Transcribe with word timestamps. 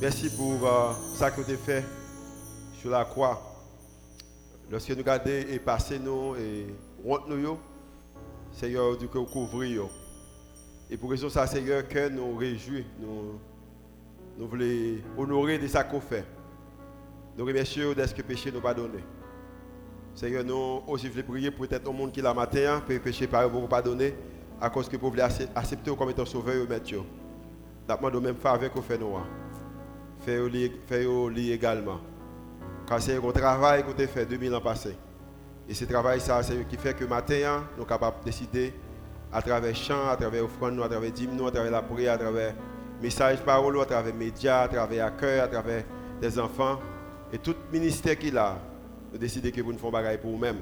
Merci 0.00 0.30
pour 0.30 0.66
euh, 0.66 0.92
ça 1.16 1.30
que 1.30 1.42
tu 1.42 1.52
as 1.52 1.56
fait 1.58 1.84
sur 2.80 2.90
la 2.90 3.04
croix. 3.04 3.38
Lorsque 4.70 4.88
nous 4.88 4.96
regardons 4.96 5.30
et 5.30 5.58
passons 5.58 5.98
nous 6.02 6.34
et 6.36 6.66
rentrons 7.06 7.36
nous, 7.36 7.58
Seigneur, 8.52 8.96
du 8.96 9.06
que 9.06 9.18
couvrir. 9.18 9.82
Et 10.88 10.96
pour 10.96 11.10
raison 11.10 11.28
ça, 11.28 11.46
Seigneur, 11.46 11.86
que 11.86 12.08
nous 12.08 12.38
réjouissons, 12.38 12.86
nous, 12.98 13.38
nous 14.38 14.48
voulons 14.48 14.98
honorer 15.18 15.58
de 15.58 15.66
ça 15.66 15.84
qu'on 15.84 16.00
fait. 16.00 16.24
Nous 17.36 17.44
remercions 17.44 17.92
de 17.92 18.06
ce 18.06 18.14
que 18.14 18.22
péché 18.22 18.50
nous 18.50 18.62
pardonné. 18.62 19.04
Seigneur, 20.14 20.42
nous 20.42 20.82
aussi 20.86 21.10
voulons 21.10 21.26
prier 21.26 21.50
pour 21.50 21.68
peut-être 21.68 21.86
au 21.86 21.92
monde 21.92 22.12
qui 22.12 22.22
l'a 22.22 22.32
matin, 22.32 22.80
pour 22.80 22.98
péché 23.00 23.26
par 23.26 23.46
vous 23.46 23.66
pardonner, 23.66 24.14
à 24.58 24.70
cause 24.70 24.88
que 24.88 24.96
vous 24.96 25.10
voulez 25.10 25.22
accepter 25.54 25.94
comme 25.94 26.08
étant 26.08 26.24
sauveur 26.24 26.64
et 26.64 26.66
maître. 26.66 27.04
Nous 27.88 27.96
demandons 27.96 28.20
même 28.20 28.36
faveur 28.36 28.70
qu'on 28.70 28.82
fait 28.82 28.98
nous. 28.98 29.16
Faites-le 30.20 31.38
également. 31.38 32.00
Car 32.86 33.00
c'est 33.00 33.16
un 33.16 33.32
travail 33.32 33.82
que 33.82 33.86
vous 33.86 33.94
avez 33.94 34.06
fait 34.06 34.26
2000 34.26 34.54
ans 34.54 34.60
passés. 34.60 34.96
Et 35.66 35.72
ce 35.72 35.86
travail, 35.86 36.20
ça, 36.20 36.42
c'est 36.42 36.66
qui 36.68 36.76
fait 36.76 36.92
que 36.94 37.06
matin, 37.06 37.64
nous 37.72 37.78
sommes 37.78 37.86
capables 37.86 38.20
de 38.20 38.24
décider 38.26 38.74
à 39.32 39.40
travers 39.40 39.74
chant, 39.74 40.08
à 40.10 40.16
travers 40.16 40.44
offrande, 40.44 40.80
à 40.82 40.88
travers 40.88 41.10
dîmes, 41.12 41.42
à 41.46 41.50
travers 41.50 41.70
la 41.70 41.82
prière, 41.82 42.14
à 42.14 42.18
travers 42.18 42.54
message, 43.00 43.38
parole, 43.42 43.80
à 43.80 43.86
travers 43.86 44.14
médias, 44.14 44.62
à 44.62 44.68
travers 44.68 45.06
accueil, 45.06 45.40
à 45.40 45.48
travers 45.48 45.84
des 46.20 46.38
enfants. 46.38 46.78
Et 47.32 47.38
tout 47.38 47.56
ministère 47.72 48.18
qu'il 48.18 48.36
a, 48.36 48.58
nous 49.12 49.18
décidons 49.18 49.50
que 49.50 49.62
vous 49.62 49.72
ne 49.72 49.78
faites 49.78 49.90
pas 49.90 50.18
pour 50.18 50.32
vous-même. 50.32 50.58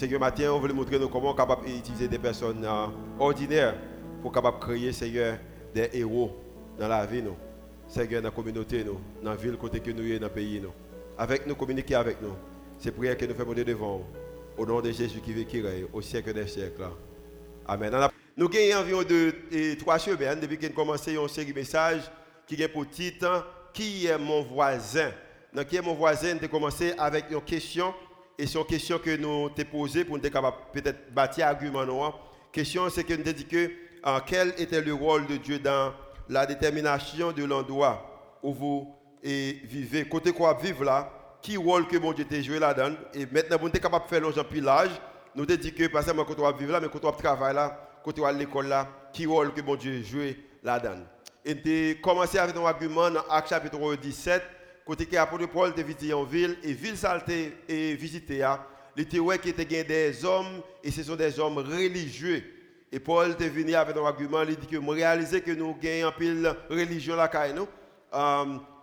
Que 0.00 0.18
matin, 0.18 0.52
on 0.52 0.60
veut 0.60 0.72
montrer 0.72 1.00
nous 1.00 1.08
comment 1.08 1.30
on 1.30 1.34
est 1.34 1.36
capable 1.36 1.66
d'utiliser 1.66 2.06
des 2.06 2.18
personnes 2.18 2.64
euh, 2.64 2.86
ordinaires 3.18 3.74
pour 4.22 4.30
capable 4.30 4.58
créer, 4.58 4.92
Seigneur, 4.92 5.36
des 5.72 5.90
héros 5.92 6.43
dans 6.78 6.88
la 6.88 7.06
vie, 7.06 7.22
nous. 7.22 7.36
Seigneur, 7.86 8.22
dans 8.22 8.28
la 8.28 8.34
communauté, 8.34 8.82
nous, 8.84 8.98
dans 9.22 9.30
la 9.30 9.36
ville, 9.36 9.56
côté 9.56 9.80
que 9.80 9.90
nous 9.90 10.08
sommes, 10.08 10.18
dans 10.18 10.26
le 10.26 10.32
pays. 10.32 10.60
Nous. 10.60 10.72
Avec 11.16 11.46
nous, 11.46 11.54
communiquer 11.54 11.94
avec 11.94 12.20
nous. 12.20 12.34
C'est 12.78 12.90
prière 12.90 13.16
que 13.16 13.24
nous 13.24 13.34
faisons 13.34 13.52
devant 13.52 14.02
Au 14.58 14.66
nom 14.66 14.80
de 14.80 14.90
Jésus 14.90 15.20
qui 15.20 15.32
vit, 15.32 15.46
qui 15.46 15.60
règne, 15.60 15.86
au 15.92 16.00
siècle 16.00 16.32
des 16.32 16.46
siècles. 16.46 16.84
Amen. 17.66 17.92
Nous 18.36 18.46
avons 18.46 18.80
environ 18.80 19.02
de, 19.02 19.74
trois 19.78 19.98
semaines 19.98 20.40
depuis 20.40 20.58
qu'on 20.58 20.66
a 20.66 20.70
commencé 20.70 21.14
une 21.14 21.28
série 21.28 21.52
de 21.52 21.54
messages 21.54 22.10
qui 22.46 22.60
est 22.60 22.68
pour 22.68 22.88
titre 22.88 23.46
Qui 23.72 24.06
est 24.06 24.18
mon 24.18 24.42
voisin? 24.42 25.10
Donc, 25.52 25.66
Qui 25.68 25.76
est 25.76 25.82
mon 25.82 25.94
voisin 25.94 26.36
Nous 26.40 26.48
commencé 26.48 26.94
avec 26.98 27.30
une 27.30 27.40
question. 27.42 27.94
Et 28.36 28.46
c'est 28.46 28.58
une 28.58 28.66
question 28.66 28.98
que 28.98 29.16
nous 29.16 29.46
avons 29.46 29.70
posée 29.70 30.04
pour 30.04 30.16
nous 30.16 30.22
peut-être 30.72 31.12
bâtir 31.12 31.46
argument. 31.46 31.84
La 31.84 32.12
question, 32.50 32.90
c'est 32.90 33.04
que 33.04 33.14
nous 33.14 33.22
avons 33.22 33.32
dit 33.32 33.46
que 33.46 33.70
quel 34.26 34.48
était 34.58 34.80
le 34.80 34.92
rôle 34.92 35.26
de 35.26 35.36
Dieu 35.36 35.58
dans 35.60 35.92
la 36.28 36.46
détermination 36.46 37.32
de 37.32 37.44
l'endroit 37.44 38.38
où 38.42 38.52
vous 38.52 38.94
vivez. 39.22 40.06
Côté 40.08 40.32
quoi 40.32 40.54
vivre 40.54 40.84
là, 40.84 41.10
qui 41.40 41.56
rôle 41.56 41.86
que 41.86 41.96
mon 41.96 42.12
Dieu 42.12 42.24
t'a 42.24 42.40
joué 42.40 42.58
là-dedans? 42.58 42.96
Et 43.12 43.26
maintenant, 43.26 43.56
vous 43.60 43.68
êtes 43.68 43.80
capable 43.80 44.04
de 44.04 44.08
faire 44.10 44.20
l'ange 44.20 44.42
pilage. 44.48 44.90
Nous 45.34 45.46
te 45.46 45.54
dit 45.54 45.74
que, 45.74 45.86
pas 45.88 46.02
seulement 46.02 46.24
quand 46.24 46.38
on 46.38 46.52
vivre 46.52 46.72
là, 46.72 46.80
mais 46.80 46.88
quand 46.88 47.04
on 47.04 47.12
travaille 47.12 47.54
là, 47.54 47.76
quand 48.04 48.18
on 48.18 48.24
à 48.24 48.32
l'école 48.32 48.68
là, 48.68 48.88
qui 49.12 49.26
rôle 49.26 49.52
que 49.52 49.60
mon 49.60 49.76
Dieu 49.76 50.02
joué 50.02 50.38
là-dedans? 50.62 51.02
Et 51.44 51.60
tu 51.60 52.00
commencé 52.00 52.38
avec 52.38 52.56
un 52.56 52.64
argument 52.64 53.10
dans 53.10 53.22
Acte 53.28 53.50
chapitre 53.50 53.96
17, 53.96 54.42
côté 54.86 55.06
que 55.06 55.14
l'apôtre 55.14 55.46
Paul 55.46 55.70
était 55.70 55.82
visité 55.82 56.14
en 56.14 56.24
ville, 56.24 56.56
et 56.62 56.72
ville 56.72 56.96
ça 56.96 57.22
et 57.68 57.94
visité, 57.94 58.46
il 58.96 59.02
était 59.02 59.18
qui 59.42 59.48
était 59.48 59.84
des 59.84 60.24
hommes, 60.24 60.62
et 60.82 60.90
ce 60.90 61.02
sont 61.02 61.16
des 61.16 61.38
hommes 61.40 61.58
religieux. 61.58 62.42
Et 62.94 63.00
Paul 63.00 63.34
est 63.40 63.48
venu 63.48 63.74
avec 63.74 63.96
un 63.96 64.04
argument, 64.04 64.42
il 64.42 64.54
dit 64.54 64.68
que 64.68 64.76
nous 64.76 64.90
réalisons 64.90 65.40
que 65.40 65.50
nous 65.50 65.74
gagnons 65.74 66.06
un 66.06 66.12
pile 66.12 66.54
religion 66.70 67.16
là 67.16 67.28
nous. 67.52 67.66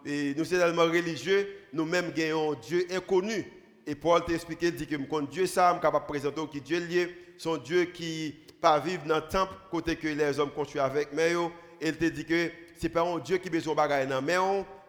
Et 0.06 0.36
nous 0.36 0.44
sommes 0.44 0.59
tellement 0.59 0.84
religieux, 0.84 1.48
nous-mêmes 1.72 2.12
gagnons 2.12 2.54
Dieu 2.56 2.86
inconnu. 2.92 3.45
Et 3.88 3.95
Paul 3.95 4.26
t'a 4.26 4.34
expliqué, 4.34 4.70
dit 4.70 4.86
que 4.86 4.98
quand 5.09 5.22
Dieu 5.22 5.45
ça, 5.45 5.73
je 5.73 5.82
capable 5.82 6.08
de 6.08 6.09
présenter 6.09 6.42
que 6.45 6.60
Dieu 6.60 6.80
lié, 6.80 7.16
son 7.38 7.55
Dieu 7.55 7.86
qui 7.86 8.36
pas 8.60 8.80
vivre 8.80 9.04
dans 9.05 9.16
le 9.16 9.21
temple 9.21 9.54
côté 9.71 9.95
que 9.95 10.10
les 10.10 10.39
hommes 10.42 10.52
construisent 10.52 10.83
avec 10.83 11.14
mais 11.14 11.32
il 11.80 11.95
te 11.95 12.04
dit 12.04 12.26
que 12.26 12.52
c'est 12.77 12.89
pas 12.89 13.04
un 13.04 13.17
Dieu 13.20 13.38
qui 13.38 13.50
besoin 13.50 13.76
bagaille 13.76 14.08
dans 14.08 14.21
mais 14.21 14.36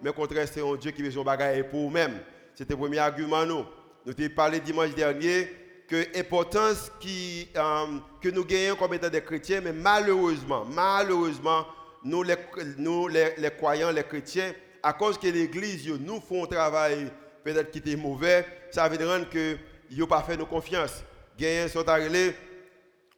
mais 0.02 0.10
au 0.10 0.14
contraire 0.14 0.48
c'est 0.52 0.62
un 0.62 0.74
Dieu 0.74 0.90
qui 0.90 1.00
besoin 1.00 1.22
bagaille 1.22 1.62
pour 1.70 1.82
nous-mêmes. 1.82 2.18
C'était 2.56 2.74
le 2.74 2.80
premier 2.80 2.98
argument 2.98 3.46
nous. 3.46 3.64
Nous 4.04 4.14
t'ai 4.14 4.28
parlé 4.28 4.58
dimanche 4.58 4.96
dernier 4.96 5.61
que 5.92 6.06
l'importance 6.14 6.90
euh, 7.04 7.86
que 8.18 8.30
nous 8.30 8.46
gagnons 8.46 8.76
comme 8.76 8.94
étant 8.94 9.10
des 9.10 9.20
chrétiens, 9.20 9.60
mais 9.60 9.74
malheureusement, 9.74 10.64
malheureusement, 10.64 11.66
nous 12.02 12.22
les, 12.22 12.36
croyants, 13.58 13.90
les 13.90 14.02
chrétiens, 14.02 14.54
à 14.82 14.94
cause 14.94 15.18
que 15.18 15.26
l'Église 15.26 15.86
nous 16.00 16.18
font 16.18 16.44
un 16.44 16.46
travail 16.46 17.12
peut-être 17.44 17.70
qui 17.70 17.78
était 17.78 17.96
mauvais, 17.96 18.46
ça 18.70 18.88
veut 18.88 18.96
dire 18.96 19.28
que 19.30 19.58
n'ont 19.90 20.06
pas 20.06 20.22
fait 20.22 20.38
nos 20.38 20.46
confiance. 20.46 21.04
Gagnons 21.38 21.68
sont 21.68 21.86
arrivés 21.86 22.36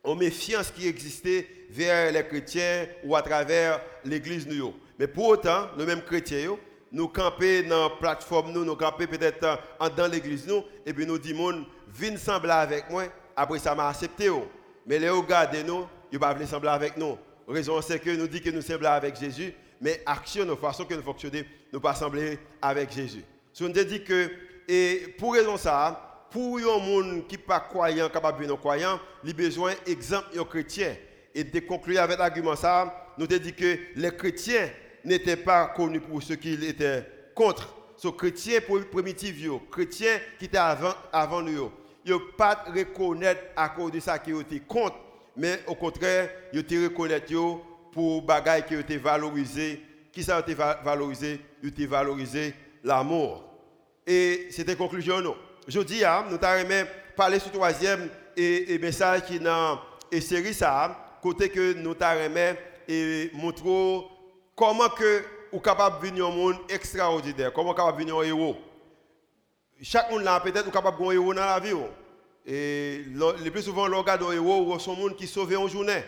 aux 0.03 0.17
méfiance 0.17 0.73
qui 0.73 0.89
existait 0.89 1.47
vers 1.71 2.11
les 2.11 2.27
chrétiens 2.27 2.89
ou 3.05 3.15
à 3.15 3.23
travers 3.23 3.81
l'Église 4.05 4.49
nous. 4.49 4.75
Mais 4.99 5.07
pour 5.07 5.29
autant, 5.29 5.69
nous 5.79 5.85
mêmes 5.85 6.03
chrétiens, 6.03 6.57
nous 6.95 7.09
camper 7.09 7.63
dans 7.63 7.85
la 7.89 7.91
plateforme, 7.91 8.53
nous, 8.53 8.65
nous 8.65 8.77
camper 8.77 9.07
peut-être 9.07 9.61
dans 9.97 10.11
l'église, 10.11 10.47
nous, 10.47 10.63
et 10.87 10.93
puis 10.93 11.07
nous 11.07 11.19
disons, 11.19 11.67
viens 11.95 12.17
sembler 12.17 12.51
avec 12.51 12.91
moi, 12.91 13.05
après 13.37 13.59
ça 13.59 13.75
m'a 13.75 13.89
accepté. 13.89 14.29
Oh. 14.29 14.47
Mais 14.87 14.99
les 14.99 15.09
regardez 15.09 15.63
nous, 15.63 15.87
ils 16.11 16.17
ne 16.17 16.19
pas 16.19 16.47
sembler 16.47 16.71
avec 16.71 16.97
nous. 16.97 17.17
La 17.47 17.55
raison 17.55 17.81
c'est 17.81 17.99
que 17.99 18.11
nous 18.11 18.27
disons 18.27 18.45
que 18.45 18.51
nous 18.51 18.63
semblons 18.63 18.91
avec 18.91 19.19
Jésus, 19.19 19.53
mais 19.81 20.03
action, 20.07 20.45
nos 20.45 20.57
façons 20.57 20.85
que 20.85 20.95
nous 20.95 21.03
fonctionnons, 21.03 21.45
nous 21.73 21.81
pas 21.81 21.95
sembler 21.95 22.39
avec 22.61 22.93
Jésus. 22.93 23.23
Si 23.53 23.63
on 23.63 23.69
dit 23.69 24.03
que, 24.03 24.31
et 24.67 25.15
pour 25.19 25.35
raison 25.35 25.57
ça, 25.57 26.27
pour 26.31 26.59
un 26.59 26.79
monde 26.79 27.27
qui 27.29 27.37
n'est 27.37 27.43
pas 27.43 27.61
croyant, 27.61 28.09
capable 28.09 28.47
de 28.47 28.53
croyant, 28.55 28.99
il 29.23 29.31
a 29.31 29.33
besoin 29.33 29.73
d'exemple 29.87 30.37
de 30.37 30.43
chrétien. 30.43 30.97
Et 31.35 31.45
de 31.45 31.61
conclure 31.61 32.01
avec 32.01 32.19
l'argument 32.19 32.57
ça, 32.57 33.13
nous 33.19 33.25
avons 33.25 33.43
dit 33.43 33.53
que 33.53 33.79
les 33.95 34.11
chrétiens 34.17 34.69
n'étaient 35.05 35.37
pas 35.37 35.67
connus 35.69 36.01
pour 36.01 36.23
ce 36.23 36.33
qu'ils 36.33 36.65
étaient 36.65 37.05
contre 37.35 37.75
les 38.03 38.13
chrétiens 38.13 38.61
primitifs, 38.91 39.37
chrétiens 39.71 40.19
qui 40.39 40.47
étaient 40.47 40.59
avant, 40.59 40.95
avant 41.13 41.43
nous, 41.43 41.71
ils 42.05 42.13
ne 42.13 42.19
pas 42.19 42.65
reconnaître 42.67 43.41
à 43.57 43.69
cause 43.71 43.93
de 43.93 44.01
ça 44.01 44.19
qu'ils 44.19 44.41
étaient 44.41 44.61
contre, 44.61 44.97
mais 45.37 45.61
au 45.67 45.75
contraire, 45.75 46.31
ils 46.53 46.61
étaient 46.61 46.83
reconnaître 46.83 47.33
pour 47.93 48.23
bagaille 48.23 48.65
qui 48.67 48.75
étaient 48.75 48.97
valorisés. 48.97 49.81
Qui 50.13 50.23
ça 50.23 50.39
été 50.39 50.55
valorisé? 50.55 51.41
Ils 51.63 51.71
étaient 51.71 51.87
valorisé 51.87 52.55
l'amour. 52.85 53.45
Et 54.07 54.49
c'était 54.51 54.77
conclusion. 54.77 55.35
Je 55.67 55.81
dis, 55.81 56.05
hein, 56.05 56.27
nous 56.31 56.39
avons 56.41 56.87
parler 57.17 57.39
sur 57.39 57.49
le 57.49 57.55
troisième 57.55 58.09
et, 58.37 58.79
message 58.79 59.23
qui 59.23 59.37
est 59.37 59.39
dans 59.39 59.81
série 60.21 60.55
ça, 60.55 61.19
côté 61.23 61.49
que 61.49 61.73
nous 61.75 61.95
avons 61.99 62.57
montrer 63.35 64.07
comment 64.55 64.89
que 64.91 65.23
ou 65.53 65.61
capable 65.61 66.01
de 66.01 66.09
venir 66.09 66.27
un 66.27 66.31
monde 66.31 66.57
extraordinaire, 66.69 67.53
comment 67.53 67.75
capable 67.75 67.99
de 67.99 68.03
venir 68.03 68.19
un 68.19 68.23
héros. 68.23 68.57
Chaque 69.83 70.11
monde 70.11 70.23
là 70.23 70.41
peut-être 70.41 70.71
capable 70.71 70.99
de 70.99 71.05
un 71.05 71.11
héros 71.11 71.35
dans 71.35 71.45
la 71.45 71.61
vie. 71.61 71.73
Oh. 71.73 71.89
Et 72.47 73.05
le 73.07 73.51
plus 73.51 73.63
souvent, 73.63 73.91
on 73.91 73.99
regarde 73.99 74.23
un 74.23 74.33
héros, 74.33 74.79
c'est 74.79 74.91
un 74.91 74.95
monde 74.95 75.17
qui 75.17 75.27
sauve 75.27 75.53
une 75.53 75.69
journée. 75.69 76.05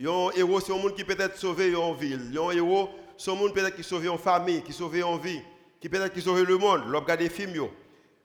Un 0.00 0.30
héros, 0.34 0.60
c'est 0.60 0.72
un 0.72 0.76
monde 0.76 0.94
qui 0.94 1.04
peut-être 1.04 1.36
sauve 1.36 1.60
une 1.60 1.94
ville. 1.94 2.38
Un 2.38 2.50
héros, 2.50 2.88
c'est 3.16 3.30
un 3.30 3.34
monde 3.34 3.52
peut-être 3.52 3.76
qui 3.76 3.84
sauve 3.84 4.06
une 4.06 4.18
famille, 4.18 4.62
qui 4.62 4.72
sauve 4.72 4.96
une 4.96 5.18
vie, 5.18 5.42
qui 5.80 5.88
peut-être 5.88 6.12
qui 6.12 6.22
sauve 6.22 6.42
le 6.42 6.56
monde. 6.56 6.82
On 6.86 6.98
regarde 6.98 7.20
des 7.20 7.28
films. 7.28 7.68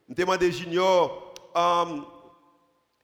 Je 0.08 0.14
demande 0.14 0.42
Junior, 0.42 1.34
um, 1.54 2.04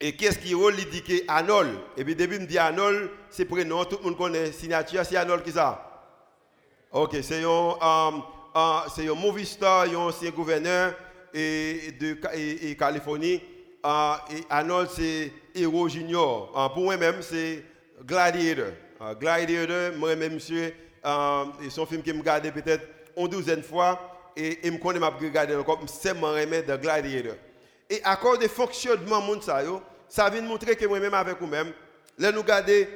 et 0.00 0.16
qu'est-ce 0.16 0.38
qui 0.38 0.52
est 0.52 0.78
Il 0.78 0.88
dit 0.88 1.02
que 1.02 1.24
Arnold? 1.28 1.78
Et 1.96 2.04
puis, 2.04 2.16
début, 2.16 2.38
me 2.38 2.46
dit 2.46 2.58
Arnold, 2.58 3.10
c'est 3.28 3.44
prénom, 3.44 3.84
tout 3.84 3.98
le 3.98 4.04
monde 4.04 4.16
connaît. 4.16 4.50
Signature, 4.50 5.04
c'est 5.04 5.16
Arnold 5.16 5.44
qui 5.44 5.52
ça? 5.52 5.88
Ok, 6.90 7.16
c'est 7.22 7.44
un, 7.44 7.48
um, 7.48 8.22
uh, 8.54 9.08
un 9.08 9.14
movie 9.14 9.46
star, 9.46 9.82
un 9.82 9.96
ancien 9.96 10.30
gouverneur 10.30 10.94
et, 11.34 11.92
de 11.98 12.16
et, 12.34 12.76
Californie. 12.76 13.40
Uh, 13.84 14.14
et 14.30 14.44
Arnold, 14.48 14.88
c'est 14.94 15.32
héros 15.54 15.88
junior. 15.88 16.52
Uh, 16.54 16.72
pour 16.72 16.84
moi-même, 16.84 17.16
c'est 17.20 17.64
Gladiator. 18.04 18.72
Uh, 19.00 19.14
Gladiator, 19.18 19.96
moi-même, 19.98 20.34
monsieur, 20.34 20.72
c'est 21.02 21.80
un 21.80 21.86
film 21.86 22.02
que 22.02 22.12
je 22.12 22.18
regarde 22.18 22.50
peut-être 22.52 22.86
une 23.16 23.28
douzaine 23.28 23.60
de 23.60 23.64
fois. 23.64 24.00
Et 24.36 24.60
je 24.62 24.70
me 24.70 24.78
connais, 24.78 25.00
je 25.00 25.26
regarde 25.26 25.50
encore, 25.52 25.80
c'est 25.86 26.14
mon 26.14 26.32
de 26.32 26.76
Gladiator. 26.76 27.34
Et 27.90 28.00
à 28.04 28.16
cause 28.16 28.38
du 28.38 28.48
fonctionnement 28.48 29.34
de 29.34 29.42
ça, 29.42 29.60
ça 30.08 30.30
vient 30.30 30.42
montrer 30.42 30.76
que 30.76 30.86
moi-même, 30.86 31.14
avec 31.14 31.40
vous-même, 31.40 31.72
nous 32.18 32.42
garder 32.44 32.88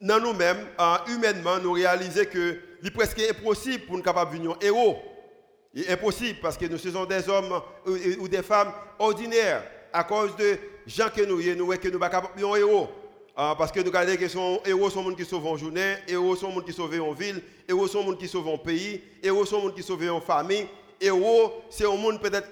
dans 0.00 0.20
nous-mêmes, 0.20 0.66
humainement, 1.08 1.58
nous 1.58 1.72
réaliser 1.72 2.26
que 2.26 2.60
il 2.82 2.88
est 2.88 2.90
presque 2.90 3.20
impossible 3.20 3.84
pour 3.84 3.96
nous 3.96 4.02
capables 4.02 4.32
de 4.32 4.38
devenir 4.38 4.56
héros. 4.60 4.98
Il 5.72 5.82
est 5.84 5.90
impossible 5.90 6.38
parce 6.42 6.56
que 6.56 6.66
nous 6.66 6.78
sommes 6.78 7.06
des 7.06 7.28
hommes 7.28 7.60
ou 8.18 8.28
des 8.28 8.42
femmes 8.42 8.72
ordinaires 8.98 9.62
à 9.92 10.04
cause 10.04 10.34
de 10.36 10.58
gens 10.86 11.08
que 11.14 11.22
nous 11.22 11.40
sommes, 11.40 11.54
nous 11.54 11.66
que 11.68 11.88
nous 11.88 12.00
sommes 12.00 12.56
héros. 12.56 12.88
Ah, 13.36 13.54
parce 13.56 13.70
que 13.70 13.80
nous 13.80 13.86
regardons 13.86 14.16
que 14.16 14.28
sont 14.28 14.60
héros 14.66 14.90
sont 14.90 15.02
les 15.04 15.10
gens 15.10 15.16
qui 15.16 15.24
sauvent 15.24 15.46
en 15.46 15.56
journée, 15.56 15.94
héros 16.08 16.34
sont 16.36 16.48
les 16.48 16.54
gens 16.54 16.60
qui 16.60 16.72
sauvent 16.72 17.00
en 17.00 17.12
ville, 17.12 17.40
héros 17.68 17.86
sont 17.86 18.00
les 18.00 18.06
gens 18.06 18.16
qui 18.16 18.28
sauvent 18.28 18.48
en 18.48 18.58
pays, 18.58 19.02
héros 19.22 19.46
sont 19.46 19.58
les 19.58 19.68
gens 19.68 19.70
qui 19.70 19.82
sauvent 19.82 20.10
en 20.10 20.20
famille. 20.20 20.66
Héros, 21.00 21.62
c'est 21.70 21.86
un 21.86 21.96
monde 21.96 22.20
peut-être 22.20 22.50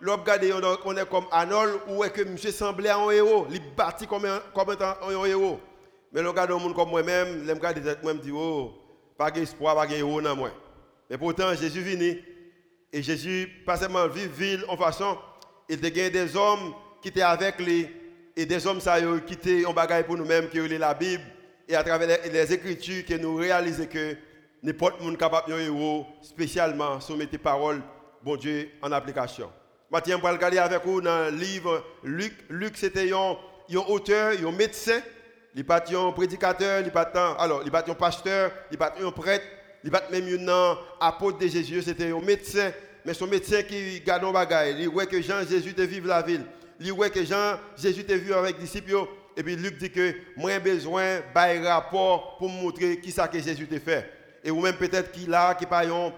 regardé 0.00 0.52
on 0.84 0.96
est 0.96 1.08
comme 1.08 1.24
Arnold 1.32 1.80
ou 1.88 2.04
est 2.04 2.10
que 2.10 2.22
monsieur 2.22 2.52
semblait 2.52 2.90
un 2.90 3.10
héros, 3.10 3.46
il 3.50 3.60
bâti 3.74 4.06
comme 4.06 4.26
un, 4.26 4.40
comme 4.54 4.70
un, 4.70 5.24
héros. 5.24 5.58
Mais 6.12 6.22
le 6.22 6.28
regarde 6.28 6.52
un 6.52 6.58
monde 6.58 6.74
comme 6.74 6.90
moi-même, 6.90 7.44
je 7.44 7.52
regarde 7.52 7.98
moi 8.02 8.14
me 8.14 8.20
dit 8.20 8.30
oh, 8.32 8.74
pas 9.16 9.30
d'espoir, 9.30 9.74
pas 9.74 9.86
de 9.86 9.94
héros 9.94 10.20
dans 10.20 10.36
moi. 10.36 10.50
Mais 11.10 11.18
pourtant 11.18 11.52
Jésus 11.54 11.80
venu 11.80 12.22
et 12.92 13.02
Jésus 13.02 13.48
pas 13.66 13.76
seulement 13.76 14.06
vivre 14.08 14.32
ville 14.32 14.64
en 14.68 14.76
façon, 14.76 15.18
il 15.68 15.84
a 15.84 16.10
des 16.10 16.36
hommes 16.36 16.74
qui 17.02 17.08
étaient 17.08 17.22
avec 17.22 17.58
lui 17.58 17.88
et 18.36 18.46
des 18.46 18.66
hommes 18.66 18.80
ça 18.80 18.98
ont 19.00 19.18
quitté 19.20 19.66
un 19.66 19.72
bagage 19.72 20.04
pour 20.04 20.16
nous-mêmes 20.16 20.48
qui 20.48 20.58
est 20.58 20.78
la 20.78 20.94
Bible 20.94 21.22
et 21.68 21.74
à 21.76 21.82
travers 21.82 22.18
les, 22.24 22.52
écritures 22.52 23.04
que 23.04 23.14
nous 23.14 23.36
réalisons 23.36 23.86
que 23.86 24.16
n'importe 24.62 25.00
qui 25.00 25.16
capable 25.16 25.52
de 25.52 25.60
héros 25.60 26.06
spécialement 26.22 27.00
soumettre 27.00 27.32
les 27.32 27.38
paroles 27.38 27.82
bon 28.22 28.36
Dieu 28.36 28.70
en 28.82 28.90
application. 28.92 29.50
Maintenant, 29.90 30.18
vais 30.18 30.30
regarder 30.30 30.58
avec 30.58 30.84
vous 30.84 31.00
dans 31.00 31.30
le 31.30 31.36
livre 31.36 31.84
Luc. 32.04 32.34
Luc, 32.50 32.76
c'était 32.76 33.10
un, 33.12 33.36
auteur, 33.88 34.32
un 34.32 34.52
médecin, 34.52 35.00
il 35.54 35.58
n'est 35.58 35.64
pas 35.64 35.82
un 35.90 36.12
prédicateur, 36.12 36.80
il 36.80 36.86
n'est 36.86 36.90
pas 36.90 37.10
un 37.14 37.94
pasteur, 37.94 38.52
il 38.70 38.72
n'est 38.72 38.78
pas 38.78 38.94
un 39.00 39.10
prêtre, 39.10 39.46
il 39.84 39.90
pas 39.90 40.02
même 40.10 40.48
un 40.48 40.76
apôtre 41.00 41.38
de 41.38 41.46
Jésus, 41.46 41.82
c'était 41.82 42.10
un 42.10 42.20
médecin, 42.20 42.72
mais 43.04 43.14
son 43.14 43.26
médecin 43.26 43.62
qui 43.62 44.00
garde 44.00 44.24
un 44.24 44.32
bagage. 44.32 44.74
Il 44.78 44.88
voit 44.88 45.06
que 45.06 45.20
Jean 45.22 45.46
Jésus 45.48 45.72
te 45.74 45.82
vive 45.82 46.06
la 46.06 46.22
ville. 46.22 46.44
Il 46.80 46.92
voit 46.92 47.10
que 47.10 47.24
Jean 47.24 47.58
Jésus 47.76 48.04
te 48.04 48.12
vu 48.12 48.32
avec 48.32 48.56
les 48.56 48.62
disciples. 48.64 49.06
Et 49.36 49.42
puis 49.42 49.56
Luc 49.56 49.78
dit 49.78 49.90
que 49.90 50.14
moi 50.36 50.58
besoin 50.58 51.20
d'un 51.34 51.62
rapport 51.62 52.36
pour 52.38 52.48
montrer 52.48 53.00
qui 53.00 53.12
ça 53.12 53.28
que 53.28 53.38
Jésus 53.38 53.66
te 53.66 53.78
fait. 53.78 54.10
Et 54.42 54.50
ou 54.50 54.60
même 54.60 54.76
peut-être 54.76 55.12
qu'il 55.12 55.32
a, 55.32 55.54
qui 55.54 55.66
pas 55.66 55.84
un 55.86 56.12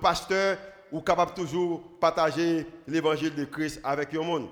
pasteur 0.00 0.58
ou 0.90 1.00
capable 1.00 1.32
toujours 1.32 1.82
partager 1.98 2.66
l'évangile 2.86 3.34
de 3.34 3.44
Christ 3.44 3.80
avec 3.82 4.12
le 4.12 4.20
monde. 4.20 4.48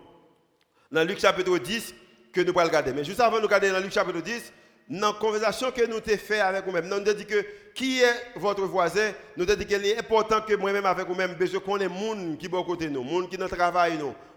Dans 0.90 1.06
Luc 1.06 1.20
chapitre 1.20 1.58
10, 1.58 1.94
que 2.32 2.40
nous 2.40 2.52
allons 2.58 2.68
regarder. 2.68 2.92
Mais 2.92 3.04
juste 3.04 3.20
avant 3.20 3.38
de 3.38 3.44
regarder 3.44 3.70
dans 3.70 3.80
Luc 3.80 3.92
chapitre 3.92 4.20
10, 4.20 4.52
dans 4.90 5.12
la 5.12 5.12
conversation 5.12 5.70
que 5.70 5.86
nous 5.86 5.98
avons 5.98 6.18
fait 6.18 6.40
avec 6.40 6.64
vous-même, 6.64 6.88
nous 6.88 6.94
avons 6.94 7.12
dit 7.12 7.24
que 7.24 7.44
qui 7.72 8.02
est 8.02 8.32
votre 8.34 8.64
voisin, 8.64 9.12
nous 9.36 9.44
avons 9.44 9.54
dit 9.58 9.64
qu'il 9.64 9.86
est 9.86 9.98
important 9.98 10.40
que 10.40 10.54
moi-même 10.54 10.84
avec 10.84 11.06
vous-même, 11.06 11.36
des 11.36 11.46
gens 11.46 11.60
qui 11.60 11.64
sont 11.64 11.76
à 11.76 12.64
côté 12.64 12.90
nous, 12.90 13.04
des 13.04 13.10
gens 13.10 13.26
qui 13.28 13.36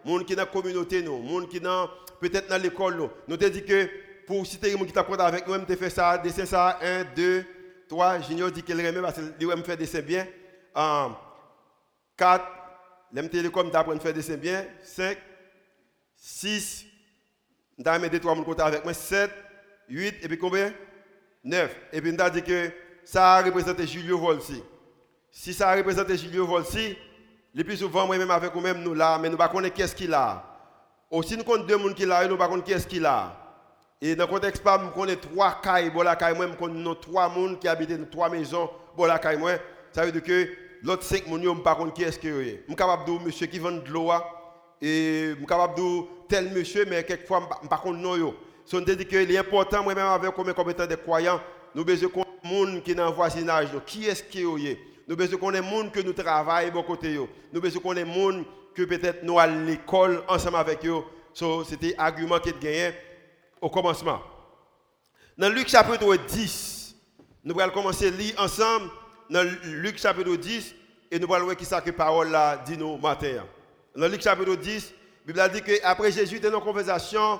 gens 0.06 0.20
qui 0.24 0.36
la 0.36 0.46
communauté, 0.46 1.02
des 1.02 1.08
gens 1.08 1.46
qui 1.48 1.58
sont 1.58 1.90
peut-être 2.22 2.48
dans 2.48 2.62
l'école. 2.62 3.10
Nous 3.28 3.36
avons 3.36 3.50
dit 3.50 3.64
que 3.66 3.90
pour 4.28 4.46
citer 4.46 4.68
les 4.68 4.78
gens 4.78 4.86
qui 4.86 4.94
sont 4.94 5.20
avec 5.20 5.48
nous, 5.48 5.58
nous 5.58 5.66
fait 5.76 5.90
ça, 5.90 6.20
dessin 6.20 6.46
ça, 6.46 6.78
1, 6.82 7.06
2, 7.16 7.46
3, 7.90 8.20
Junior 8.22 8.52
dit 8.52 8.62
qu'il 8.62 8.80
aime 8.80 9.02
parce 9.02 9.16
qu'il 9.16 9.64
fait 9.66 9.76
dessin 9.78 10.02
bien. 10.02 10.28
4, 12.16 12.46
l'aime 13.12 13.28
télécom 13.28 13.72
d'apprendre 13.72 13.98
à 13.98 14.04
faire 14.04 14.14
dessin 14.14 14.38
bien. 14.38 14.66
5, 14.84 15.18
6, 16.16 16.86
nous 17.80 17.88
avons 17.88 18.08
mis 18.08 18.20
3 18.20 18.44
côté 18.46 18.62
avec 18.62 18.84
moi. 18.84 18.94
7, 18.94 19.32
8, 19.90 20.16
et 20.24 20.28
puis 20.28 20.38
combien? 20.38 20.74
9. 21.44 21.76
Et 21.92 22.02
puis 22.02 22.12
nous 22.12 22.22
avons 22.22 22.34
dit 22.34 22.44
que 22.44 22.72
ça 23.04 23.36
a 23.36 23.42
représenté 23.42 23.86
Julio 23.86 24.18
Volsi. 24.18 24.64
Si 25.30 25.54
ça 25.54 25.70
a 25.70 25.76
représenté 25.76 26.18
Julio 26.18 26.46
Volsi, 26.46 26.96
le 27.54 27.64
plus 27.64 27.78
souvent, 27.78 28.08
moi-même 28.08 28.32
avec 28.32 28.54
vous-même, 28.54 28.82
nous 28.82 28.94
là, 28.94 29.18
mais 29.20 29.30
nous 29.30 29.36
ne 29.36 29.42
savons 29.42 29.62
pas 29.62 29.70
qu'est-ce 29.70 29.96
qu'il 29.96 30.14
a. 30.14 30.44
Aussi, 31.12 31.38
nous 31.38 31.44
connaissons 31.44 31.68
deux 31.68 31.78
personnes 31.78 31.94
qui 31.94 32.06
là, 32.06 32.26
nous 32.28 32.34
ne 32.34 32.40
savons 32.40 32.58
pas 32.58 32.62
qu'est-ce 32.62 32.88
qu'il 32.88 33.06
a. 33.06 33.40
Et 34.02 34.16
dans 34.16 34.26
le 34.26 34.30
contexte, 34.30 34.64
nous 34.66 34.90
connaissons 34.90 35.20
trois 35.22 35.62
cailles, 35.62 35.90
bon 35.92 36.02
la 36.02 36.16
caille, 36.16 36.36
nous 36.38 36.56
connaissons 36.56 36.96
trois 36.96 37.30
personnes 37.30 37.60
qui 37.60 37.68
habitent 37.68 37.98
dans 37.98 38.10
trois 38.10 38.30
maisons, 38.30 38.70
bon 38.98 39.06
la 39.06 39.20
caille, 39.20 39.38
moi. 39.38 39.52
Ça 39.92 40.06
veut 40.06 40.12
dire 40.12 40.24
que 40.24 40.50
l'autre 40.82 41.04
cinq 41.04 41.26
personnes, 41.26 41.44
je 41.44 41.50
ne 41.50 41.56
sais 41.56 41.62
pas 41.62 41.92
qui 41.94 42.04
est-ce 42.04 42.20
que 42.20 42.44
c'est. 42.44 42.62
Je 42.62 42.66
suis 42.68 42.76
capable 42.76 43.06
de 43.06 43.12
dire 43.12 43.22
monsieur 43.22 43.48
qui 43.48 43.60
vend 43.60 43.72
de 43.72 43.90
l'eau, 43.90 44.12
et 44.82 45.30
je 45.32 45.36
suis 45.36 45.46
capable 45.46 45.76
de 45.76 45.82
dire 45.82 46.04
tel 46.28 46.52
monsieur, 46.52 46.86
mais 46.90 47.04
quelquefois, 47.04 47.42
je 47.42 47.56
ne 47.58 47.62
sais 47.62 47.70
pas 47.70 48.34
non. 48.72 48.80
So, 48.80 48.82
dit 48.82 49.06
que 49.06 49.16
est 49.16 49.38
important, 49.38 49.84
moi-même, 49.84 50.06
avec 50.06 50.34
comme 50.34 50.70
étant 50.70 50.86
des 50.86 50.98
croyants, 50.98 51.42
nous 51.76 51.84
besoin 51.84 52.10
qu'on 52.10 52.26
monde 52.44 52.84
qui 52.84 52.92
est 52.92 52.96
dans 52.96 53.08
le 53.08 53.12
voisinage. 53.12 53.70
Qui 53.86 54.06
est-ce 54.06 54.24
qui 54.24 54.42
est 54.42 54.80
Nous 55.08 55.16
besoin 55.16 55.40
qu'on 55.40 55.54
ait 55.54 55.62
monde 55.62 55.92
que 55.92 56.02
nous 56.02 56.14
travaillons 56.14 56.74
de 56.74 56.86
côté. 56.86 57.20
Nous 57.52 57.62
besoin 57.62 57.82
qu'on 57.82 57.96
ait 57.96 58.06
monde 58.06 58.46
que 58.76 58.84
peut-être 58.84 59.24
nous 59.24 59.40
à 59.40 59.48
l'école 59.48 60.24
ensemble 60.28 60.58
avec 60.58 60.86
eux. 60.86 61.02
So, 61.34 61.64
C'était 61.64 61.96
l'argument 61.98 62.40
qui 62.40 62.50
est 62.50 62.60
gagné 62.60 62.92
au 63.62 63.70
commencement. 63.70 64.22
Dans 65.38 65.50
Luc 65.50 65.68
chapitre 65.68 66.16
10, 66.16 66.96
nous 67.46 67.60
allons 67.60 67.74
commencer 67.74 68.08
à 68.08 68.12
lire 68.12 68.36
ensemble 68.38 68.90
dans 69.30 69.44
Luc 69.64 69.98
chapitre 69.98 70.36
10 70.36 70.76
et 71.12 71.20
nous 71.20 71.34
allons 71.34 71.46
voir 71.46 71.58
qui 71.58 71.66
ça 71.66 71.82
parole 71.82 72.30
là 72.30 72.58
dit 72.58 72.78
nous 72.78 72.98
matin. 72.98 73.44
Dans 73.96 74.08
Luc 74.08 74.22
chapitre 74.22 74.56
10, 74.56 74.94
la 75.28 75.48
Bible 75.50 75.66
dit 75.66 75.80
qu'après 75.80 76.12
Jésus 76.12 76.40
dans 76.40 76.54
une 76.54 76.64
conversation 76.64 77.40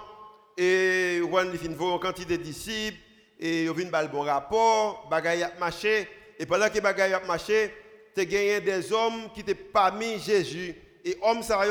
et 0.58 1.22
on 1.30 1.36
a 1.38 1.44
une 1.44 2.00
quantité 2.00 2.38
de 2.38 2.44
disciples 2.44 2.98
et 3.40 3.68
on 3.70 3.94
a 3.94 4.00
un 4.00 4.06
bon 4.06 4.22
rapport, 4.22 5.08
bagaille 5.10 5.44
a 5.44 5.52
marché 5.60 6.08
et 6.40 6.46
pendant 6.46 6.70
que 6.70 6.80
bagaille 6.80 7.14
a 7.14 7.20
marché, 7.22 7.74
tu 8.16 8.26
gagné 8.26 8.62
des 8.62 8.92
hommes 8.92 9.30
qui 9.34 9.42
étaient 9.42 9.56
parmi 9.56 10.20
Jésus 10.20 10.76
et 11.04 11.18
hommes 11.22 11.44
ça 11.44 11.62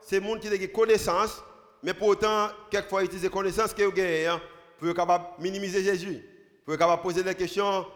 c'est 0.00 0.22
gens 0.22 0.36
qui 0.36 0.48
ont 0.48 0.50
des 0.50 0.68
connaissances 0.68 1.42
mais 1.82 1.94
pourtant 1.94 2.48
quelquefois 2.70 3.02
ils 3.02 3.06
utilisent 3.06 3.30
connaissances 3.30 3.72
qu'ils 3.72 3.86
ont 3.86 3.90
gagnées 3.90 4.26
hein, 4.26 4.40
pour 4.78 4.88
être 4.88 4.96
capable 4.96 5.24
minimiser 5.38 5.82
Jésus, 5.82 6.22
pour 6.64 6.74
être 6.74 6.80
capable 6.80 7.02
poser 7.02 7.22
des 7.22 7.34
questions 7.34 7.86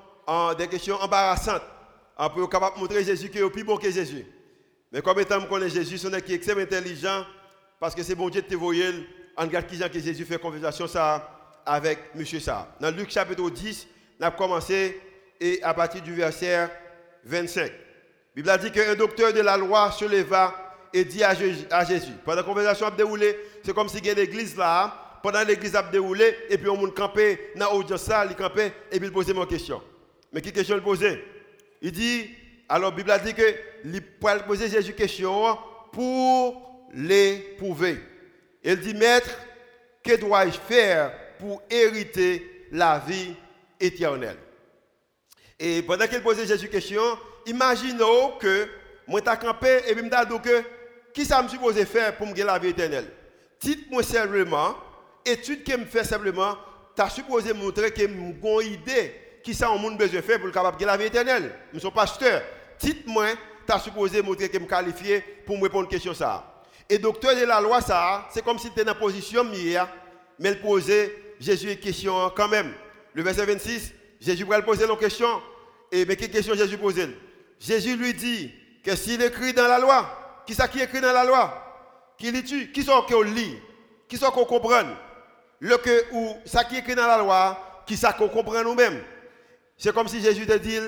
des 0.56 0.68
questions 0.68 0.96
embarrassantes, 0.96 1.62
pour 2.16 2.44
être 2.44 2.50
capable 2.50 2.78
montrer 2.78 3.04
Jésus 3.04 3.28
qui 3.28 3.38
est 3.38 3.50
plus 3.50 3.64
bon 3.64 3.76
que 3.76 3.90
Jésus. 3.90 4.24
Mais 4.92 5.02
comme 5.02 5.18
étant 5.18 5.40
connaît 5.46 5.68
Jésus, 5.68 5.98
son 5.98 6.10
qui 6.20 6.32
est 6.32 6.36
extrêmement 6.36 6.62
intelligent 6.62 7.24
parce 7.78 7.94
que 7.94 8.02
c'est 8.02 8.14
bon 8.14 8.28
Dieu 8.28 8.42
te 8.42 8.54
voyer 8.54 8.90
on 9.40 9.44
regarde 9.44 9.66
qui 9.66 9.78
que 9.78 9.98
Jésus 9.98 10.26
fait 10.26 10.38
conversation 10.38 10.86
ça 10.86 11.62
avec 11.64 12.14
monsieur 12.14 12.40
ça. 12.40 12.76
Dans 12.78 12.94
Luc 12.94 13.10
chapitre 13.10 13.48
10, 13.48 13.86
on 14.20 14.24
a 14.24 14.30
commencé 14.30 15.00
et 15.40 15.62
à 15.62 15.72
partir 15.72 16.02
du 16.02 16.12
verset 16.12 16.68
25. 17.24 17.62
La 17.62 17.70
Bible 18.34 18.50
a 18.50 18.58
dit 18.58 18.70
qu'un 18.70 18.94
docteur 18.94 19.32
de 19.32 19.40
la 19.40 19.56
loi 19.56 19.90
se 19.92 20.04
leva 20.04 20.76
et 20.92 21.06
dit 21.06 21.24
à 21.24 21.34
Jésus, 21.34 22.12
pendant 22.22 22.36
la 22.36 22.42
conversation 22.42 22.86
a 22.86 22.90
déroulé, 22.90 23.34
c'est 23.64 23.72
comme 23.72 23.88
si 23.88 23.96
il 23.96 24.06
y 24.06 24.10
avait 24.10 24.26
l'église 24.26 24.58
là, 24.58 24.94
pendant 25.22 25.42
l'église 25.42 25.74
a 25.74 25.84
déroulé, 25.84 26.36
et 26.50 26.58
puis 26.58 26.68
on 26.68 26.76
monde 26.76 26.94
campé 26.94 27.52
dans 27.56 27.72
l'audience 27.72 28.02
ça, 28.02 28.26
il 28.28 28.36
campé, 28.36 28.72
et 28.92 28.98
puis 28.98 29.08
il 29.08 29.12
posait 29.12 29.32
mon 29.32 29.46
question. 29.46 29.80
Mais 30.34 30.42
quelle 30.42 30.52
question 30.52 30.76
il 30.76 30.82
posait? 30.82 31.24
Il 31.80 31.92
dit, 31.92 32.28
alors 32.68 32.90
la 32.90 32.96
Bible 32.96 33.10
a 33.10 33.18
dit 33.18 33.32
que 33.32 33.54
il 33.86 34.02
poser 34.46 34.68
Jésus 34.68 34.92
question 34.92 35.56
pour 35.92 36.88
l'éprouver. 36.92 38.00
Il 38.62 38.80
dit, 38.80 38.94
Maître, 38.94 39.30
que 40.02 40.16
dois-je 40.16 40.58
faire 40.58 41.12
pour 41.38 41.62
hériter 41.70 42.66
la 42.72 42.98
vie 42.98 43.34
éternelle? 43.78 44.36
Et 45.58 45.82
pendant 45.82 46.06
qu'il 46.06 46.22
posait 46.22 46.46
Jésus 46.46 46.68
question, 46.68 47.02
imaginons 47.46 48.38
que 48.38 48.68
moi 49.06 49.20
t'ai 49.20 49.36
campé 49.40 49.82
et 49.86 49.94
puis 49.94 50.02
me 50.02 50.08
dit 50.08 50.42
que 50.42 50.62
qui 51.12 51.24
ça 51.24 51.42
me 51.42 51.48
supposé 51.48 51.84
faire 51.84 52.16
pour 52.16 52.26
me 52.26 52.32
gagner 52.32 52.44
la 52.44 52.58
vie 52.58 52.68
éternelle? 52.68 53.10
Dites-moi 53.60 54.02
simplement, 54.02 54.76
étude 55.24 55.64
que 55.64 55.76
me 55.76 55.84
fait 55.84 56.04
simplement, 56.04 56.56
tu 56.96 57.02
as 57.02 57.10
supposé 57.10 57.52
montrer 57.52 57.90
que 57.90 58.00
j'ai 58.00 58.04
une 58.06 58.40
idée 58.62 59.14
qui 59.42 59.54
ça 59.54 59.70
on 59.70 59.90
besoin 59.92 60.22
faire 60.22 60.40
pour 60.40 60.50
capable 60.50 60.84
la 60.84 60.96
vie 60.96 61.06
éternelle. 61.06 61.54
Je 61.72 61.78
suis 61.78 61.90
pasteur. 61.90 62.42
Dites-moi, 62.78 63.26
tu 63.66 63.72
as 63.72 63.78
supposé 63.78 64.22
montrer 64.22 64.48
que 64.48 64.58
je 64.58 64.64
qualifié 64.64 65.20
pour 65.44 65.56
me 65.56 65.64
répondre 65.64 65.88
à 65.88 65.90
question 65.90 66.14
ça? 66.14 66.49
Et 66.90 66.98
docteur 66.98 67.36
de 67.36 67.44
la 67.44 67.60
loi, 67.60 67.80
ça, 67.80 68.26
c'est 68.32 68.44
comme 68.44 68.58
si 68.58 68.66
tu 68.66 68.72
étais 68.72 68.84
dans 68.84 68.94
la 68.94 68.98
position 68.98 69.44
hier, 69.52 69.88
mais 70.40 70.50
il 70.50 70.60
posait 70.60 71.34
Jésus 71.38 71.70
une 71.70 71.76
question 71.78 72.30
quand 72.34 72.48
même. 72.48 72.72
Le 73.14 73.22
verset 73.22 73.46
26, 73.46 73.92
Jésus 74.20 74.44
va 74.44 74.60
poser 74.60 74.86
une 74.86 74.96
question. 74.96 75.40
Et 75.92 76.04
mais 76.04 76.16
quelle 76.16 76.32
question 76.32 76.52
Jésus 76.54 76.76
posait 76.76 77.08
Jésus 77.60 77.96
lui 77.96 78.12
dit 78.12 78.52
que 78.84 78.96
s'il 78.96 79.22
écrit 79.22 79.52
dans 79.52 79.68
la 79.68 79.78
loi, 79.78 80.42
qui 80.44 80.52
ça 80.52 80.66
qui 80.66 80.80
écrit 80.80 81.00
dans 81.00 81.12
la 81.12 81.24
loi? 81.24 82.14
Qui 82.18 82.32
lit 82.32 82.72
Qui 82.72 82.82
sont 82.82 83.02
qu'on 83.02 83.22
lit? 83.22 83.56
Qui 84.08 84.16
sont 84.16 84.32
qu'on 84.32 84.44
comprend 84.44 84.82
Le 85.60 85.76
que 85.76 86.06
ou 86.12 86.36
ça 86.44 86.64
qui 86.64 86.76
écrit 86.76 86.96
dans 86.96 87.06
la 87.06 87.18
loi, 87.18 87.84
qui 87.86 87.96
ça 87.96 88.12
qu'on 88.12 88.28
comprend 88.28 88.64
nous-mêmes 88.64 89.00
C'est 89.76 89.94
comme 89.94 90.08
si 90.08 90.20
Jésus 90.20 90.44
te 90.44 90.58
dit 90.58 90.80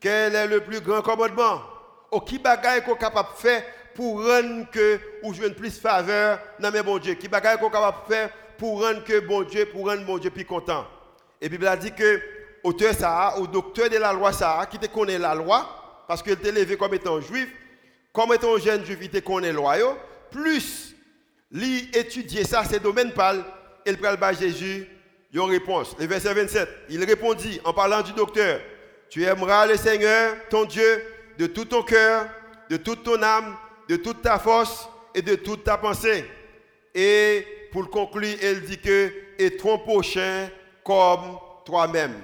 quel 0.00 0.34
est 0.34 0.48
le 0.48 0.62
plus 0.62 0.80
grand 0.80 1.00
commandement 1.00 1.62
Ou 2.10 2.18
qui 2.18 2.40
bagaille 2.40 2.82
qu'on 2.82 2.96
est 2.96 2.98
capable 2.98 3.28
de 3.36 3.40
faire 3.40 3.62
pour 3.98 4.24
rendre 4.24 4.70
que 4.70 5.00
ou 5.24 5.34
jouer 5.34 5.50
plus 5.50 5.76
faveur 5.76 6.38
dans 6.60 6.70
mes 6.70 6.84
bon 6.84 6.98
Dieu. 6.98 7.14
Qui 7.14 7.26
bagaille 7.26 7.58
qu'on 7.58 7.68
capable 7.68 8.06
faire 8.06 8.30
pour 8.56 8.80
rendre 8.80 9.02
que 9.02 9.18
bon 9.18 9.42
Dieu, 9.42 9.66
pour 9.66 9.88
rendre 9.88 10.04
bon 10.04 10.18
Dieu 10.18 10.30
plus 10.30 10.44
content. 10.44 10.86
Et 11.40 11.48
Bible 11.48 11.66
a 11.66 11.76
dit 11.76 11.90
que 11.90 12.20
auteur 12.62 12.94
ça, 12.94 13.34
au 13.38 13.48
docteur 13.48 13.90
de 13.90 13.96
la 13.96 14.12
loi 14.12 14.32
ça, 14.32 14.64
qui 14.70 14.78
te 14.78 14.86
connaît 14.86 15.18
la 15.18 15.34
loi, 15.34 16.04
parce 16.06 16.22
qu'il 16.22 16.30
était 16.30 16.50
élevé 16.50 16.76
comme 16.76 16.94
étant 16.94 17.20
juif, 17.20 17.48
comme 18.12 18.32
étant 18.32 18.56
jeune 18.56 18.84
juif, 18.84 18.98
il 19.02 19.10
te 19.10 19.18
connaît 19.18 19.48
la 19.48 19.54
loi, 19.54 19.98
plus 20.30 20.94
lui 21.50 21.90
étudier 21.92 22.44
ça, 22.44 22.62
c'est 22.62 22.80
domaine 22.80 23.10
pâle, 23.10 23.42
il 23.84 23.98
prend 23.98 24.12
le 24.12 24.36
Jésus 24.38 24.86
une 25.32 25.40
réponse. 25.40 25.96
Le 25.98 26.06
verset 26.06 26.34
27, 26.34 26.68
il 26.90 27.04
répondit 27.04 27.60
en 27.64 27.72
parlant 27.72 28.02
du 28.02 28.12
docteur, 28.12 28.60
tu 29.10 29.24
aimeras 29.24 29.66
le 29.66 29.76
Seigneur, 29.76 30.36
ton 30.50 30.66
Dieu, 30.66 31.02
de 31.36 31.48
tout 31.48 31.64
ton 31.64 31.82
cœur, 31.82 32.28
de 32.70 32.76
toute 32.76 33.02
ton 33.02 33.20
âme, 33.24 33.56
de 33.88 33.96
toute 33.96 34.22
ta 34.22 34.38
force 34.38 34.88
et 35.14 35.22
de 35.22 35.34
toute 35.34 35.64
ta 35.64 35.78
pensée. 35.78 36.24
Et 36.94 37.46
pour 37.72 37.88
conclure, 37.90 38.36
il 38.42 38.62
dit 38.62 38.78
que, 38.78 39.12
et 39.38 39.56
ton 39.56 39.78
prochain 39.78 40.48
comme 40.84 41.38
toi-même. 41.64 42.14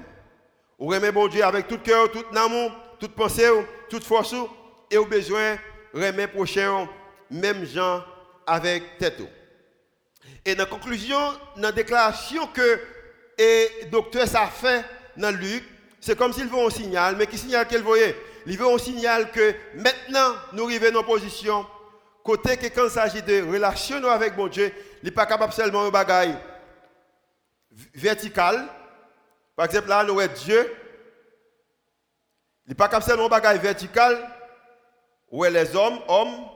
Vous 0.78 0.92
aimez 0.92 1.12
bon 1.12 1.28
Dieu 1.28 1.44
avec 1.44 1.68
tout 1.68 1.78
cœur, 1.78 2.10
tout 2.10 2.24
amour, 2.34 2.72
toute 2.98 3.14
pensée, 3.14 3.48
toute 3.88 4.04
force, 4.04 4.34
et 4.90 4.98
au 4.98 5.06
besoin, 5.06 5.56
remet 5.92 6.26
prochain, 6.26 6.88
même 7.30 7.64
gens 7.64 8.04
avec 8.46 8.98
tête. 8.98 9.22
Et 10.44 10.54
dans 10.54 10.64
la 10.64 10.70
conclusion, 10.70 11.18
dans 11.56 11.62
la 11.62 11.72
déclaration 11.72 12.46
que 12.48 12.80
le 13.38 13.86
docteur 13.90 14.26
ça 14.26 14.46
fait 14.46 14.84
dans 15.16 15.34
Luc, 15.34 15.64
c'est 16.00 16.16
comme 16.18 16.32
s'il 16.32 16.46
veut 16.46 16.58
un 16.58 16.70
signal, 16.70 17.16
mais 17.16 17.26
qui 17.26 17.38
signale 17.38 17.66
qu'elle 17.66 17.82
voyait? 17.82 18.14
Il 18.46 18.58
veut 18.58 18.66
un 18.66 18.78
signal 18.78 19.30
que 19.30 19.54
maintenant, 19.74 20.34
nous 20.52 20.64
arrivons 20.64 20.98
en 20.98 21.04
position, 21.04 21.66
côté 22.22 22.56
que 22.56 22.66
quand 22.66 22.84
il 22.84 22.90
s'agit 22.90 23.22
de 23.22 23.42
relation 23.42 24.04
avec 24.08 24.36
mon 24.36 24.48
Dieu, 24.48 24.72
il 25.02 25.06
n'est 25.06 25.14
pas 25.14 25.26
capable 25.26 25.52
seulement 25.52 25.84
de 25.84 25.90
bagaille 25.90 26.36
vertical. 27.94 28.68
Par 29.56 29.66
exemple, 29.66 29.88
là, 29.88 30.04
nous 30.04 30.18
avons 30.18 30.32
Dieu. 30.34 30.76
Il 32.66 32.70
n'est 32.70 32.74
pas 32.74 32.88
capable 32.88 33.04
seulement 33.04 33.24
de 33.24 33.30
bagaille 33.30 33.58
vertical, 33.58 34.30
où 35.30 35.44
est 35.44 35.50
les 35.50 35.74
hommes, 35.74 36.00
hommes. 36.08 36.46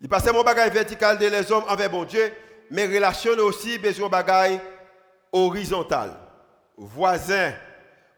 Il 0.00 0.08
passe 0.08 0.26
mon 0.32 0.42
bagage 0.42 0.72
vertical 0.72 1.16
de 1.16 1.26
les 1.26 1.52
hommes 1.52 1.64
envers 1.68 1.90
mon 1.90 2.04
Dieu, 2.04 2.32
mais 2.70 2.86
relation 2.86 3.32
aussi 3.38 3.78
besoin 3.78 4.06
de 4.06 4.12
bagaille 4.12 4.60
horizontal. 5.30 6.12
Voisin, 6.76 7.54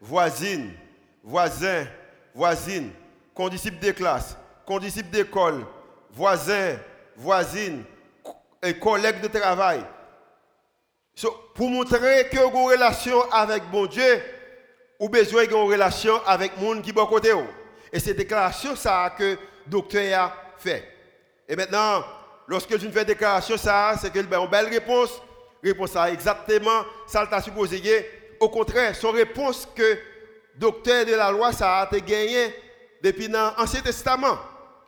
voisine, 0.00 0.72
voisin, 1.24 1.86
voisine, 2.34 2.90
condisciple 3.34 3.84
de 3.84 3.92
classe, 3.92 4.36
condisciple 4.66 5.10
d'école, 5.10 5.64
voisin, 6.12 6.76
voisine, 7.16 7.82
et 8.62 8.78
collègue 8.78 9.20
de 9.20 9.28
travail. 9.28 9.80
pour 11.54 11.70
montrer 11.70 12.28
que 12.30 12.38
vous 12.38 12.46
avez 12.46 12.58
une 12.58 12.70
relation 12.72 13.30
avec 13.30 13.62
mon 13.72 13.86
Dieu, 13.86 14.22
ou 14.98 15.08
besoin 15.08 15.44
d'une 15.44 15.56
relation 15.56 16.20
avec 16.26 16.56
monde 16.58 16.82
qui 16.82 16.90
est 16.90 16.98
à 16.98 17.06
côté. 17.06 17.32
Et 17.92 17.98
c'est 17.98 18.14
déclaration 18.14 18.74
ça 18.74 19.14
que 19.16 19.24
le 19.24 19.38
docteur 19.66 20.18
a 20.18 20.32
fait. 20.58 20.88
Et 21.48 21.56
maintenant, 21.56 22.04
lorsque 22.46 22.78
je 22.78 22.88
fais 22.88 23.04
déclaration 23.04 23.56
ça, 23.56 23.94
c'est 24.00 24.12
que 24.12 24.20
ben, 24.20 24.40
une 24.40 24.48
belle 24.48 24.68
réponse. 24.68 25.20
Réponse 25.62 25.96
à 25.96 26.10
exactement 26.10 26.84
ça 27.06 27.26
t'a 27.26 27.40
supposé. 27.40 27.80
Au 28.40 28.48
contraire, 28.48 28.94
son 28.94 29.10
réponse 29.10 29.66
que 29.74 29.98
docteur 30.56 31.04
de 31.04 31.12
la 31.14 31.30
loi 31.30 31.52
ça 31.52 31.80
a 31.80 31.86
été 31.86 32.00
gagné 32.00 32.54
depuis 33.02 33.28
l'Ancien 33.28 33.80
Testament. 33.80 34.38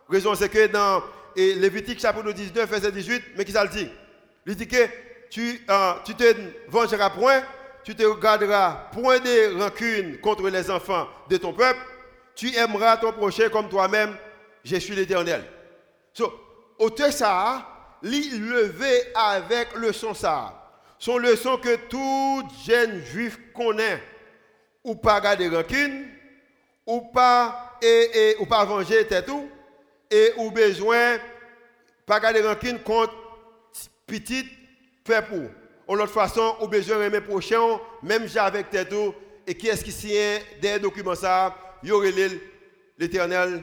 Raison 0.09 0.35
c'est 0.35 0.49
que 0.49 0.67
dans 0.67 1.03
Lévitique 1.37 2.01
chapitre 2.01 2.33
19 2.33 2.69
verset 2.69 2.93
18, 2.93 3.23
mais 3.37 3.45
qui 3.45 3.53
ça 3.53 3.65
le 3.65 3.71
dit? 3.71 3.89
Il 4.47 4.57
dit 4.57 4.69
que 4.69 4.87
tu, 5.31 5.61
euh, 5.69 5.93
tu 6.05 6.15
te 6.15 6.25
vengeras 6.69 7.11
point, 7.11 7.43
tu 7.85 7.95
te 7.95 8.21
garderas 8.21 8.89
point 8.93 9.19
de 9.19 9.61
rancune 9.61 10.19
contre 10.21 10.49
les 10.49 10.71
enfants 10.71 11.09
de 11.29 11.37
ton 11.37 11.53
peuple, 11.53 11.81
tu 12.35 12.55
aimeras 12.57 12.97
ton 12.97 13.13
prochain 13.13 13.49
comme 13.49 13.69
toi-même, 13.69 14.17
je 14.65 14.77
suis 14.77 14.95
l'Éternel. 14.95 15.45
So, 16.13 16.33
auteur 16.79 17.13
ça, 17.13 17.67
levé 18.03 19.03
avec 19.15 19.75
le 19.75 19.93
son 19.93 20.15
ça. 20.15 20.63
Son 20.99 21.19
leçon 21.19 21.59
que 21.59 21.77
tout 21.89 22.49
jeune 22.67 23.05
juif 23.05 23.39
connaît, 23.55 24.03
ou 24.87 24.95
pas 24.95 25.21
garder 25.21 25.49
rancune, 25.49 26.07
ou 26.87 27.01
pas, 27.13 27.77
et, 27.83 28.11
et, 28.15 28.37
ou 28.39 28.47
pas 28.47 28.65
venger 28.65 29.07
tout, 29.27 29.51
et 30.09 30.33
ou 30.37 30.53
besoin, 30.53 31.19
pas 32.07 32.21
garder 32.21 32.41
rancune 32.41 32.79
contre 32.79 33.13
petit 34.07 34.47
peuple. 35.05 35.51
Ou 35.89 35.95
l'autre 35.97 36.13
façon, 36.13 36.57
ou 36.61 36.69
besoin 36.69 36.99
de 37.05 37.09
mes 37.09 37.21
prochains, 37.21 37.81
même 38.03 38.29
j'ai 38.29 38.39
avec 38.39 38.67
tout, 38.89 39.13
et 39.45 39.55
qui 39.57 39.69
est-ce 39.69 39.85
qui 39.85 39.93
signe 39.93 40.41
des 40.61 40.79
documents 40.79 41.17
ça, 41.17 41.55
y 41.83 41.91
aurait 41.91 42.13
l'éternel 42.97 43.63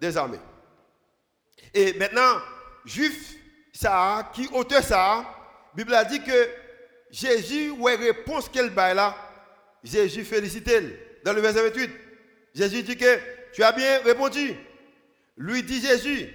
des 0.00 0.16
armées. 0.16 0.40
Et 1.72 1.92
maintenant, 1.94 2.40
juif, 2.86 3.34
ça, 3.74 4.30
qui 4.34 4.48
auteur 4.52 4.82
ça, 4.82 5.24
Bible 5.74 5.94
a 5.94 6.04
dit 6.04 6.22
que 6.22 6.48
Jésus, 7.10 7.70
ouais, 7.72 7.94
réponse 7.94 8.48
qu'elle 8.48 8.70
baille 8.70 8.94
là, 8.94 9.14
Jésus 9.86 10.24
félicite 10.24 10.70
dans 11.24 11.32
le 11.32 11.40
verset 11.40 11.62
28. 11.62 11.90
Jésus 12.54 12.82
dit 12.82 12.96
que 12.96 13.18
tu 13.52 13.62
as 13.62 13.72
bien 13.72 14.00
répondu. 14.04 14.54
Lui 15.36 15.62
dit 15.62 15.80
Jésus, 15.80 16.28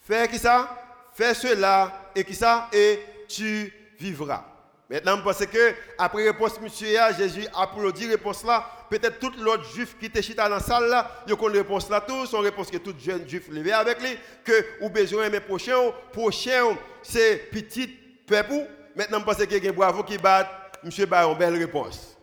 fais 0.00 0.28
qui 0.28 0.38
ça 0.38 0.80
Fais 1.14 1.34
cela 1.34 2.10
et 2.14 2.24
qui 2.24 2.34
ça 2.34 2.68
Et 2.72 2.98
tu 3.28 3.72
vivras. 3.98 4.44
Maintenant, 4.90 5.16
je 5.16 5.22
pense 5.22 5.46
que 5.46 5.74
après 5.96 6.24
réponse 6.24 6.60
monsieur, 6.60 6.88
Jésus 7.18 7.46
applaudit 7.54 8.06
réponse 8.06 8.44
là. 8.44 8.70
Peut-être 8.90 9.18
tout 9.18 9.32
l'autre 9.40 9.64
juif 9.72 9.96
qui 9.98 10.06
était 10.06 10.22
chita 10.22 10.44
dans 10.48 10.56
la 10.56 10.60
salle 10.60 10.88
là, 10.88 11.24
il 11.26 11.34
connaît 11.34 11.58
réponse 11.58 11.88
là 11.88 12.00
tout, 12.00 12.26
son 12.26 12.40
réponse 12.40 12.70
que 12.70 12.76
tout 12.76 12.94
jeune 12.98 13.28
juif 13.28 13.48
levé 13.48 13.72
avec 13.72 14.00
lui, 14.00 14.16
que 14.44 14.52
ou 14.80 14.90
besoin 14.90 15.30
mes 15.30 15.40
prochains, 15.40 15.90
prochain 16.12 16.76
c'est 17.02 17.48
petit 17.50 17.88
peuple. 18.26 18.68
Maintenant, 18.94 19.20
je 19.20 19.24
pense 19.24 19.36
que 19.36 19.70
bravo 19.70 20.04
qui 20.04 20.18
bat, 20.18 20.70
monsieur 20.84 21.06
une 21.10 21.38
belle 21.38 21.56
réponse. 21.56 22.13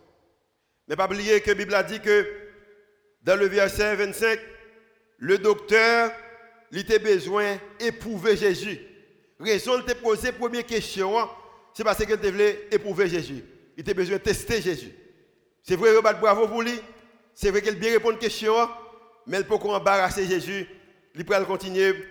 Mais 0.92 0.96
pas 0.96 1.06
oublier 1.06 1.40
que 1.40 1.48
la 1.48 1.54
Bible 1.54 1.74
a 1.74 1.82
dit 1.82 2.00
que 2.00 2.26
dans 3.22 3.34
le 3.34 3.46
verset 3.46 3.96
25, 3.96 4.38
le 5.20 5.38
docteur, 5.38 6.12
il 6.70 6.80
était 6.80 6.98
besoin 6.98 7.56
d'éprouver 7.78 8.36
Jésus. 8.36 8.78
Raison 9.40 9.78
de 9.78 9.84
te 9.84 9.94
poser 9.94 10.32
première 10.32 10.66
question, 10.66 11.14
c'est 11.72 11.82
parce 11.82 12.04
qu'il 12.04 12.14
voulait 12.14 12.68
éprouver 12.70 13.08
Jésus. 13.08 13.42
Il 13.78 13.88
a 13.88 13.94
besoin 13.94 14.18
de 14.18 14.22
tester 14.22 14.60
Jésus. 14.60 14.92
C'est 15.62 15.76
vrai, 15.76 15.94
il 15.94 16.20
bravo 16.20 16.46
pour 16.46 16.60
lui. 16.60 16.78
C'est 17.34 17.48
vrai 17.48 17.62
qu'il 17.62 17.76
bien 17.76 17.92
répond 17.92 18.10
aux 18.10 18.16
questions, 18.18 18.68
mais 19.26 19.38
il 19.38 19.44
peut 19.44 19.54
embarrasser 19.54 20.26
Jésus. 20.26 20.66
Il 21.14 21.24
peut 21.24 21.42
continuer 21.46 22.04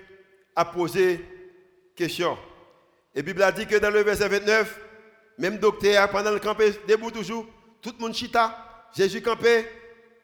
à 0.55 0.65
poser 0.65 1.23
questions. 1.95 2.35
Et 3.13 3.19
la 3.19 3.21
Bible 3.21 3.43
a 3.43 3.51
dit 3.51 3.67
que 3.67 3.75
dans 3.75 3.91
le 3.91 4.01
verset 4.01 4.27
29, 4.27 4.79
même 5.38 5.59
docteur, 5.59 6.09
pendant 6.09 6.31
le 6.31 6.39
campé, 6.39 6.71
debout 6.88 7.11
toujours, 7.11 7.45
tout 7.79 7.93
le 7.95 8.03
monde 8.03 8.15
chita, 8.15 8.69
Jésus 8.95 9.21
campait, 9.21 9.69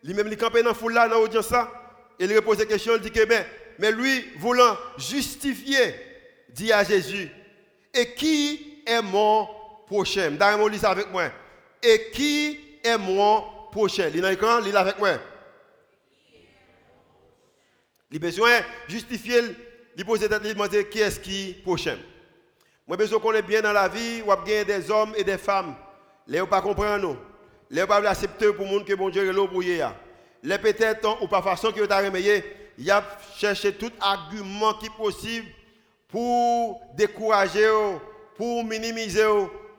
lui-même 0.03 0.27
il 0.27 0.37
campait 0.37 0.63
dans 0.63 0.69
la 0.69 0.75
foule 0.75 0.93
là, 0.93 1.07
dans 1.07 1.19
l'audience 1.19 1.51
là, 1.51 1.71
et 2.19 2.25
il 2.25 2.35
repose 2.35 2.57
des 2.57 2.65
questions, 2.65 2.93
il 2.95 3.01
dit 3.01 3.11
que 3.11 3.25
ben, 3.25 3.45
mais 3.79 3.91
lui, 3.91 4.25
voulant 4.37 4.77
justifier, 4.97 5.95
dit 6.49 6.71
à 6.71 6.83
Jésus, 6.83 7.29
et 7.93 8.13
qui 8.13 8.81
est 8.85 9.01
mon 9.01 9.47
prochain. 9.85 10.31
D'ailleurs, 10.31 10.67
lis 10.69 10.79
ça 10.79 10.91
avec 10.91 11.11
moi. 11.11 11.31
Et 11.81 12.09
qui 12.11 12.59
est 12.83 12.97
mon 12.97 13.43
prochain 13.71 14.09
Il 14.13 14.21
l'écran, 14.21 14.59
lis 14.59 14.75
avec 14.75 14.97
moi. 14.97 15.11
Il 18.11 18.19
besoin 18.19 18.51
justifier, 18.87 19.41
il 19.95 20.05
pose 20.05 20.19
tête, 20.19 20.41
demander 20.41 20.87
qui 20.87 20.99
est-ce 20.99 21.19
qui 21.19 21.49
est 21.49 21.63
prochain. 21.63 21.97
Moi, 22.87 22.95
besoin 22.95 23.19
qu'on 23.19 23.33
est 23.33 23.41
bien 23.41 23.61
dans 23.61 23.73
la 23.73 23.87
vie, 23.87 24.21
ou 24.21 24.33
bien 24.43 24.63
des 24.63 24.89
hommes 24.89 25.13
et 25.17 25.23
des 25.23 25.37
femmes. 25.37 25.75
Les 26.25 26.41
pas 26.45 26.61
comprendre 26.61 26.97
nous. 26.97 27.17
Les 27.69 27.85
pas 27.85 28.07
accepter 28.07 28.53
pour 28.53 28.65
monde 28.65 28.85
que 28.85 28.93
bon 28.93 29.09
Dieu 29.09 29.27
est 29.27 29.33
là 29.33 29.47
pour 29.47 29.61
Les 29.61 30.57
peut-être 30.57 31.21
ou 31.21 31.27
pas 31.27 31.41
façon 31.41 31.71
que 31.71 31.81
vous 31.81 31.91
avez 31.91 32.09
il 32.77 32.91
a 32.91 33.03
cherché 33.37 33.73
tout 33.73 33.91
argument 33.99 34.73
qui 34.75 34.89
possible 34.89 35.47
pour 36.07 36.79
décourager 36.95 37.69
pour 38.35 38.63
minimiser, 38.63 39.25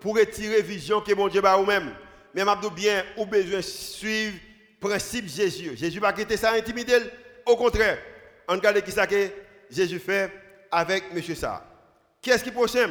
pour 0.01 0.17
retirer 0.17 0.63
vision 0.63 1.01
que 1.01 1.15
mon 1.15 1.29
Dieu 1.29 1.45
a 1.45 1.59
ou 1.59 1.65
même. 1.65 1.95
Mais 2.35 2.43
je 2.43 2.69
bien, 2.69 3.05
ou 3.17 3.25
besoin 3.25 3.63
suivre 3.63 4.37
principe 4.81 5.29
Jésus. 5.29 5.77
Jésus 5.77 6.01
va 6.01 6.13
quitter 6.13 6.37
ça 6.37 6.53
intimider. 6.53 6.99
Au 7.47 7.57
contraire, 7.57 7.99
on 8.49 8.55
regarde 8.55 8.81
qui 8.83 8.91
ça 8.91 9.07
que 9.07 9.31
Jésus 9.71 9.99
fait 9.99 10.31
avec 10.71 11.05
M. 11.15 11.23
ça. 11.35 11.65
Qu'est-ce 12.21 12.43
qui 12.43 12.51
est 12.51 12.53
prochain? 12.53 12.91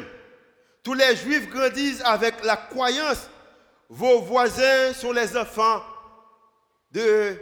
Tous 0.83 0.93
les 0.93 1.15
juifs 1.15 1.49
grandissent 1.49 2.01
avec 2.03 2.43
la 2.43 2.55
croyance. 2.55 3.29
Vos 3.89 4.19
voisins 4.21 4.93
sont 4.93 5.11
les 5.11 5.35
enfants 5.37 5.81
de 6.91 7.37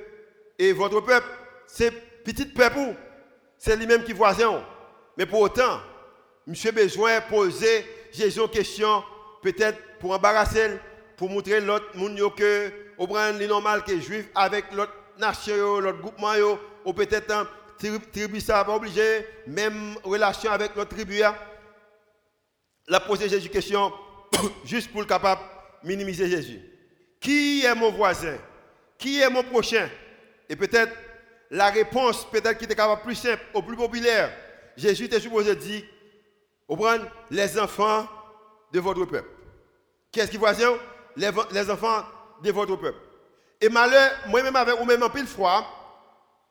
et 0.58 0.72
votre 0.72 1.02
peuple, 1.02 1.28
c'est 1.68 1.92
petit 2.24 2.46
peuple, 2.46 2.96
c'est 3.58 3.76
lui-même 3.76 4.04
qui 4.04 4.14
voisin. 4.14 4.64
Mais 5.18 5.26
pour 5.26 5.42
autant, 5.42 5.80
monsieur 6.48 6.72
besoin 6.72 7.20
poser 7.22 7.86
Jésus 8.12 8.40
une 8.40 8.48
question, 8.48 9.04
peut-être 9.42 9.78
pour 10.00 10.12
embarrasser, 10.12 10.80
pour 11.18 11.30
montrer 11.30 11.60
l'autre 11.60 11.86
monde 11.96 12.18
que, 12.36 12.72
au 12.98 13.18
est 13.18 13.48
normal 13.48 13.84
que 13.84 14.00
juif 14.00 14.28
avec 14.34 14.72
l'autre 14.72 14.94
nation, 15.18 15.80
l'autre 15.80 16.00
groupement, 16.00 16.34
ou 16.86 16.94
peut-être 16.94 17.32
un 17.32 17.48
tribu 17.78 18.40
ça 18.40 18.64
pas 18.64 18.76
obligé, 18.76 19.28
même 19.48 19.96
relation 20.04 20.52
avec 20.52 20.76
l'autre 20.76 20.96
tribu. 20.96 21.22
la 22.88 23.00
poser 23.00 23.28
Jésus 23.28 23.50
question 23.50 23.92
juste 24.66 24.92
pour 24.92 25.02
le 25.02 25.08
capable 25.08 25.42
minimiser 25.86 26.28
Jésus. 26.30 26.60
Qui 27.20 27.64
est 27.64 27.76
mon 27.76 27.92
voisin? 27.92 28.38
Qui 28.98 29.22
est 29.22 29.30
mon 29.30 29.44
prochain? 29.44 29.88
Et 30.50 30.56
peut-être 30.56 30.92
la 31.52 31.70
réponse, 31.70 32.30
peut-être 32.30 32.58
qui 32.58 32.66
était 32.66 32.76
capable 32.76 33.02
plus 33.02 33.16
simple, 33.16 33.42
au 33.54 33.62
plus 33.62 33.78
populaire. 33.78 34.32
Jésus 34.76 35.06
était 35.06 35.20
supposé 35.20 35.56
dire, 35.56 35.84
les 37.32 37.60
enfants 37.60 38.08
de 38.72 38.80
votre 38.80 39.06
peuple. 39.06 39.30
Qu'est-ce 40.12 40.32
qui 40.32 40.38
voisin? 40.38 40.74
Les, 41.16 41.30
les 41.52 41.70
enfants 41.70 42.04
de 42.44 42.52
votre 42.52 42.76
peuple. 42.76 43.00
Et 43.62 43.70
malheur, 43.70 44.12
moi-même 44.28 44.56
avec 44.56 44.80
ou 44.82 44.86
même 44.86 45.04
en 45.04 45.10
pile 45.10 45.28
fois, 45.28 45.66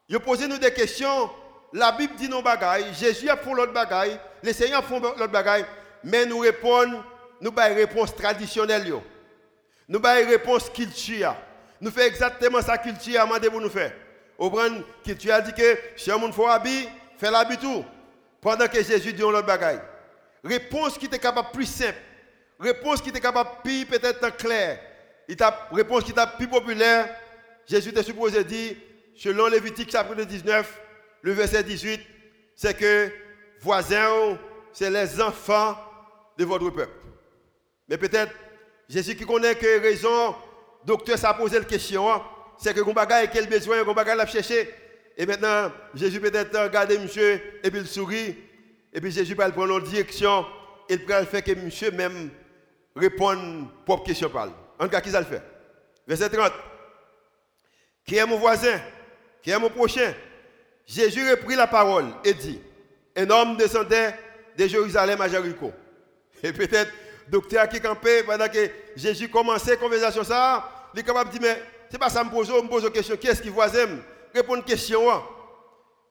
je 0.09 0.17
posé 0.17 0.47
nous 0.47 0.59
des 0.59 0.73
questions. 0.73 1.31
La 1.73 1.93
Bible 1.93 2.15
dit 2.15 2.29
nos 2.29 2.41
bagailles, 2.41 2.95
Jésus 2.95 3.29
a 3.29 3.37
fait 3.37 3.53
l'autre 3.53 3.73
bagaille, 3.73 4.19
les 4.43 4.53
seigneurs 4.53 4.85
font 4.85 5.01
l'autre 5.01 5.27
bagaille, 5.27 5.65
mais 6.05 6.25
nous 6.25 6.39
répondons, 6.39 7.03
nous 7.41 7.53
avons 7.57 7.73
une 7.73 7.79
réponse 7.79 8.15
traditionnelle. 8.15 8.93
Nous 9.89 10.01
avons 10.03 10.23
une 10.23 10.29
réponse 10.29 10.71
culture. 10.71 11.37
Nous 11.81 11.91
faisons 11.91 12.07
exactement 12.07 12.63
ça 12.63 12.79
culture 12.79 13.21
a 13.21 13.27
demandé 13.27 13.51
pour 13.51 13.61
nous 13.61 13.69
faire. 13.69 13.93
Au 14.39 14.51
culture 15.05 15.35
a 15.35 15.41
dit 15.41 15.53
que 15.53 15.79
si 15.97 16.11
monde 16.11 16.33
faut 16.33 16.47
habiller, 16.47 16.89
fait 17.19 17.31
l'habit 17.31 17.59
tout. 17.59 17.85
Pendant 18.41 18.67
que 18.67 18.83
Jésus 18.83 19.13
dit 19.13 19.23
l'autre 19.23 19.47
bagaille. 19.47 19.81
Réponse 20.43 20.99
qui 20.99 21.07
était 21.07 21.19
capable 21.19 21.49
plus 21.53 21.67
simple. 21.67 21.99
Réponse 22.59 23.01
qui 23.01 23.09
était 23.11 23.21
capable 23.21 23.51
plus 23.63 23.85
peut-être 23.87 24.37
claire. 24.37 24.79
Réponse 25.73 26.05
qui 26.05 26.11
était 26.13 26.27
plus 26.37 26.49
populaire. 26.49 27.09
Jésus 27.67 27.91
était 27.91 28.03
supposé 28.03 28.45
dire, 28.45 28.77
selon 29.17 29.47
Lévitique 29.47 29.91
chapitre 29.91 30.25
19, 30.25 30.81
le 31.23 31.33
verset 31.33 31.63
18, 31.63 32.01
c'est 32.55 32.77
que 32.77 33.11
voisins, 33.61 34.39
c'est 34.73 34.91
les 34.91 35.21
enfants 35.21 35.77
de 36.37 36.45
votre 36.45 36.69
peuple. 36.71 36.93
Mais 37.89 37.97
peut-être, 37.97 38.33
Jésus 38.89 39.17
qui 39.17 39.25
connaît 39.25 39.55
que 39.55 39.81
raison, 39.81 40.35
docteur 40.85 41.19
ça 41.19 41.35
posé 41.35 41.59
la 41.59 41.65
question, 41.65 42.13
hein. 42.13 42.23
c'est 42.59 42.75
que 42.75 42.81
vous 42.81 42.93
avez 42.97 43.29
quel 43.33 43.49
besoin, 43.49 43.83
vous 43.83 43.99
avez 43.99 44.27
chercher. 44.31 44.69
Et 45.17 45.27
maintenant, 45.27 45.71
Jésus 45.95 46.21
peut-être 46.21 46.59
regarder 46.59 46.99
monsieur, 46.99 47.41
et 47.63 47.71
puis 47.71 47.81
il 47.81 47.87
sourit, 47.87 48.37
et 48.93 49.01
puis 49.01 49.11
Jésus 49.11 49.35
va 49.35 49.51
prendre 49.51 49.79
une 49.79 49.85
direction, 49.85 50.45
et 50.89 50.95
il 50.95 51.05
va 51.07 51.25
faire 51.25 51.43
que 51.43 51.53
monsieur 51.53 51.91
même 51.93 52.31
réponde 52.97 53.69
propre 53.85 54.05
question 54.05 54.29
parle. 54.29 54.51
En 54.79 54.85
tout 54.85 54.91
cas, 54.91 55.01
qui 55.01 55.11
ça 55.11 55.21
le 55.21 55.27
fait? 55.27 55.43
Verset 56.07 56.31
30. 56.31 56.53
Qui 58.05 58.17
est 58.17 58.27
mon 58.27 58.39
voisin? 58.39 58.81
Qui 59.43 59.51
est 59.51 59.59
mon 59.59 59.71
prochain 59.71 60.13
Jésus 60.87 61.29
reprit 61.31 61.55
la 61.55 61.67
parole 61.67 62.07
et 62.25 62.35
dit 62.35 62.61
Un 63.17 63.29
homme 63.31 63.57
descendait 63.57 64.15
de 64.57 64.67
Jérusalem 64.67 65.21
à 65.21 65.29
Jéricho. 65.29 65.73
Et 66.43 66.53
peut-être, 66.53 66.93
docteur 67.29 67.69
qui 67.69 67.81
campait 67.81 68.23
pendant 68.23 68.49
que 68.49 68.71
Jésus 68.97 69.29
commençait 69.29 69.73
la 69.73 69.77
conversation, 69.77 70.25
ça, 70.25 70.89
il 70.95 71.01
est 71.01 71.03
capable 71.03 71.31
de 71.31 71.39
dire 71.39 71.49
Mais 71.49 71.63
c'est 71.91 71.99
pas 71.99 72.09
ça, 72.11 72.25
me 72.25 72.31
pose, 72.31 72.51
me 72.51 72.69
pose 72.69 72.85
une 72.85 72.91
question. 72.91 73.17
Qui 73.17 73.29
est-ce 73.29 73.43
qui 73.43 73.49
voisin 73.49 73.87
Répondre 74.35 74.59
une 74.59 74.65
question. 74.65 75.11
Hein. 75.11 75.23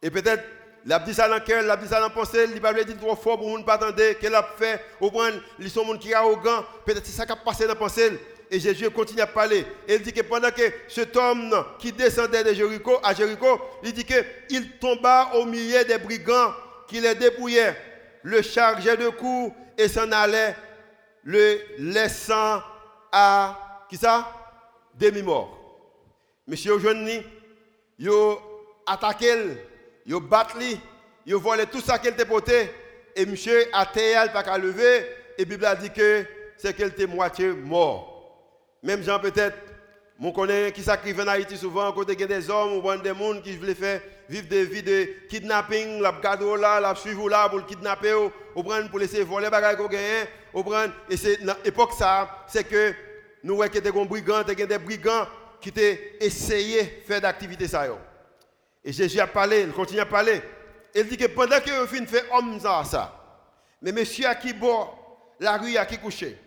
Et 0.01 0.09
peut-être, 0.09 0.43
il 0.85 0.91
a 0.91 0.99
dit 0.99 1.13
ça 1.13 1.27
dans 1.27 1.35
le 1.35 1.41
cœur, 1.41 1.63
il 1.63 1.69
a 1.69 1.77
dit 1.77 1.87
ça 1.87 1.95
dans 1.95 2.07
la 2.07 2.09
pensée, 2.09 2.45
il 2.53 2.59
va 2.59 2.73
dire 2.73 2.97
trop 2.97 3.15
fort 3.15 3.37
pour 3.37 3.57
ne 3.57 3.63
pas 3.63 3.73
attendre, 3.73 3.95
qu'elle 4.19 4.35
a 4.35 4.43
fait, 4.57 4.81
au 4.99 5.09
point, 5.09 5.31
ils 5.59 5.69
sont 5.69 5.85
monde 5.85 5.99
qui 5.99 6.11
est 6.11 6.13
arrogant. 6.13 6.65
Peut-être 6.85 7.05
c'est 7.05 7.13
ça 7.13 7.25
qui 7.25 7.31
a 7.31 7.35
passé 7.37 7.63
dans 7.63 7.69
la 7.69 7.75
pensée. 7.75 8.19
Et 8.51 8.59
Jésus 8.59 8.89
continue 8.91 9.21
à 9.21 9.27
parler. 9.27 9.65
Et 9.87 9.95
il 9.95 10.01
dit 10.01 10.13
que 10.13 10.21
pendant 10.21 10.51
que 10.51 10.61
cet 10.87 11.15
homme 11.15 11.55
qui 11.79 11.91
descendait 11.91 12.43
de 12.43 12.53
Jéricho, 12.53 12.99
à 13.01 13.13
Jéricho, 13.13 13.59
il 13.81 13.93
dit 13.93 14.05
qu'il 14.05 14.77
tomba 14.77 15.31
au 15.35 15.45
milieu 15.45 15.83
des 15.85 15.97
brigands 15.97 16.53
qui 16.87 16.99
les 16.99 17.15
dépouillaient, 17.15 17.75
le 18.21 18.41
chargeaient 18.41 18.97
de 18.97 19.09
coups 19.09 19.55
et 19.77 19.87
s'en 19.87 20.11
allait, 20.11 20.55
le 21.23 21.59
laissant 21.77 22.61
à, 23.11 23.85
qui 23.89 23.97
ça? 23.97 24.27
Demi-mort. 24.95 25.59
Monsieur 26.47 26.73
aujourd'hui, 26.73 27.21
il 27.97 28.09
a 28.09 28.35
attaqué, 28.85 29.33
il 30.05 30.13
a 30.13 30.19
battu, 30.19 30.77
il 31.25 31.33
a 31.33 31.39
volé 31.39 31.65
tout 31.65 31.81
ça 31.81 31.97
qu'il 31.97 32.11
était 32.11 32.25
porté. 32.25 32.69
Et 33.15 33.25
monsieur 33.25 33.67
a 33.73 33.85
terre, 33.85 34.31
pas 34.31 34.43
qu'à 34.43 34.57
lever. 34.57 35.07
Et 35.37 35.45
Bible 35.45 35.65
a 35.65 35.75
dit 35.75 35.89
que 35.89 36.25
c'est 36.57 36.75
qu'elle 36.75 36.89
était 36.89 37.07
moitié 37.07 37.51
mort. 37.51 38.09
Même 38.83 39.03
gens 39.03 39.19
peut-être, 39.19 39.57
mon 40.19 40.31
connaît 40.31 40.71
qui 40.71 40.83
sacrifie 40.83 41.21
en 41.21 41.27
Haïti 41.27 41.57
souvent, 41.57 41.91
côté 41.91 42.15
des 42.15 42.49
hommes 42.49 42.73
ou 42.73 43.01
des 43.01 43.09
gens 43.09 43.41
qui 43.41 43.57
veulent 43.57 43.75
faire 43.75 44.01
vivre 44.29 44.47
des 44.47 44.65
vies 44.65 44.83
de 44.83 45.27
kidnapping, 45.29 46.01
la 46.01 46.11
garder 46.11 46.57
là, 46.59 46.79
la 46.79 46.95
suivre 46.95 47.29
là 47.29 47.49
pour 47.49 47.59
le 47.59 47.65
kidnapper, 47.65 48.13
ou 48.55 48.63
prendre 48.63 48.89
pour 48.89 48.99
laisser 48.99 49.23
voler 49.23 49.49
bagages 49.49 49.77
qu'on 49.77 49.87
gagne, 49.87 50.27
ou 50.53 50.63
prendre, 50.63 50.93
et 51.09 51.17
c'est 51.17 51.43
dans 51.43 51.55
l'époque 51.63 51.93
ça, 51.93 52.45
c'est 52.47 52.63
que 52.63 52.93
nous 53.43 53.55
voyons 53.55 53.71
que 53.71 53.79
des 53.79 53.91
brigands, 53.91 54.43
des 54.43 54.77
brigands 54.77 55.27
qui 55.59 55.69
ont 55.69 56.23
essayé 56.23 56.83
de 56.83 57.07
faire 57.07 57.21
d'activité 57.21 57.67
ça. 57.67 57.85
Et 58.83 58.91
Jésus 58.91 59.19
a 59.19 59.27
parlé, 59.27 59.61
il 59.61 59.71
continue 59.71 60.01
à 60.01 60.05
parler. 60.05 60.41
Il 60.93 61.07
dit 61.07 61.17
que 61.17 61.25
pendant 61.27 61.59
que 61.59 61.71
vous 61.81 61.87
finissez 61.87 62.17
faire 62.19 62.33
homme 62.33 62.59
ça, 62.59 63.19
mais 63.81 63.91
monsieur 63.91 64.27
à 64.27 64.35
qui 64.35 64.53
bord, 64.53 65.35
la 65.39 65.57
rue 65.57 65.75
à 65.77 65.85
qui 65.85 65.97
couché, 65.97 66.37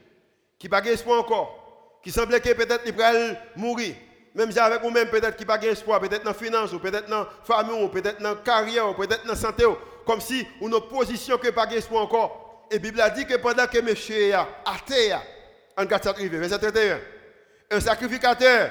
qui 0.59 0.69
n'a 0.69 0.81
pas 0.81 0.89
espoir 0.89 1.21
encore, 1.21 1.99
qui 2.03 2.11
semblait 2.13 2.41
que 2.41 2.53
peut-être 2.53 2.83
il 2.87 2.93
pourrait 2.93 3.39
mourir. 3.57 3.95
Même 4.35 4.53
si 4.53 4.59
avec 4.59 4.83
vous-même, 4.83 5.09
peut-être 5.09 5.37
qu'il 5.37 5.47
n'a 5.47 5.59
pas 5.59 5.67
espoir, 5.67 5.99
peut-être 5.99 6.23
dans 6.23 6.31
la 6.31 6.37
finance, 6.37 6.73
ou 6.73 6.79
peut-être 6.79 7.09
dans 7.09 7.21
la 7.21 7.29
famille, 7.43 7.89
peut-être 7.89 8.21
dans 8.21 8.35
la 8.35 8.37
carrière, 8.37 8.91
ou 8.91 8.95
peut-être 8.95 9.25
dans 9.25 9.33
la 9.33 9.39
santé, 9.39 9.65
comme 10.07 10.21
si 10.21 10.47
une 10.61 10.79
position 10.91 11.39
que 11.39 11.49
pas 11.49 11.67
espoir 11.73 12.05
encore. 12.05 12.46
Et 12.71 12.75
la 12.75 12.79
Bible 12.79 13.01
a 13.01 13.11
dit 13.11 13.27
que 13.27 13.37
pendant 13.37 13.67
que 13.67 13.79
monsieur 13.81 14.35
a 14.35 14.49
en 15.77 15.83
regarde 15.83 16.07
arrivé, 16.07 16.39
verset 16.39 16.59
31, 16.59 16.99
un 17.71 17.81
sacrificateur 17.81 18.71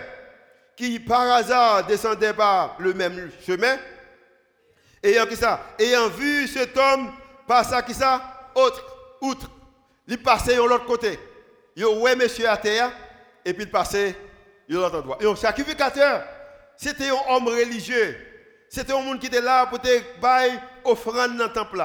qui 0.75 0.99
par 0.99 1.21
hasard 1.21 1.85
descendait 1.85 2.33
par 2.33 2.75
le 2.79 2.93
même 2.93 3.31
chemin, 3.45 3.77
ayant, 5.03 5.25
qui 5.25 5.35
ça, 5.35 5.61
ayant 5.79 6.09
vu 6.09 6.47
cet 6.47 6.75
homme 6.77 7.11
passer 7.47 7.75
qui 7.85 7.93
ça, 7.93 8.49
autre, 8.55 8.83
outre, 9.21 9.49
il 10.07 10.21
passait 10.21 10.55
de 10.55 10.61
l'autre 10.61 10.85
côté. 10.85 11.19
Il 11.75 11.85
ouais 11.85 12.15
monsieur 12.15 12.49
à 12.49 12.59
et 13.45 13.53
puis 13.53 13.63
il 13.63 13.71
passait 13.71 14.09
à 14.09 14.73
l'autre 14.73 14.97
endroit. 14.97 15.17
Et 15.21 15.25
un 15.25 15.35
sacrificateur, 15.35 16.23
c'était 16.75 17.09
un 17.09 17.35
homme 17.35 17.47
religieux. 17.47 18.17
C'était 18.69 18.93
un 18.93 19.01
monde 19.01 19.19
qui 19.19 19.27
était 19.27 19.41
là 19.41 19.67
pour 19.67 19.79
te 19.79 20.19
bailler 20.19 20.57
offrande 20.83 21.37
dans 21.37 21.45
le 21.45 21.53
temple. 21.53 21.83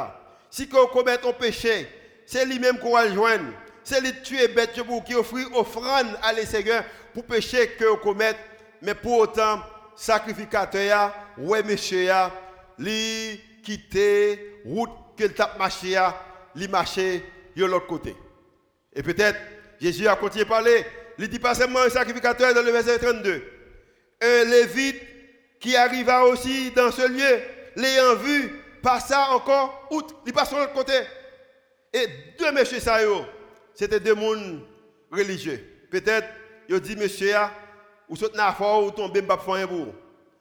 Si 0.50 0.68
on 0.72 0.86
commet 0.86 1.18
un 1.24 1.32
péché, 1.32 1.88
c'est 2.30 2.44
lui-même 2.44 2.78
qu'on 2.78 2.92
va 2.92 3.12
joindre. 3.12 3.52
C'est 3.82 4.00
lui 4.00 4.12
tuer 4.22 4.46
bête 4.46 4.80
pour 4.84 5.02
qui 5.02 5.16
offrir 5.16 5.48
offrande 5.52 6.06
à 6.22 6.32
les 6.32 6.46
Seigneur 6.46 6.84
pour 7.12 7.24
péché 7.24 7.70
que 7.76 7.84
vous 7.84 7.96
commet. 7.96 8.36
Mais 8.82 8.94
pour 8.94 9.18
autant, 9.18 9.60
sacrificateur, 9.96 11.12
ouais 11.38 11.64
monsieur, 11.64 12.08
lui 12.78 13.40
quitter 13.64 14.60
route 14.64 14.90
que 15.16 15.24
le 15.24 15.30
tape 15.30 15.58
marché, 15.58 15.98
lui 16.54 16.68
marcher 16.68 17.24
de 17.56 17.64
l'autre 17.64 17.88
côté. 17.88 18.14
Et 18.94 19.02
peut-être, 19.02 19.40
Jésus 19.80 20.06
a 20.06 20.14
continué 20.14 20.44
à 20.44 20.48
parler. 20.48 20.86
Il 21.18 21.26
dit 21.26 21.40
pas 21.40 21.56
seulement 21.56 21.80
un 21.80 21.90
sacrificateur 21.90 22.54
dans 22.54 22.62
le 22.62 22.70
verset 22.70 23.00
32. 23.00 23.42
Un 24.22 24.44
lévite 24.44 25.02
qui 25.58 25.74
arriva 25.74 26.24
aussi 26.26 26.70
dans 26.70 26.92
ce 26.92 27.08
lieu, 27.08 27.40
l'ayant 27.74 28.14
vu, 28.14 28.52
passa 28.84 29.32
encore 29.32 29.88
outre, 29.90 30.14
il 30.24 30.32
passe 30.32 30.52
de 30.52 30.58
l'autre 30.58 30.72
côté. 30.74 30.94
Et 31.92 32.06
deux 32.38 32.52
messieurs 32.52 32.80
ça, 32.80 32.98
c'était 33.74 34.00
deux 34.00 34.14
mondes 34.14 34.60
religieux. 35.10 35.86
Peut-être, 35.90 36.28
il 36.68 36.80
dit, 36.80 36.96
monsieur, 36.96 37.34
ou 38.10 38.16
saute 38.16 38.34
na 38.34 38.52
fort 38.52 38.84
ou 38.84 38.90
tomber 38.90 39.22
pas 39.22 39.38
faire 39.38 39.68
pour. 39.68 39.94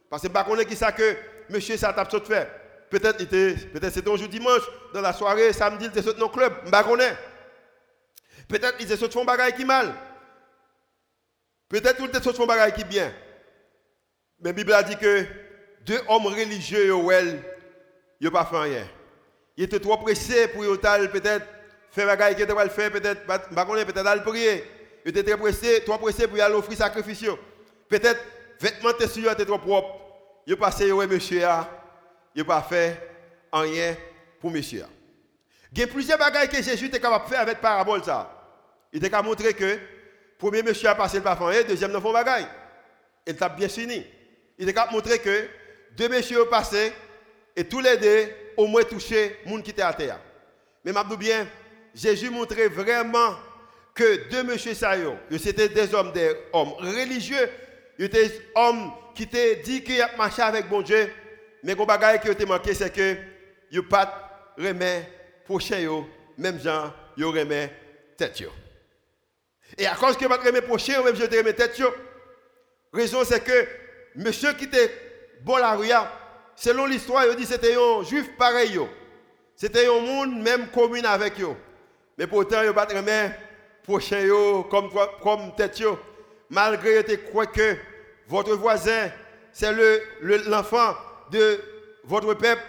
Parce 0.10 0.24
que 0.24 0.28
pas 0.28 0.44
connaît 0.44 0.66
qui 0.66 0.76
ça 0.76 0.92
que 0.92 1.16
monsieur 1.50 1.78
ça 1.78 1.94
t'a 1.94 2.04
fait. 2.06 2.50
Peut-être 2.90 3.18
peut-être 3.72 3.94
c'était 3.94 4.10
un 4.10 4.16
jour 4.16 4.28
dimanche 4.28 4.64
dans 4.94 5.02
la 5.02 5.14
soirée, 5.14 5.54
samedi 5.54 5.86
il 5.86 5.92
était 5.92 6.02
sauté 6.02 6.20
dans 6.20 6.26
le 6.28 6.34
club, 6.34 6.70
pas 6.72 6.84
connaît. 6.84 7.16
Peut-être 8.48 8.76
il 8.80 8.86
était 8.86 8.98
sauté 8.98 9.14
font 9.14 9.26
bagaille 9.26 9.54
qui 9.54 9.64
mal. 9.64 9.94
Peut-être 11.70 11.98
qu'il 11.98 12.06
était 12.06 12.22
sauté 12.22 12.38
font 12.38 12.48
bagaille 12.48 12.74
qui 12.74 12.84
bien. 12.84 13.14
Mais 14.40 14.50
la 14.50 14.54
Bible 14.54 14.74
a 14.74 14.82
dit 14.82 14.98
que 14.98 15.26
deux 15.86 16.02
hommes 16.08 16.26
religieux, 16.26 16.86
ils 16.88 18.26
n'ont 18.26 18.32
pas 18.32 18.46
fait 18.46 18.58
rien. 18.58 18.88
Ils 19.60 19.66
étaient 19.66 19.82
trop 19.82 19.98
pressés 19.98 20.48
pour 20.48 20.64
peut-être 20.64 21.46
faire 21.92 22.08
bagaille 22.08 22.34
qu'ils 22.34 22.46
devaient 22.46 22.70
faire, 22.70 22.90
peut-être, 22.94 23.26
peut-être 23.26 24.08
aller 24.08 24.22
prier. 24.22 24.64
Ils 25.04 25.10
étaient 25.10 25.22
très 25.22 25.36
pressés, 25.38 25.84
trop 25.84 25.98
pressés 25.98 26.30
pour 26.30 26.42
aller 26.42 26.56
offrir 26.56 26.78
sacrifice. 26.78 27.26
Peut-être, 27.90 28.22
vêtements 28.58 28.92
étaient 28.92 29.46
trop 29.46 29.58
propres. 29.58 30.00
Ont 30.50 30.56
passé, 30.56 30.90
ouais, 30.94 31.06
monsieur, 31.06 31.42
ils 32.34 32.40
n'ont 32.40 32.46
pas 32.46 32.62
fait 32.62 33.06
rien 33.52 33.98
pour 34.40 34.50
monsieur. 34.50 34.86
Il 35.74 35.80
y 35.80 35.84
a 35.84 35.88
plusieurs 35.88 36.18
bagages 36.18 36.48
que 36.48 36.64
Jésus 36.64 36.86
était 36.86 37.02
capable 37.02 37.26
de 37.26 37.30
faire 37.30 37.42
avec 37.42 37.60
parabole. 37.60 38.02
Ça. 38.02 38.32
Il 38.94 39.00
était 39.00 39.10
capable 39.10 39.28
de 39.28 39.32
montrer 39.32 39.54
que, 39.54 39.78
premier 40.38 40.64
monsieur 40.64 40.88
a 40.88 40.96
passé 40.96 41.18
le 41.18 41.24
parfum, 41.24 41.52
deuxième 41.68 41.92
n'a 41.92 42.00
pas 42.00 42.14
bagaille. 42.14 42.48
Il 43.28 43.36
t'a 43.36 43.50
bien 43.50 43.68
fini. 43.68 44.06
Il 44.58 44.64
était 44.64 44.74
capable 44.74 44.94
de 44.94 44.98
montrer 45.00 45.20
que 45.20 45.50
deux 45.98 46.08
messieurs 46.08 46.44
ont 46.44 46.50
passé 46.50 46.94
et 47.58 47.66
tous 47.66 47.82
les 47.82 47.98
deux 47.98 48.30
au 48.60 48.68
moins 48.68 48.84
touché 48.84 49.38
le 49.46 49.52
monde 49.52 49.64
qui 49.64 49.72
était 49.72 49.82
à 49.82 49.94
terre. 49.94 50.20
Mais 50.84 50.92
je 50.92 51.16
bien, 51.16 51.48
Jésus 51.96 52.30
montrait 52.30 52.68
vraiment 52.68 53.38
que 53.96 54.30
deux 54.30 54.44
monsieur 54.44 54.74
Sayo, 54.74 55.16
c'était 55.38 55.70
des 55.70 55.96
hommes, 55.96 56.12
des 56.12 56.36
hommes 56.52 56.74
religieux, 56.74 57.50
ils 57.98 58.06
étaient 58.06 58.28
des 58.28 58.42
hommes 58.56 58.92
qui 59.16 59.24
étaient 59.24 59.56
dit 59.58 59.82
qu'ils 59.82 60.06
marché 60.18 60.42
avec 60.42 60.68
bon 60.68 60.82
Dieu, 60.82 61.10
mais 61.64 61.74
le 61.74 61.86
bagage 61.86 62.20
qui 62.20 62.28
était 62.28 62.46
manqué, 62.46 62.74
c'est 62.74 62.94
que 62.94 63.16
ils 63.72 63.82
pas 63.82 64.54
remet 64.58 65.08
prochain, 65.46 66.04
même 66.38 66.60
gens, 66.60 66.94
ils 67.16 67.24
remet 67.24 67.72
tête. 68.18 68.44
Et 69.78 69.88
à 69.88 69.96
cause 69.96 70.18
que 70.18 70.26
pas 70.26 70.36
remet 70.36 70.62
prochain, 70.62 71.02
même 71.02 71.16
je 71.16 71.24
remet 71.24 71.54
tête. 71.54 71.82
Raison 72.92 73.24
c'est 73.24 73.42
que 73.42 73.68
monsieur 74.16 74.52
qui 74.52 74.66
était 74.66 74.92
bon 75.44 75.56
selon 76.60 76.86
l'histoire, 76.86 77.24
dit 77.36 77.46
c'était 77.46 77.76
un 77.76 78.04
juif 78.04 78.30
pareil. 78.38 78.80
C'était 79.56 79.88
un 79.88 80.00
monde 80.00 80.42
même 80.42 80.68
commune 80.68 81.06
avec 81.06 81.40
eux. 81.42 81.56
Mais 82.18 82.28
pourtant, 82.28 82.62
il 82.64 82.74
pas 82.74 82.86
remet 82.86 83.32
prochain 83.84 84.28
comme 84.70 84.90
comme 85.24 85.56
tête 85.56 85.82
malgré 86.50 87.04
que 87.04 87.16
croit 87.30 87.48
que 87.48 87.76
votre 88.28 88.56
voisin 88.56 89.10
c'est 89.52 89.72
le 89.72 90.02
l'enfant 90.48 90.94
de 91.32 91.60
votre 92.04 92.34
peuple, 92.36 92.62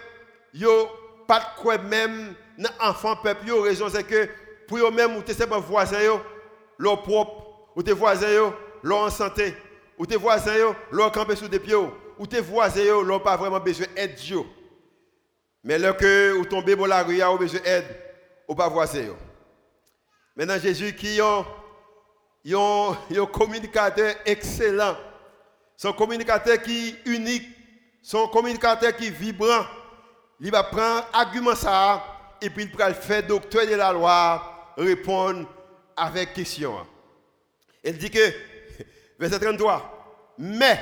yo 0.53 0.87
pas 1.27 1.41
quoi 1.61 1.77
même 1.77 2.33
enfant 2.79 3.15
peuple 3.17 3.47
yo 3.47 3.61
raison 3.61 3.87
c'est 3.89 4.03
que 4.03 4.27
pour 4.67 4.79
eux 4.79 4.91
même 4.91 5.15
ou 5.17 5.21
c'est 5.25 5.47
voisin 5.47 6.01
yo 6.01 6.21
leur 6.77 7.03
propre 7.03 7.69
ou 7.75 7.83
tes 7.83 7.93
voisins 7.93 8.53
leur 8.83 8.97
en 8.99 9.09
santé 9.09 9.53
ou 9.97 10.05
tes 10.05 10.15
voisins 10.17 10.75
leur 10.91 11.11
camper 11.11 11.35
sous 11.35 11.47
des 11.47 11.59
pieds 11.59 11.75
ou 12.17 12.27
tes 12.27 12.41
voisins 12.41 13.03
leur 13.03 13.23
pas 13.23 13.37
vraiment 13.37 13.59
besoin 13.59 13.87
d'aide 13.95 14.17
mais 15.63 15.77
là 15.77 15.93
que 15.93 16.33
ou 16.33 16.45
tomber 16.45 16.75
dans 16.75 16.87
la 16.87 17.03
rue 17.03 17.23
ou 17.23 17.37
besoin 17.37 17.59
d'aide 17.59 17.85
ou 18.47 18.55
pas 18.55 18.67
voisin 18.67 19.15
maintenant 20.35 20.57
Jésus 20.59 20.95
qui 20.95 21.19
ont 21.21 21.45
un 23.11 23.25
communicateur 23.25 24.15
excellent. 24.25 24.97
Son 25.77 25.93
communicateur 25.93 26.61
qui 26.61 26.89
est 26.89 27.09
unique. 27.09 27.47
Son 28.01 28.27
communicateur 28.27 28.95
qui 28.95 29.07
est 29.07 29.11
vibrant. 29.11 29.65
Il 30.39 30.51
va 30.51 30.63
prendre 30.63 31.07
argument 31.13 31.55
ça 31.55 32.03
et 32.41 32.49
puis 32.49 32.63
il 32.63 32.75
va 32.75 32.93
faire 32.93 33.25
docteur 33.25 33.67
de 33.67 33.75
la 33.75 33.93
loi 33.93 34.73
répondre 34.77 35.47
avec 35.95 36.33
question. 36.33 36.75
Il 37.83 37.97
dit 37.97 38.09
que, 38.09 38.33
verset 39.19 39.39
33, 39.39 40.35
mais, 40.39 40.79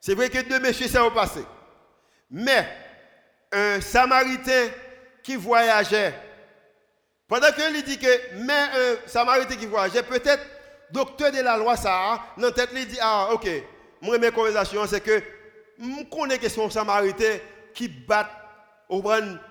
c'est 0.00 0.14
vrai 0.14 0.30
que 0.30 0.40
deux 0.40 0.58
messieurs 0.58 0.88
sont 0.88 1.10
passés, 1.10 1.44
mais 2.30 2.66
un 3.52 3.80
samaritain 3.80 4.68
qui 5.22 5.36
voyageait, 5.36 6.14
pendant 7.28 7.52
qu'il 7.52 7.82
dit 7.84 7.98
que, 7.98 8.34
mais 8.38 8.52
un 8.52 9.08
samaritain 9.08 9.56
qui 9.56 9.66
voyageait, 9.66 10.02
peut-être, 10.02 10.42
docteur 10.90 11.30
de 11.30 11.40
la 11.40 11.56
loi, 11.56 11.76
ça, 11.76 12.20
dans 12.36 12.50
tête, 12.50 12.70
il 12.74 12.86
dit, 12.86 12.98
ah, 13.00 13.28
ok, 13.32 13.48
moi, 14.00 14.18
mes 14.18 14.30
conversations, 14.30 14.86
c'est 14.86 15.00
que, 15.00 15.22
je 15.78 16.04
connais 16.10 16.38
que 16.38 16.48
son 16.48 16.68
samaritain 16.68 17.38
qui 17.72 17.88
bat 17.88 18.28
au 18.88 19.02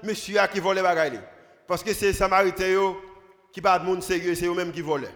monsieur 0.04 0.40
qui 0.52 0.60
vole 0.60 0.76
les. 0.76 1.20
Parce 1.68 1.84
que 1.84 1.94
c'est 1.94 2.14
Samaritain 2.14 2.96
qui 3.52 3.62
pas 3.62 3.80
de 3.80 3.86
monde 3.86 4.04
sérieux, 4.04 4.36
c'est 4.36 4.48
eux-mêmes 4.48 4.72
qui 4.72 4.82
volent. 4.82 5.08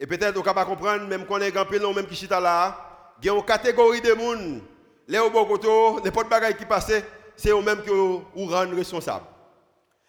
Et 0.00 0.06
peut-être 0.06 0.36
on 0.36 0.40
ne 0.40 0.52
pas 0.54 0.64
comprendre, 0.64 1.06
même 1.06 1.26
qu'on 1.26 1.40
est 1.40 1.50
grand 1.50 1.70
même 1.94 2.06
qui 2.06 2.16
chita 2.16 2.40
là, 2.40 2.87
il 3.20 3.26
y 3.26 3.30
a 3.30 3.34
une 3.34 3.44
catégorie 3.44 4.00
de 4.00 4.12
monde, 4.12 4.60
les 5.06 5.18
au 5.18 5.30
Bogoto, 5.30 6.00
n'importe 6.04 6.28
bagaille 6.28 6.56
qui 6.56 6.64
passe, 6.64 6.92
c'est 7.36 7.50
eux-mêmes 7.50 7.82
qui 7.82 7.90
vous 7.90 8.24
rendent 8.34 8.74
responsable. 8.74 9.24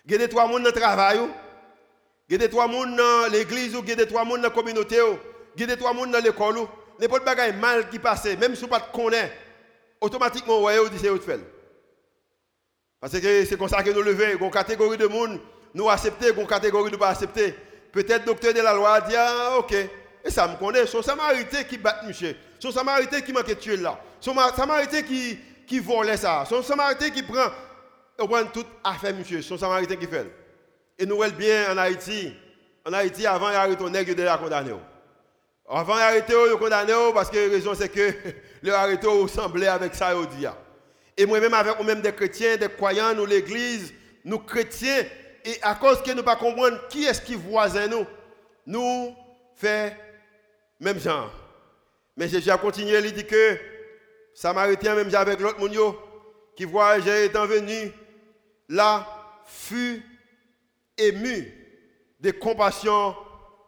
Il 0.06 0.20
y 0.20 0.24
a 0.24 0.28
trois 0.28 0.48
monde 0.48 0.64
dans 0.64 0.70
le 0.70 0.72
travail, 0.72 1.20
il 2.30 2.42
y 2.42 2.44
a 2.44 2.48
trois 2.48 2.68
monde 2.68 2.96
dans 2.96 3.32
l'église, 3.32 3.76
il 3.76 3.90
y 3.90 4.02
a 4.02 4.06
trois 4.06 4.24
monde 4.24 4.38
dans 4.38 4.44
la 4.44 4.50
communauté, 4.50 4.98
il 5.58 5.68
y 5.68 5.72
a 5.72 5.78
trois 5.78 5.94
monde 5.94 6.12
dans 6.12 6.24
l'école, 6.24 6.58
n'importe 7.00 7.26
bagaille 7.26 7.56
mal 7.56 7.90
qui 7.90 8.00
passe, 8.00 8.26
même 8.26 8.56
si 8.56 8.66
vous 8.66 8.74
ne 8.74 8.94
connaissez 8.94 9.28
pas, 9.28 9.34
automatiquement, 10.02 10.60
vous 10.60 10.84
vous 10.84 10.90
dites 10.90 11.02
c'est 11.02 11.10
autre 11.10 11.26
chose. 11.26 11.40
Parce 13.00 13.18
que 13.18 13.46
c'est 13.46 13.58
comme 13.58 13.70
ça 13.70 13.82
que 13.82 13.92
nous 13.92 14.02
levons. 14.02 14.46
Une 14.46 14.52
catégorie 14.52 14.98
de 14.98 15.08
monde, 15.08 15.40
nous 15.74 15.90
acceptons, 15.90 16.34
une 16.38 16.48
catégorie 16.48 16.92
de 16.92 16.98
pas 16.98 17.10
accepter. 17.10 17.56
Peut-être 17.92 18.26
docteur 18.26 18.54
de 18.54 18.60
la 18.60 18.74
loi 18.74 19.00
dit, 19.02 19.16
ah, 19.18 19.58
ok. 19.58 19.74
Et 19.74 20.30
ça 20.30 20.48
me 20.48 20.58
connaît. 20.58 20.86
Son 20.86 21.02
samaritain 21.02 21.64
qui 21.64 21.78
bat 21.78 22.02
monsieur. 22.06 22.36
Son 22.60 22.72
samaritain 22.72 23.22
qui 23.22 23.32
manque 23.32 23.48
de 23.48 23.54
tuer 23.54 23.78
là. 23.78 24.00
Son 24.20 24.36
samaritain 24.56 25.02
qui, 25.02 25.40
qui 25.66 25.80
volait 25.80 26.18
ça. 26.18 26.44
Son 26.48 26.62
samaritain 26.62 27.10
qui 27.10 27.24
prend, 27.24 27.48
on 28.20 28.28
prend 28.28 28.46
toute 28.46 28.68
affaire 28.84 29.16
monsieur. 29.16 29.42
Son 29.42 29.58
samaritain 29.58 29.96
qui 29.96 30.08
fait. 30.08 30.30
Et 30.98 31.06
nous 31.06 31.16
voyons 31.16 31.36
bien 31.36 31.74
en 31.74 31.78
Haïti. 31.78 32.34
En 32.86 32.94
Haïti, 32.94 33.26
avant, 33.26 33.50
il 33.50 33.54
y 33.54 33.56
a 33.56 33.62
arrêté 33.62 33.84
nègre 33.90 34.16
de 34.16 34.24
la 34.24 34.38
condamné. 34.38 34.74
Avant, 35.70 35.96
il 35.96 36.02
a 36.02 36.08
arrêté 36.08 36.34
condamné 36.60 36.94
parce 37.14 37.30
que 37.30 37.38
la 37.38 37.52
raison 37.52 37.74
c'est 37.74 37.90
que 37.90 38.14
le 38.62 38.74
arrêté 38.74 39.08
ressemblait 39.08 39.68
avec 39.68 39.96
ça, 39.96 40.14
dit. 40.38 40.46
Et 41.16 41.26
moi-même, 41.26 41.54
avec 41.54 41.78
nous-mêmes 41.80 42.02
des 42.02 42.14
chrétiens, 42.14 42.58
des 42.58 42.70
croyants, 42.70 43.14
nous, 43.14 43.26
l'église, 43.26 43.94
nous 44.26 44.40
chrétiens, 44.40 45.04
et 45.46 45.58
à 45.62 45.76
cause 45.76 46.02
que 46.02 46.10
nous 46.12 46.18
ne 46.18 46.22
pas 46.22 46.36
comprendre 46.36 46.88
qui 46.90 47.06
est-ce 47.06 47.22
qui 47.22 47.36
voisin 47.36 47.88
nous, 47.88 48.06
nous 48.66 49.16
fait 49.56 49.96
même 50.80 51.00
genre. 51.00 51.32
Mais 52.20 52.28
Jésus 52.28 52.52
a 52.52 52.58
continué, 52.58 53.00
il 53.00 53.14
dit 53.14 53.26
que 53.26 53.58
Samaritain, 54.34 54.94
même 54.94 55.16
avec 55.16 55.40
l'autre 55.40 55.58
monde 55.58 55.96
qui 56.54 56.66
voyageait 56.66 57.28
étant 57.28 57.46
venu, 57.46 57.94
là, 58.68 59.08
fut 59.46 60.04
ému 60.98 61.50
de 62.20 62.32
compassion 62.32 63.16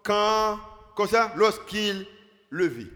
quand, 0.03 0.59
comme 0.97 1.07
ça, 1.07 1.31
lorsqu'il 1.37 2.05
le 2.49 2.65
vit. 2.65 2.89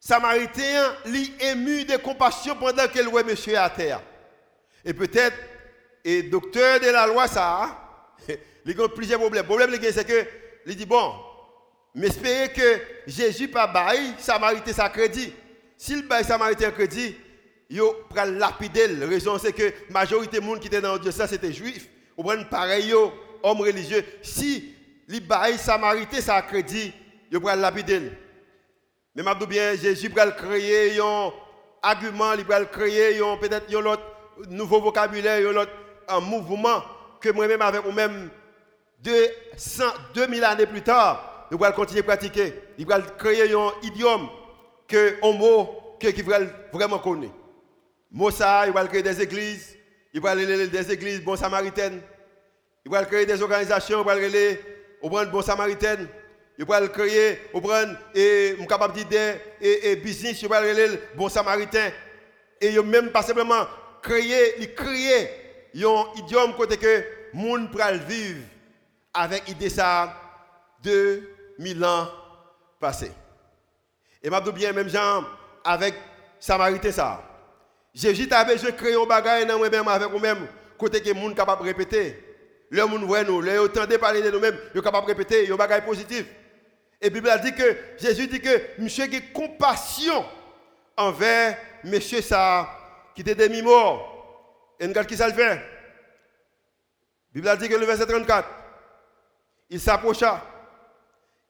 Samaritain 0.00 0.96
lui 1.06 1.32
ému 1.38 1.84
de 1.84 1.96
compassion 1.98 2.56
pendant 2.56 2.88
qu'elle 2.88 3.06
voit 3.06 3.22
monsieur 3.22 3.56
à 3.56 3.70
terre. 3.70 4.02
Et 4.84 4.92
peut-être, 4.92 5.36
et 6.02 6.24
docteur 6.24 6.80
de 6.80 6.86
la 6.86 7.06
loi, 7.06 7.28
ça, 7.28 8.16
il 8.66 8.80
a 8.80 8.88
plusieurs 8.88 9.20
problèmes. 9.20 9.44
Le 9.44 9.46
problème, 9.46 9.80
c'est 9.80 10.04
que, 10.04 10.26
il 10.66 10.74
dit, 10.74 10.86
bon, 10.86 11.14
mais 11.94 12.06
espérez 12.08 12.52
que 12.52 12.80
Jésus 13.06 13.48
pas 13.48 13.66
bail 13.66 14.14
Samaritain 14.18 14.72
sa 14.72 14.88
crédit. 14.88 15.32
S'il 15.76 16.06
bail 16.06 16.24
Samaritain 16.24 16.70
crédit, 16.70 17.16
il 17.68 17.80
va 18.10 18.24
lapider. 18.24 18.88
La 18.88 19.06
raison, 19.06 19.38
c'est 19.38 19.52
que 19.52 19.62
la 19.62 19.70
majorité 19.90 20.40
des 20.40 20.46
gens 20.46 20.56
qui 20.56 20.66
étaient 20.68 20.80
dans 20.80 20.98
Dieu, 20.98 21.10
ça, 21.10 21.26
c'était 21.26 21.52
juif. 21.52 21.88
Ou 22.16 22.22
bien 22.22 22.42
pareil, 22.44 22.92
homme 23.42 23.60
religieux. 23.60 24.04
Si 24.22 24.74
il 25.08 25.26
bail 25.26 25.58
Samaritain 25.58 26.20
sa 26.20 26.42
crédit, 26.42 26.92
il 27.30 27.38
va 27.38 27.56
lapider. 27.56 28.12
Mais 29.14 29.22
je 29.22 29.46
bien, 29.46 29.76
Jésus 29.76 30.08
va 30.08 30.30
créer 30.30 30.98
un 31.00 31.30
argument, 31.82 32.32
il 32.32 32.44
va 32.44 32.64
créer 32.64 33.18
peut-être 33.40 33.74
un 33.74 33.84
autre 33.84 34.02
nouveau 34.48 34.80
vocabulaire, 34.80 35.46
un 35.50 35.56
autre 35.56 35.72
un 36.08 36.20
mouvement 36.20 36.82
que 37.20 37.30
moi-même 37.30 37.62
avec 37.62 37.82
vous-même 37.82 38.30
200, 39.00 39.84
2000 40.14 40.44
années 40.44 40.66
plus 40.66 40.82
tard, 40.82 41.31
nous 41.52 41.62
allons 41.62 41.76
continuer 41.76 42.00
à 42.00 42.04
pratiquer. 42.04 42.54
Il 42.78 42.86
va 42.86 42.98
créer 43.02 43.52
un 43.52 43.72
idiome 43.82 44.26
que 44.88 45.16
un 45.22 45.32
mot 45.32 45.96
que 46.00 46.08
qui 46.08 46.22
va 46.22 46.38
vraiment 46.72 46.98
connaître. 46.98 47.34
Mot 48.10 48.30
ça, 48.30 48.66
il 48.66 48.72
va 48.72 48.86
créer 48.86 49.02
des 49.02 49.20
églises, 49.20 49.76
il 50.14 50.20
va 50.22 50.34
créer 50.34 50.66
des 50.66 50.92
églises 50.92 51.22
bon 51.22 51.36
samaritaines, 51.36 52.00
il 52.86 52.90
va 52.90 53.04
créer 53.04 53.26
des 53.26 53.42
organisations, 53.42 54.00
il 54.00 54.06
va 54.06 54.16
créer 54.16 54.60
au 55.02 55.10
bon 55.10 55.42
samaritaines. 55.42 56.08
Je 56.58 56.64
vais 56.64 56.88
créer, 56.88 57.38
je 57.54 57.58
prendre 57.60 57.98
et 58.14 58.56
capable 58.66 58.94
de 58.94 59.02
dire 59.02 59.34
et, 59.60 59.96
business, 59.96 60.40
je 60.40 60.46
vais 60.46 60.88
le 60.88 60.98
bon 61.16 61.28
samaritain. 61.28 61.90
Et 62.62 62.80
même 62.80 63.10
pas 63.10 63.22
simplement 63.22 63.66
créer, 64.02 64.54
il 64.58 64.74
créer 64.74 65.28
un 65.74 66.04
idiome 66.16 66.54
côté 66.56 66.78
que 66.78 67.04
monde 67.34 67.70
pral 67.70 67.98
vivre 67.98 68.40
avec 69.12 69.48
idée 69.50 69.68
ça 69.68 70.18
2000 71.62 71.84
ans 71.84 72.08
passés. 72.80 73.12
Et 74.22 74.30
m'a 74.30 74.40
bien 74.40 74.72
même 74.72 74.88
gens 74.88 75.24
avec 75.64 75.94
samaritain 76.40 76.90
ça. 76.90 77.22
Jésus 77.94 78.28
a 78.32 78.44
besoin 78.44 78.70
de 78.70 78.76
créer 78.76 78.94
un 78.94 79.06
bagage 79.06 79.46
dans 79.46 79.58
moi-même 79.58 79.86
avec 79.86 80.08
vous-même 80.08 80.48
côté 80.78 81.00
que 81.00 81.12
monde 81.12 81.36
capable 81.36 81.62
de 81.62 81.68
répéter. 81.68 82.18
Le 82.70 82.84
monde 82.86 83.04
voit 83.04 83.22
nous, 83.22 83.40
le 83.40 83.60
entendez 83.60 83.98
parler 83.98 84.22
de 84.22 84.30
nous-mêmes, 84.30 84.56
est 84.74 84.82
capable 84.82 85.06
de 85.06 85.12
répéter, 85.12 85.50
un 85.50 85.56
bagage 85.56 85.84
positif. 85.84 86.24
Et 87.00 87.06
la 87.06 87.10
Bible 87.10 87.28
a 87.28 87.38
dit 87.38 87.52
que 87.54 87.76
Jésus 87.98 88.26
dit 88.28 88.40
que 88.40 88.80
monsieur 88.80 89.04
a 89.04 89.32
compassion 89.34 90.24
envers 90.96 91.58
monsieur 91.84 92.22
ça 92.22 92.68
qui 93.14 93.20
était 93.20 93.34
demi-mort. 93.34 94.08
Et 94.80 94.86
regarde 94.86 95.06
qui 95.06 95.16
ça 95.16 95.28
le 95.28 95.34
fait? 95.34 95.56
La 95.56 95.60
Bible 97.34 97.48
a 97.48 97.56
dit 97.56 97.68
que 97.68 97.74
le 97.74 97.84
verset 97.84 98.06
34, 98.06 98.48
il 99.68 99.80
s'approcha 99.80 100.42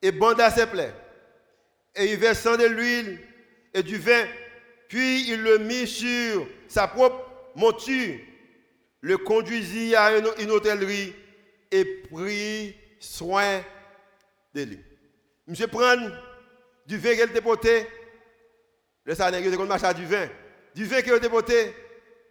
et 0.03 0.13
banda 0.13 0.51
ses 0.51 0.67
plaies. 0.67 0.93
Et 1.95 2.13
il 2.13 2.19
versa 2.19 2.57
de 2.57 2.67
l'huile 2.67 3.21
et 3.73 3.83
du 3.83 3.97
vin, 3.97 4.27
puis 4.89 5.31
il 5.31 5.43
le 5.43 5.59
mit 5.59 5.87
sur 5.87 6.47
sa 6.69 6.89
propre 6.89 7.25
monture, 7.55 8.19
le 9.01 9.19
conduisit 9.19 9.95
à 9.95 10.17
une 10.17 10.51
hôtellerie 10.51 11.15
et 11.71 11.85
prit 12.11 12.77
soin 12.99 13.63
de 14.55 14.63
lui. 14.63 14.81
Monsieur 15.47 15.67
prend 15.67 15.97
du 16.87 16.99
vin 16.99 17.17
qu'elle 17.17 17.33
dépoté. 17.33 17.87
Le 19.05 19.15
de 19.15 19.65
marché 19.65 19.87
à 19.87 19.95
du 19.95 20.07
vin. 20.07 20.29
Du 20.75 20.85
vin 20.85 21.03
qu'elle 21.03 21.21
dépoté. 21.21 21.75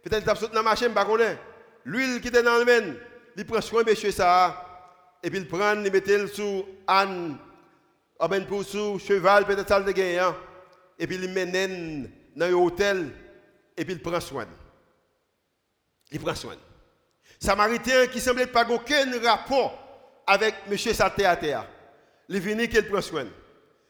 Peut-être 0.02 0.22
qu'il 0.22 0.30
a 0.30 0.34
sauté 0.34 0.54
dans 0.54 0.62
la 0.62 0.70
machine, 0.70 0.92
pas 0.92 1.06
L'huile 1.84 2.20
qui 2.20 2.28
était 2.28 2.42
dans 2.42 2.58
le 2.58 2.64
main, 2.64 2.94
il 3.36 3.44
prend 3.44 3.60
soin 3.60 3.82
de 3.82 3.90
monsieur 3.90 4.10
ça. 4.10 4.68
Et 5.22 5.30
puis 5.30 5.40
il 5.40 5.48
prend, 5.48 5.74
il 5.74 5.92
met 5.92 6.26
sous 6.26 6.64
âne, 6.86 7.38
ou 8.22 8.28
bien 8.28 8.40
pour 8.42 8.64
cheval, 8.64 9.44
peut-être 9.44 9.68
ça 9.68 9.80
le 9.80 9.90
gagnant. 9.92 10.36
Et 10.98 11.06
puis 11.06 11.16
il 11.16 11.28
mène 11.30 12.10
dans 12.36 12.48
l'hôtel, 12.48 13.10
et 13.76 13.84
puis 13.84 13.94
il 13.94 14.00
prend 14.00 14.20
soin. 14.20 14.46
Il 16.12 16.20
prend 16.20 16.34
soin. 16.34 16.56
Samaritain 17.40 18.06
qui 18.06 18.20
semblait 18.20 18.46
pas 18.46 18.68
aucun 18.68 19.20
rapport 19.20 20.22
avec 20.26 20.54
monsieur 20.68 20.92
Saté 20.92 21.24
à 21.26 21.34
terre. 21.36 21.66
Il 22.28 22.40
venu 22.40 22.68
qu'il 22.68 22.86
prend 22.86 23.00
soin. 23.00 23.26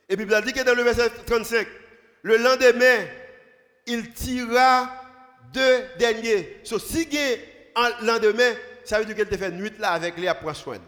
Et 0.09 0.17
puis 0.17 0.25
il 0.25 0.35
a 0.35 0.41
dit 0.41 0.53
que 0.53 0.63
dans 0.63 0.75
le 0.75 0.83
verset 0.83 1.11
35, 1.27 1.67
le 2.23 2.37
lendemain, 2.39 3.07
il 3.87 4.13
tira 4.13 4.89
deux 5.53 5.85
derniers. 5.99 6.61
So, 6.65 6.79
si 6.79 7.07
il 7.11 7.39
un 7.75 8.05
lendemain, 8.07 8.53
ça 8.85 8.99
veut 8.99 9.05
dire 9.05 9.15
qu'il 9.17 9.39
fait 9.39 9.51
nuit 9.51 9.73
là 9.79 9.91
avec 9.91 10.17
les 10.17 10.29
à 10.29 10.35
prendre 10.35 10.57
soin. 10.57 10.79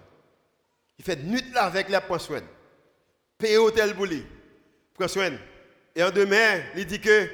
Il 0.99 1.05
fait 1.05 1.17
nuit 1.17 1.45
là 1.53 1.65
avec 1.65 1.89
les 1.89 1.95
à 1.95 2.01
prendre 2.01 2.21
soin. 2.21 2.41
Paye 3.45 3.59
hôtel 3.59 3.95
pour 3.95 4.07
lui. 4.07 4.25
Prend 4.95 5.07
soin. 5.07 5.33
Et 5.95 6.03
en 6.03 6.11
demain, 6.11 6.63
il 6.77 6.87
dit 6.87 6.99
que 6.99 7.29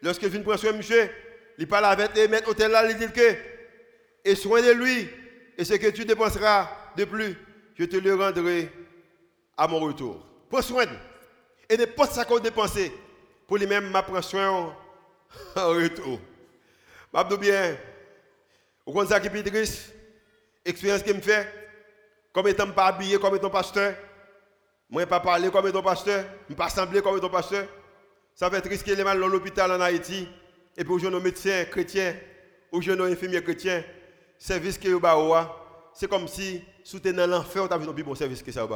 lorsqu'il 0.00 0.28
vient 0.28 0.40
prendre 0.40 0.60
soin, 0.60 0.70
monsieur, 0.70 1.10
il 1.58 1.66
parle 1.66 1.86
avec 1.86 2.14
les 2.14 2.28
maîtres 2.28 2.48
hôtel 2.50 2.70
là, 2.70 2.88
il 2.88 2.96
dit 2.96 3.12
que 3.12 3.34
et 4.24 4.36
soin 4.36 4.62
de 4.62 4.70
lui, 4.70 5.08
et 5.58 5.64
ce 5.64 5.74
que 5.74 5.88
tu 5.88 6.04
dépenseras 6.04 6.70
de 6.96 7.04
plus, 7.04 7.36
je 7.76 7.84
te 7.84 7.96
le 7.96 8.14
rendrai 8.14 8.70
à 9.56 9.66
mon 9.66 9.80
retour. 9.80 10.24
Prends 10.48 10.62
soin. 10.62 10.86
Et 11.68 11.76
n'importe 11.76 12.12
ça 12.12 12.24
qu'on 12.24 12.38
dépense, 12.38 12.78
pour 13.48 13.56
lui-même, 13.56 13.90
ma 13.90 14.04
prends 14.04 14.22
soin 14.22 14.48
en 14.48 14.72
retour. 15.56 16.20
Je 17.12 17.36
bien, 17.38 17.76
vous 18.86 18.92
comprenez 18.92 19.08
ça 19.08 19.18
qui 19.18 19.26
est 19.26 19.42
triste, 19.42 19.92
expérience 20.64 21.02
qu'il 21.02 21.16
me 21.16 21.20
fait, 21.20 21.52
comme 22.32 22.46
étant 22.46 22.70
pas 22.70 22.86
habillé 22.86 23.18
comme 23.18 23.34
étant 23.34 23.50
pasteur, 23.50 23.96
moi 24.88 25.06
pas 25.06 25.20
parler 25.20 25.50
comme 25.50 25.66
étant 25.66 25.82
pasteur, 25.82 26.24
je 26.48 26.54
pas 26.54 26.68
sembler 26.68 27.02
comme 27.02 27.16
étant 27.16 27.28
pasteur. 27.28 27.66
Ça 28.34 28.50
fait 28.50 28.60
triste 28.60 28.84
qu'il 28.84 28.98
est 28.98 29.04
mal 29.04 29.18
dans 29.18 29.28
l'hôpital 29.28 29.70
en 29.72 29.80
Haïti, 29.80 30.28
et 30.76 30.84
puis 30.84 31.02
nos 31.10 31.20
médecins 31.20 31.64
chrétiens, 31.64 32.14
aujourd'hui, 32.70 33.02
nos 33.02 33.10
infirmiers 33.10 33.42
chrétiens, 33.42 33.82
service 34.38 34.78
que 34.78 34.88
c'est 35.94 36.08
comme 36.08 36.28
si, 36.28 36.62
sous 36.84 37.00
dans 37.00 37.26
l'enfer, 37.28 37.64
on 37.64 37.66
a 37.66 37.78
vu 37.78 37.88
un 37.88 37.92
bon 37.92 38.14
service 38.14 38.42
que 38.42 38.52
ça 38.52 38.68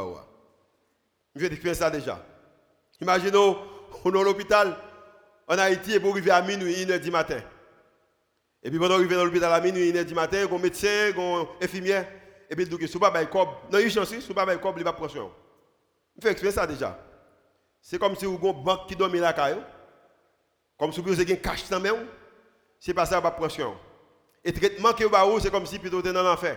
Je 1.34 1.40
vais 1.40 1.46
expliquer 1.46 1.74
ça 1.74 1.90
déjà. 1.90 2.24
Imaginez, 3.00 3.36
on 3.36 4.08
est 4.08 4.12
dans 4.12 4.22
l'hôpital, 4.22 4.74
en 5.46 5.58
Haïti, 5.58 5.92
et 5.92 6.00
pour 6.00 6.12
arriver 6.12 6.30
à 6.30 6.40
minuit, 6.40 6.86
1h 6.86 6.98
du 7.00 7.10
matin. 7.10 7.40
Et 8.62 8.70
puis, 8.70 8.78
pendant 8.78 8.94
arriver 8.94 9.16
dans 9.16 9.24
l'hôpital 9.26 9.52
à 9.52 9.60
minuit, 9.60 9.92
1h 9.92 10.04
du 10.04 10.14
matin, 10.14 10.46
un 10.50 10.58
médecin, 10.58 11.12
un 11.14 11.46
infirmière, 11.62 12.06
et 12.48 12.56
puis, 12.56 12.64
il 12.64 12.70
dit 12.70 12.78
que 12.78 12.86
si 12.86 12.94
vous 12.94 12.98
pas 12.98 13.24
cob, 13.26 13.48
non, 13.70 13.78
il 13.78 13.90
chance, 13.90 14.08
si 14.08 14.26
vous 14.26 14.34
pas 14.34 14.56
cob, 14.56 14.74
il 14.78 14.84
va 14.84 14.94
prendre 14.94 15.30
Expliquer 16.28 16.52
ça 16.52 16.66
déjà? 16.66 16.98
C'est 17.80 17.98
comme 17.98 18.14
si 18.16 18.24
vous 18.24 18.36
avez 18.36 18.48
une 18.48 18.64
banque 18.64 18.86
qui 18.86 18.96
dormit 18.96 19.18
la 19.18 19.32
caille. 19.32 19.58
Comme 20.78 20.92
si 20.92 21.00
vous 21.00 21.20
avez 21.20 21.32
un 21.32 21.36
cash 21.36 21.68
dans 21.68 21.80
la. 21.80 21.90
C'est 22.78 22.94
pas 22.94 23.06
ça, 23.06 23.20
va 23.20 23.30
prendre 23.30 23.50
et 24.44 24.52
le 24.52 24.58
traitement 24.58 24.92
que 24.92 25.04
vous 25.04 25.40
c'est 25.40 25.50
comme 25.50 25.66
si 25.66 25.78
plutôt 25.78 26.00
dans 26.00 26.22
l'enfer. 26.22 26.56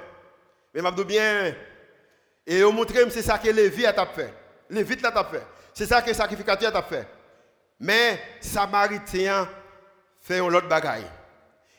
Mais 0.74 0.82
je 0.82 0.96
dis 0.96 1.04
bien, 1.04 1.54
et 2.46 2.64
vous 2.64 2.72
montrez 2.72 3.10
c'est 3.10 3.22
ça 3.22 3.38
que 3.38 3.50
Lévi 3.50 3.86
a 3.86 4.06
fait. 4.06 4.34
Lévi 4.70 4.98
a 5.04 5.24
fait. 5.26 5.44
C'est 5.74 5.86
ça 5.86 6.02
que 6.02 6.08
le 6.08 6.14
sacrificateur 6.14 6.76
a 6.76 6.84
fait. 6.84 7.08
Mais 7.80 8.20
Samaritain 8.40 9.48
fait 10.22 10.40
un 10.40 10.54
autre 10.54 10.68
bagaille. 10.68 11.06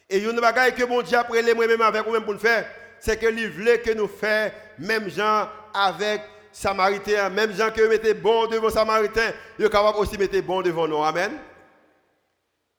Et 0.09 0.18
une 0.18 0.38
bagaille 0.40 0.75
que 0.75 0.85
mon 0.85 1.01
Dieu 1.01 1.18
les 1.42 1.55
moi-même 1.55 1.81
avec 1.81 2.05
vous-même 2.05 2.25
pour 2.25 2.35
nous 2.35 2.38
faire, 2.38 2.66
c'est 3.01 3.18
que 3.18 3.27
lui 3.27 3.47
voulait 3.49 3.81
que 3.81 3.92
nous 3.92 4.09
fassions 4.09 4.53
même 4.79 5.09
gens 5.09 5.49
avec 5.73 6.20
Samaritain, 6.55 7.31
même 7.31 7.53
gens 7.53 7.73
que 7.73 7.83
mettez 7.88 8.14
bon 8.14 8.47
devant 8.47 8.71
Samaritain, 8.71 9.33
il 9.59 9.64
est 9.64 9.69
capable 9.69 9.99
aussi 9.99 10.17
mettre 10.17 10.40
bon 10.40 10.62
devant 10.62 10.87
nous. 10.87 11.03
Amen. 11.03 11.33
La 11.33 11.40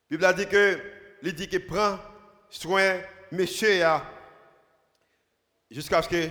Bible 0.08 0.24
a 0.24 0.32
dit 0.32 0.46
que, 0.46 0.78
il 1.22 1.34
dit 1.34 1.46
que 1.46 1.58
prend 1.58 1.98
soin 2.48 2.94
monsieur 3.30 3.82
jusqu'à 5.70 6.00
ce 6.00 6.08
que 6.08 6.22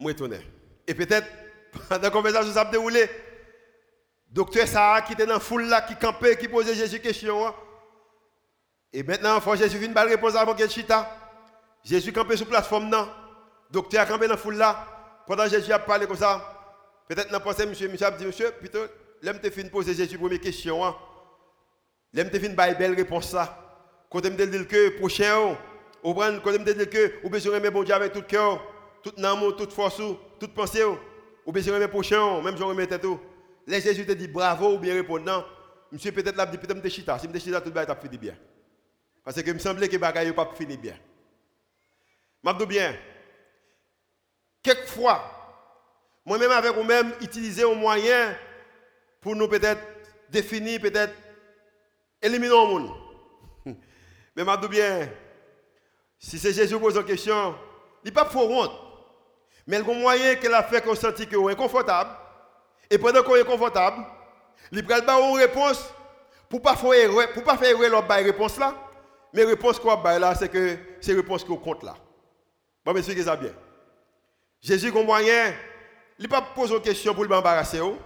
je 0.00 0.04
retourne. 0.04 0.36
Et 0.84 0.94
peut-être, 0.94 1.28
pendant 1.88 2.02
la 2.02 2.10
conversation, 2.10 2.52
ça 2.52 2.62
a 2.62 2.64
déroulé. 2.64 3.08
Docteur 4.28 4.66
Sarah 4.66 5.02
qui 5.02 5.12
était 5.12 5.26
dans 5.26 5.34
la 5.34 5.40
foule 5.40 5.66
là, 5.66 5.82
qui 5.82 5.94
campait, 5.94 6.36
qui 6.36 6.48
posait 6.48 6.74
Jésus 6.74 6.98
question. 6.98 7.46
Hein. 7.46 7.54
Et 8.92 9.04
maintenant, 9.04 9.40
faut 9.40 9.54
Jésus 9.54 9.78
vienne 9.78 9.92
une 9.92 9.98
réponse 9.98 10.34
avant 10.34 10.56
qu'il 10.56 10.68
chita. 10.68 11.08
Jésus 11.84 12.12
campé 12.12 12.36
sur 12.36 12.46
la 12.46 12.50
plateforme 12.50 12.90
là. 12.90 13.06
Docteur 13.70 14.02
a 14.02 14.06
campé 14.06 14.26
dans 14.26 14.34
la 14.34 14.40
foule 14.40 14.56
là. 14.56 14.95
Pendant 15.26 15.48
Jésus 15.48 15.72
a 15.72 15.78
parlé 15.78 16.06
comme 16.06 16.16
ça. 16.16 16.52
Peut-être 17.08 17.30
dans 17.30 17.40
pensée, 17.40 17.66
monsieur, 17.66 17.88
monsieur 17.88 18.06
a 18.06 18.10
dit, 18.10 18.24
monsieur, 18.24 18.50
plutôt, 18.52 18.84
l'aime 19.22 19.40
te 19.40 19.50
fin 19.50 19.66
poser 19.68 19.94
Jésus 19.94 20.18
première 20.18 20.40
question. 20.40 20.84
Hein. 20.84 20.96
L'aime 22.12 22.30
te 22.30 22.38
fin 22.38 22.48
une 22.48 22.54
belle 22.54 22.94
réponse 22.94 23.32
là. 23.32 23.62
Quand 24.10 24.24
me 24.24 24.46
dis 24.46 24.66
que 24.66 24.98
prochain, 24.98 25.56
ou 26.02 26.14
quand 26.14 26.52
je 26.52 26.58
me 26.58 26.74
dis 26.74 26.88
que 26.88 27.22
vous 27.22 27.30
besoin 27.30 27.60
de 27.60 27.68
bon 27.68 27.82
Dieu 27.82 27.94
avec 27.94 28.12
tout 28.12 28.22
cœur, 28.22 28.62
tout 29.02 29.12
amour, 29.22 29.56
toute 29.56 29.72
force, 29.72 30.00
toute 30.38 30.54
pensée, 30.54 30.84
ou 31.44 31.52
besoin 31.52 31.78
de 31.80 31.86
prochain, 31.86 32.40
même 32.42 32.54
si 32.54 32.60
je 32.60 32.64
remets 32.64 32.86
tout. 32.86 33.20
Les 33.66 33.80
Jésus 33.80 34.06
te 34.06 34.12
dit 34.12 34.28
bravo 34.28 34.74
ou 34.74 34.78
bien 34.78 34.94
répondant. 34.94 35.44
Monsieur 35.90 36.12
peut-être 36.12 36.36
là 36.36 36.46
dit 36.46 36.58
peut-être 36.58 36.82
me 36.82 36.88
chita, 36.88 37.18
si 37.18 37.28
me 37.28 37.38
chita 37.38 37.60
tout 37.60 37.70
le 37.70 37.74
monde 37.74 37.96
fini 38.00 38.18
bien. 38.18 38.36
Parce 39.24 39.42
que 39.42 39.50
me 39.50 39.58
semblait 39.58 39.88
que 39.88 39.96
bagages 39.96 40.32
pas 40.32 40.50
fini 40.56 40.76
bien. 40.76 40.96
Dis 42.44 42.66
bien. 42.66 42.94
Quelquefois, 44.66 45.22
moi-même 46.24 46.50
avec 46.50 46.72
vous-même, 46.72 47.12
utiliser 47.20 47.62
un 47.62 47.76
moyen 47.76 48.34
pour 49.20 49.36
nous 49.36 49.46
peut-être 49.46 49.80
définir, 50.28 50.80
peut-être 50.80 51.14
éliminer 52.20 52.48
le 52.48 52.66
monde. 52.66 52.90
Mais 54.34 54.42
je 54.44 54.66
bien, 54.66 55.08
si 56.18 56.36
c'est 56.40 56.52
Jésus 56.52 56.74
qui 56.74 56.80
pose 56.80 56.96
une 56.96 57.04
question, 57.04 57.54
il 58.02 58.06
n'est 58.06 58.10
pas 58.10 58.24
pour 58.24 58.50
honte. 58.50 58.72
Mais 59.68 59.78
il 59.78 59.86
y 59.86 59.88
a 59.88 59.94
un 59.94 60.00
moyen 60.00 60.34
qu'elle 60.34 60.54
a 60.54 60.64
fait 60.64 60.80
qu'on 60.80 60.96
sentit 60.96 61.28
que 61.28 61.36
est 61.36 61.52
inconfortable. 61.52 62.10
Et 62.90 62.98
pendant 62.98 63.22
qu'on 63.22 63.36
est 63.36 63.44
confortable, 63.44 64.04
il 64.72 64.84
prend 64.84 64.96
une 64.96 65.38
réponse 65.38 65.94
pour 66.48 66.58
ne 66.58 66.64
pas 66.64 66.74
faire 66.74 66.92
erreur, 66.92 67.32
pour 67.34 67.44
pas 67.44 67.56
faire 67.56 67.70
erreur 67.70 68.04
réponse 68.24 68.58
là. 68.58 68.74
Mais 69.32 69.44
la 69.44 69.50
réponse 69.50 69.78
qu'on 69.78 69.92
a 69.92 70.18
là, 70.18 70.34
c'est 70.34 70.48
que 70.48 70.76
c'est 71.00 71.12
la 71.12 71.18
réponse 71.18 71.44
qu'on 71.44 71.56
compte 71.56 71.84
là. 71.84 71.94
Bon, 72.84 72.92
mais 72.92 73.02
ça 73.02 73.36
bien. 73.36 73.52
Jésus, 74.62 74.92
a 74.96 75.02
moyen, 75.02 75.54
il 76.18 76.24
ne 76.24 76.28
pas 76.28 76.42
poser 76.42 76.74
une 76.74 76.82
question 76.82 77.14
pour 77.14 77.24
l'embarrasser. 77.24 77.80
Oh. 77.80 77.98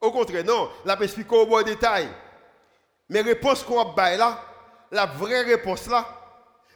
Au 0.00 0.10
contraire, 0.10 0.44
non, 0.44 0.70
il 0.84 0.90
a 0.90 1.00
expliqué 1.00 1.34
au 1.34 1.46
bon 1.46 1.62
détail. 1.62 2.08
Mais 3.08 3.22
la 3.22 3.28
réponse 3.28 3.62
qu'on 3.62 3.80
a 3.80 4.16
là, 4.16 4.42
la 4.90 5.06
vraie 5.06 5.42
réponse 5.42 5.86
là, 5.88 6.06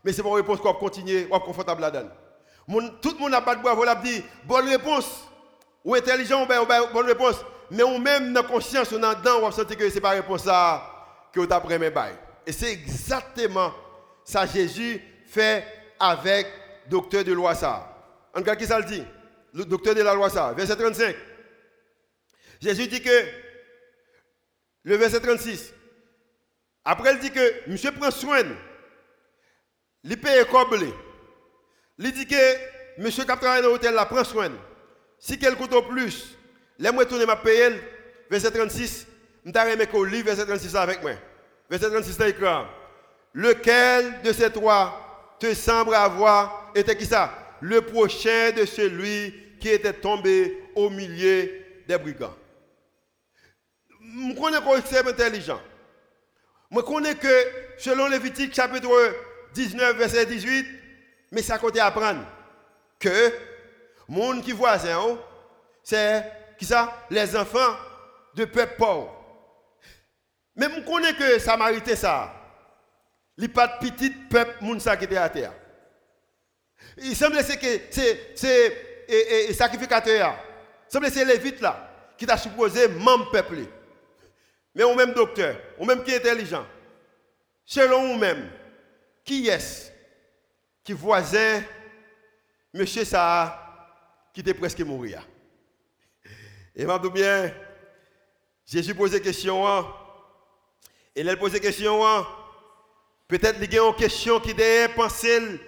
mais 0.03 0.13
c'est 0.13 0.23
pas 0.23 0.29
une 0.29 0.37
réponse 0.37 0.61
qu'on 0.61 0.73
va 0.73 0.79
continuer, 0.79 1.27
on 1.31 1.41
confortable 1.41 1.81
là-dedans. 1.81 2.11
Tout 3.01 3.13
le 3.13 3.19
monde 3.19 3.31
n'a 3.31 3.41
pas 3.41 3.55
de 3.55 3.63
bravo, 3.63 3.83
a 3.85 3.95
dit 3.95 4.23
bonne 4.45 4.69
réponse, 4.69 5.27
ou 5.85 5.95
intelligent, 5.95 6.45
ou 6.45 6.93
bonne 6.93 7.07
réponse. 7.07 7.37
Mais 7.71 7.83
on 7.83 7.99
même 7.99 8.33
dans 8.33 8.43
conscience, 8.43 8.93
on 8.93 9.03
a 9.03 9.15
dedans, 9.15 9.39
on 9.39 9.47
va 9.47 9.53
sentir 9.53 9.77
que 9.77 9.89
ce 9.89 9.95
n'est 9.95 10.01
pas 10.01 10.15
la 10.15 10.21
réponse 10.21 10.45
là 10.45 10.83
que 11.33 11.41
vous 11.41 11.79
mes 11.79 11.91
bail. 11.91 12.15
Et 12.47 12.53
c'est 12.53 12.73
exactement 12.73 13.73
ça 14.23 14.47
Jésus 14.47 15.01
fait 15.27 15.65
avec 15.99 16.47
le 16.85 16.91
docteur 16.91 17.25
de 17.25 17.33
loi 17.33 17.55
ça. 17.55 17.94
En 18.35 18.43
cas 18.43 18.57
qui 18.57 18.67
ça 18.67 18.79
le 18.79 18.85
dit 18.85 19.03
Le 19.53 19.65
docteur 19.65 19.95
de 19.95 20.03
la 20.03 20.15
loi 20.15 20.31
ça, 20.31 20.53
verset 20.53 20.77
35. 20.77 21.15
Jésus 22.61 22.87
dit 22.89 23.03
que, 23.03 23.25
le 24.85 24.97
verset 24.97 25.21
36, 25.21 25.73
après, 26.85 27.15
il 27.15 27.19
dit 27.19 27.31
que 27.31 27.71
monsieur 27.71 27.93
prend 27.93 28.11
soin. 28.11 28.43
Il 30.03 30.21
paye 30.21 30.45
comme 30.51 30.79
Il 31.99 32.13
dit 32.13 32.27
que 32.27 32.37
monsieur 32.99 33.25
qui 33.25 33.29
travaille 33.29 33.63
dans 33.63 33.69
l'hôtel 33.69 33.95
là 33.95 34.05
prend 34.05 34.25
soin. 34.25 34.51
Si 35.19 35.39
quelqu'un 35.39 35.67
coûte 35.67 35.89
plus, 35.89 36.37
laisse-moi 36.79 37.07
tourner 37.07 37.25
ma 37.25 37.37
paye. 37.37 37.81
Verset 38.31 38.51
36, 38.51 39.07
je 39.45 39.77
vais 39.77 39.87
que 39.87 40.05
livre 40.05 40.27
verset 40.27 40.45
36 40.45 40.77
avec 40.77 41.03
moi. 41.03 41.13
Verset 41.71 41.89
36 41.89 42.19
dans 42.19 42.25
l'écran. 42.27 42.67
Lequel 43.33 44.23
de 44.23 44.33
ces 44.33 44.51
trois 44.51 45.37
te 45.41 45.55
semble 45.55 45.95
avoir 45.95 46.73
été 46.75 46.97
qui 46.97 47.07
ça? 47.07 47.44
Le 47.65 47.81
prochain 47.81 48.51
de 48.53 48.67
celui 48.67 49.33
qui 49.59 49.71
était 49.71 49.95
tombé 49.95 50.63
au 50.75 50.91
milieu 50.91 51.51
des 51.89 51.97
brigands. 51.97 52.37
Je 54.03 54.39
connais 54.39 54.83
c'est 54.85 55.09
intelligent. 55.09 55.63
Je 56.71 56.81
connais 56.81 57.15
que 57.15 57.47
selon 57.79 58.09
Lévitique 58.09 58.55
chapitre 58.55 58.91
19, 59.55 59.97
verset 59.97 60.27
18, 60.27 60.67
mais 61.33 61.41
ça 61.41 61.57
côté 61.57 61.81
apprendre 61.81 62.27
que 63.01 63.33
Monde 64.09 64.43
qui 64.43 64.53
voisin, 64.53 64.99
oh, 65.03 65.19
c'est 65.83 66.31
qui 66.59 66.67
ça? 66.67 67.07
Les 67.09 67.35
enfants 67.35 67.79
de 68.35 68.45
peuple 68.45 68.75
pauvre. 68.77 69.11
Mais 70.55 70.67
je 70.69 70.81
connais 70.85 71.15
que 71.15 71.39
Samaritain 71.39 71.97
ça. 71.97 72.31
Il 73.39 73.51
pas 73.51 73.69
de 73.69 73.89
petit 73.89 74.11
peuple 74.11 74.59
qui 74.61 75.05
était 75.05 75.17
à 75.17 75.31
terre. 75.31 75.55
Il 76.99 77.17
semble 77.17 77.37
que 77.37 77.43
c'est 77.43 78.35
c'est 78.35 79.53
sacrificateur. 79.55 80.37
Il 80.89 80.93
semble 80.93 81.07
que 81.07 81.13
c'est 81.13 81.25
Lévite 81.25 81.61
là 81.61 81.91
qui 82.17 82.27
t'a 82.27 82.37
supposé 82.37 82.89
même 82.89 83.27
peuple. 83.33 83.65
Mais 84.75 84.85
on 84.85 84.95
même 84.95 85.13
docteur, 85.13 85.57
on 85.79 85.87
même 85.87 86.03
qui 86.03 86.13
est 86.13 86.17
intelligent. 86.17 86.67
Selon 87.65 88.13
vous-même, 88.13 88.51
qui 89.25 89.49
est-ce 89.49 89.91
qui 90.83 90.93
voisin 90.93 91.63
monsieur 92.73 93.05
ça 93.05 93.61
qui 94.33 94.41
était 94.41 94.53
presque 94.53 94.81
mourir 94.81 95.27
Et 96.77 96.85
m'a 96.85 96.99
bien 96.99 97.53
Jésus 98.67 98.95
posé 98.95 99.21
question 99.21 99.67
hein. 99.67 99.87
et 101.15 101.21
elle 101.21 101.39
posé 101.39 101.61
question 101.61 102.07
hein. 102.07 102.27
peut-être 103.29 103.59
il 103.63 103.73
y 103.73 103.79
a 103.79 103.87
une 103.87 103.95
question 103.95 104.41
qui 104.41 104.51
est 104.51 104.89
pensée 104.95 105.61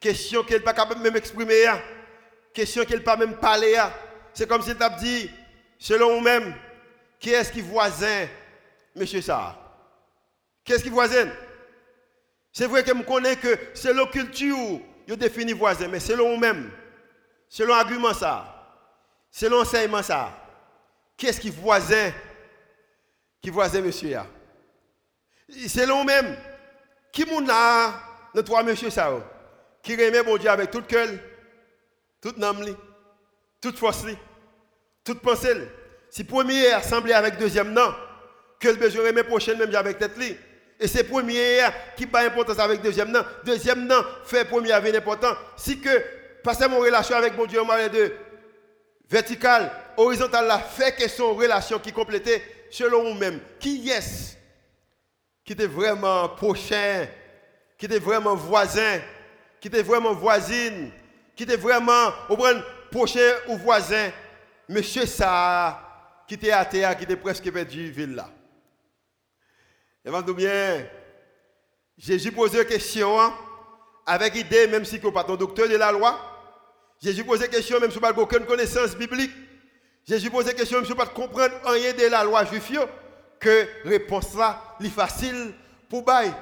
question 0.00 0.42
qu'elle 0.42 0.62
pas 0.62 0.74
capable 0.74 1.00
même 1.00 1.16
exprimer 1.16 1.66
hein. 1.66 1.80
question 2.54 2.84
qu'elle 2.84 3.02
pas 3.02 3.16
même 3.16 3.36
parler 3.36 3.76
c'est 4.32 4.48
comme 4.48 4.62
si 4.62 4.74
tu 4.74 4.84
dit 5.00 5.30
selon 5.78 6.14
vous-même 6.14 6.54
qui 7.18 7.30
est-ce 7.30 7.52
qui 7.52 7.60
voisin 7.60 8.26
monsieur 8.94 9.20
ça 9.20 9.56
Qu'est-ce 10.68 10.82
qui 10.82 10.90
voisin? 10.90 11.30
C'est 12.52 12.66
vrai 12.66 12.84
que 12.84 12.94
je 12.94 13.02
connais 13.02 13.36
que 13.36 13.58
selon 13.72 14.04
la 14.04 14.10
culture, 14.10 14.54
vous 15.08 15.16
définit 15.16 15.54
voisin, 15.54 15.88
mais 15.88 15.98
selon 15.98 16.34
vous-même, 16.34 16.70
selon 17.48 17.74
l'argument 17.74 18.12
ça, 18.12 18.84
selon 19.30 19.60
l'enseignement 19.60 20.02
ça, 20.02 20.30
qu'est-ce 21.16 21.40
qui 21.40 21.48
voisin 21.48 22.12
Qui 23.40 23.48
voisin, 23.48 23.80
monsieur 23.80 24.18
Selon 25.68 26.00
vous-même, 26.00 26.36
qui 27.12 27.24
moun 27.24 27.48
a 27.50 27.94
nos 28.34 28.42
trois 28.42 28.62
monsieur 28.62 28.90
ça 28.90 29.10
Qui 29.88 29.96
remet 29.96 30.22
mon 30.22 30.36
Dieu 30.36 30.50
avec 30.50 30.70
tout 30.70 30.82
cœur, 30.82 31.08
toute 32.20 32.42
âme, 32.44 32.62
toute 33.58 33.78
force, 33.78 34.04
toute 35.02 35.22
pensée. 35.22 35.54
Si 36.10 36.24
premier 36.24 36.72
assemblé 36.72 37.14
avec 37.14 37.38
deuxième 37.38 37.72
nom, 37.72 37.94
que 38.60 38.68
le 38.68 38.74
besoin 38.74 39.06
remet 39.06 39.22
prochain 39.22 39.54
même 39.54 39.74
avec 39.74 39.98
tête 39.98 40.12
et 40.78 40.86
c'est 40.86 41.04
premier 41.04 41.60
qui 41.96 42.06
pas 42.06 42.20
importance 42.20 42.58
avec 42.58 42.82
deuxième 42.82 43.10
nom. 43.10 43.24
Deuxième 43.46 43.86
nom 43.86 44.04
fait 44.26 44.44
premier 44.44 44.72
avec 44.72 44.94
important. 44.94 45.34
Si 45.56 45.80
que 45.80 46.04
passer 46.44 46.68
mon 46.68 46.80
relation 46.80 47.16
avec 47.16 47.34
mon 47.34 47.46
Dieu, 47.46 47.62
on 47.62 47.88
de 47.88 48.12
vertical, 49.08 49.72
horizontal, 49.96 50.48
là, 50.48 50.58
fait 50.58 50.96
que 50.96 51.08
son 51.08 51.32
relation 51.32 51.78
qui 51.78 51.92
complétait 51.94 52.42
selon 52.70 53.04
vous-même. 53.04 53.40
Qui 53.58 53.88
est-ce 53.88 54.34
qui 55.46 55.54
était 55.54 55.66
vraiment 55.66 56.28
prochain, 56.28 57.06
qui 57.78 57.86
était 57.86 57.98
vraiment 57.98 58.34
voisin, 58.34 59.00
qui 59.60 59.68
était 59.68 59.82
vraiment 59.82 60.14
voisine, 60.14 60.90
qui 61.34 61.42
était 61.44 61.56
vraiment 61.56 62.12
au 62.28 62.36
prochain 62.90 63.32
ou 63.48 63.56
voisin, 63.56 64.10
monsieur 64.68 65.06
ça, 65.06 66.24
qui 66.26 66.34
était 66.34 66.50
à 66.50 66.64
terre, 66.64 66.96
qui 66.96 67.04
était 67.04 67.16
presque 67.16 67.50
perdu 67.50 67.90
ville 67.90 68.14
là. 68.14 68.30
Et 70.04 70.32
bien, 70.32 70.86
Jésus 71.96 72.32
posait 72.32 72.62
une 72.62 72.68
question 72.68 73.20
hein, 73.20 73.34
avec 74.06 74.36
idée, 74.36 74.66
même 74.68 74.84
si 74.84 74.98
vous 74.98 75.12
pas 75.12 75.24
ton 75.24 75.36
docteur 75.36 75.68
de 75.68 75.76
la 75.76 75.92
loi. 75.92 76.18
Jésus 77.02 77.24
posait 77.24 77.46
une 77.46 77.50
question, 77.50 77.78
même 77.78 77.90
si 77.90 77.98
vous 77.98 78.04
n'avez 78.04 78.20
aucune 78.20 78.46
connaissance 78.46 78.96
biblique. 78.96 79.32
Jésus 80.06 80.30
posait 80.30 80.52
une 80.52 80.56
question, 80.56 80.78
même 80.78 80.86
si 80.86 80.92
vous 80.92 80.98
ne 80.98 81.06
comprendre 81.06 81.54
rien 81.64 81.92
de 81.92 82.06
la 82.10 82.24
loi 82.24 82.44
juive, 82.44 82.86
que 83.38 83.68
réponse 83.84 84.34
là, 84.34 84.76
est 84.82 84.88
facile 84.88 85.52
pour 85.88 86.04
bailler. 86.04 86.32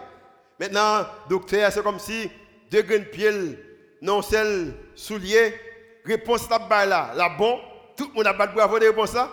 Maintenant, 0.59 1.07
docteur, 1.29 1.71
c'est 1.73 1.83
comme 1.83 1.99
si 1.99 2.31
deux 2.71 2.83
grains 2.83 2.99
de 2.99 3.57
non 4.03 4.23
celle 4.23 4.75
soulier, 4.95 5.55
réponse 6.05 6.49
là, 6.49 6.87
là, 6.87 7.13
la 7.15 7.29
bon, 7.31 7.61
tout 7.97 8.09
le 8.09 8.15
monde 8.15 8.27
a 8.27 8.35
pas 8.35 8.47
de 8.47 8.55
bravo 8.55 8.79
de 8.79 8.87
réponse 8.87 9.15
là, 9.15 9.31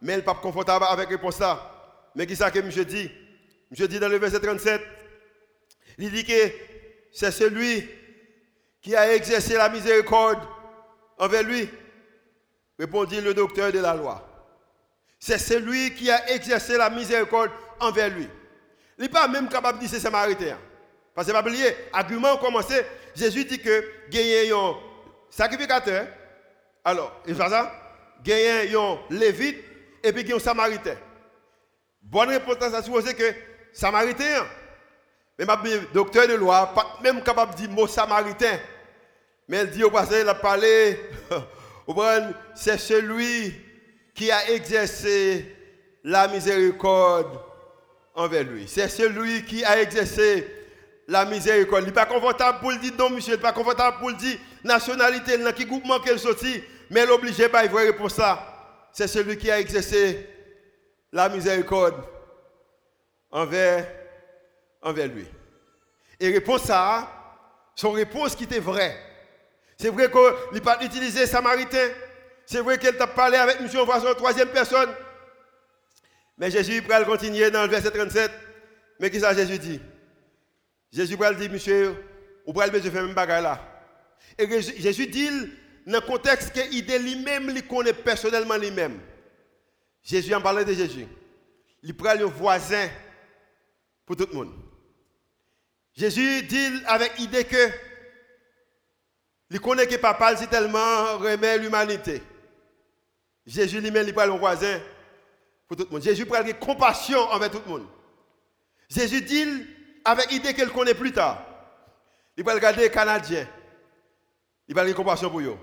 mais 0.00 0.12
elle 0.12 0.18
n'est 0.18 0.24
pas 0.24 0.34
confortable 0.34 0.84
avec 0.88 1.08
réponse 1.08 1.38
là. 1.38 1.70
Mais 2.14 2.26
qui 2.26 2.36
ça 2.36 2.50
que 2.50 2.70
je 2.70 2.82
dis? 2.82 3.10
Je 3.70 3.84
dis 3.84 3.98
dans 3.98 4.08
le 4.08 4.18
verset 4.18 4.40
37, 4.40 4.80
il 5.98 6.10
dit 6.10 6.24
que 6.24 6.52
c'est 7.12 7.30
celui 7.30 7.88
qui 8.80 8.94
a 8.94 9.14
exercé 9.14 9.54
la 9.54 9.68
miséricorde 9.68 10.40
envers 11.18 11.42
lui, 11.42 11.68
répondit 12.78 13.20
le 13.20 13.34
docteur 13.34 13.72
de 13.72 13.78
la 13.78 13.94
loi. 13.94 14.28
C'est 15.18 15.38
celui 15.38 15.94
qui 15.94 16.10
a 16.10 16.30
exercé 16.32 16.76
la 16.76 16.90
miséricorde 16.90 17.50
envers 17.80 18.10
lui. 18.10 18.28
Il 18.98 19.02
n'est 19.02 19.08
pas 19.08 19.26
même 19.26 19.48
capable 19.48 19.78
de 19.78 19.84
dire 19.84 19.90
c'est 19.90 20.00
samaritain. 20.00 20.58
Parce 21.14 21.26
que 21.28 21.32
pas 21.32 21.40
oublier, 21.40 21.74
argument 21.92 22.36
commencé, 22.36 22.74
Jésus 23.14 23.44
dit 23.44 23.58
que 23.60 23.84
gagner 24.10 24.50
un 24.50 24.74
sacrificateur, 25.30 26.06
alors, 26.84 27.20
il 27.26 27.34
fait 27.34 27.48
ça, 27.48 27.72
gagner 28.22 28.74
un 28.74 28.98
lévite 29.10 29.62
et 30.02 30.12
puis 30.12 30.30
un 30.32 30.38
samaritain. 30.38 30.96
Bonne 32.02 32.28
réponse 32.28 32.62
à 32.62 32.82
supposer 32.82 33.14
que 33.14 33.32
samaritain. 33.72 34.44
Mais 35.38 35.44
ma 35.44 35.60
docteur 35.92 36.28
de 36.28 36.34
loi, 36.34 36.72
pas 36.74 36.98
même 37.02 37.22
capable 37.22 37.52
de 37.54 37.60
dire 37.60 37.70
mot 37.70 37.86
samaritain. 37.86 38.58
Mais 39.48 39.58
elle 39.58 39.70
dit 39.70 39.82
au 39.82 39.90
passé, 39.90 40.16
elle 40.16 40.28
a 40.28 40.34
parlé, 40.34 40.98
c'est 42.54 42.78
celui 42.78 43.54
qui 44.14 44.30
a 44.30 44.50
exercé 44.50 45.56
la 46.04 46.28
miséricorde 46.28 47.38
envers 48.14 48.44
lui. 48.44 48.68
C'est 48.68 48.88
celui 48.88 49.44
qui 49.44 49.64
a 49.64 49.80
exercé 49.80 50.63
la 51.08 51.24
miséricorde. 51.24 51.82
Il 51.82 51.86
n'est 51.86 51.92
pas 51.92 52.06
confortable 52.06 52.60
pour 52.60 52.70
le 52.70 52.78
dire 52.78 52.92
non, 52.98 53.10
monsieur. 53.10 53.34
Il 53.34 53.36
n'est 53.36 53.42
pas 53.42 53.52
confortable 53.52 53.98
pour 53.98 54.10
le 54.10 54.16
dire 54.16 54.38
nationalité, 54.62 55.36
dans 55.38 55.52
qui 55.52 55.64
groupement 55.64 56.00
qu'elle 56.00 56.18
sortit. 56.18 56.62
Mais 56.90 57.08
obligée 57.08 57.48
de 57.48 57.68
voir 57.68 57.96
pour 57.96 58.10
ça. 58.10 58.50
C'est 58.92 59.08
celui 59.08 59.36
qui 59.36 59.50
a 59.50 59.58
exercé 59.58 60.28
la 61.12 61.28
miséricorde 61.28 61.96
envers, 63.30 63.86
envers 64.82 65.08
lui. 65.08 65.26
Et 66.20 66.30
réponse 66.30 66.62
ça, 66.62 67.10
son 67.74 67.90
réponse 67.92 68.36
qui 68.36 68.44
était 68.44 68.60
vraie. 68.60 68.96
C'est 69.76 69.88
vrai 69.88 70.10
qu'il 70.10 70.20
n'a 70.52 70.60
pas 70.60 70.78
utilisé 70.82 71.26
Samaritain. 71.26 71.88
C'est 72.46 72.60
vrai 72.60 72.78
qu'elle 72.78 72.96
t'a 72.96 73.06
parlé 73.06 73.36
avec 73.36 73.60
monsieur 73.60 73.80
en 73.80 74.14
troisième 74.14 74.48
personne. 74.48 74.90
Mais 76.38 76.50
Jésus 76.50 76.80
va 76.80 77.02
continuer 77.04 77.50
dans 77.50 77.62
le 77.62 77.68
verset 77.68 77.90
37. 77.90 78.30
Mais 79.00 79.10
qu'est-ce 79.10 79.24
que 79.24 79.34
Jésus 79.34 79.58
dit? 79.58 79.80
Jésus 80.94 81.16
va 81.16 81.34
dire, 81.34 81.50
monsieur, 81.50 81.96
vous 82.46 82.52
pouvez 82.52 82.70
besoin 82.70 82.90
faire 82.92 83.02
même 83.02 83.14
bagarre 83.14 83.42
là. 83.42 83.60
Et 84.38 84.48
Jésus 84.78 85.08
dit, 85.08 85.28
dans 85.86 85.98
le 85.98 86.00
contexte 86.00 86.52
qu'il 86.52 86.86
lui-même, 86.86 87.50
il 87.50 87.66
connaît 87.66 87.92
personnellement 87.92 88.56
lui-même. 88.56 89.00
Jésus 90.04 90.32
en 90.32 90.40
parlait 90.40 90.64
de 90.64 90.72
Jésus. 90.72 91.06
Il 91.82 91.96
prend 91.96 92.14
le 92.14 92.24
voisin 92.24 92.88
pour 94.06 94.16
tout 94.16 94.28
le 94.30 94.36
monde. 94.36 94.52
Jésus 95.96 96.42
dit 96.44 96.82
avec 96.86 97.18
l'idée 97.18 97.44
que 97.44 97.70
il 99.50 99.60
connaît 99.60 99.86
que 99.86 99.96
papa 99.96 100.36
c'est 100.36 100.48
tellement 100.48 101.18
remet 101.18 101.58
l'humanité. 101.58 102.22
Jésus 103.46 103.80
lui-même 103.80 104.06
il 104.06 104.14
parle 104.14 104.30
au 104.30 104.38
voisin 104.38 104.80
pour 105.66 105.76
tout 105.76 105.84
le 105.84 105.90
monde. 105.90 106.02
Jésus 106.02 106.24
prend 106.24 106.42
compassion 106.60 107.18
envers 107.18 107.50
tout 107.50 107.62
le 107.64 107.70
monde. 107.70 107.86
Jésus 108.88 109.22
dit 109.22 109.73
avec 110.04 110.30
l'idée 110.30 110.54
qu'il 110.54 110.68
connaît 110.70 110.94
plus 110.94 111.12
tard. 111.12 111.42
Il 112.36 112.44
va 112.44 112.54
regarder 112.54 112.82
les 112.82 112.90
Canadiens. 112.90 113.46
Il 114.68 114.74
va 114.74 114.82
avoir 114.82 114.96
compassion 114.96 115.30
pour 115.30 115.40
eux. 115.40 115.56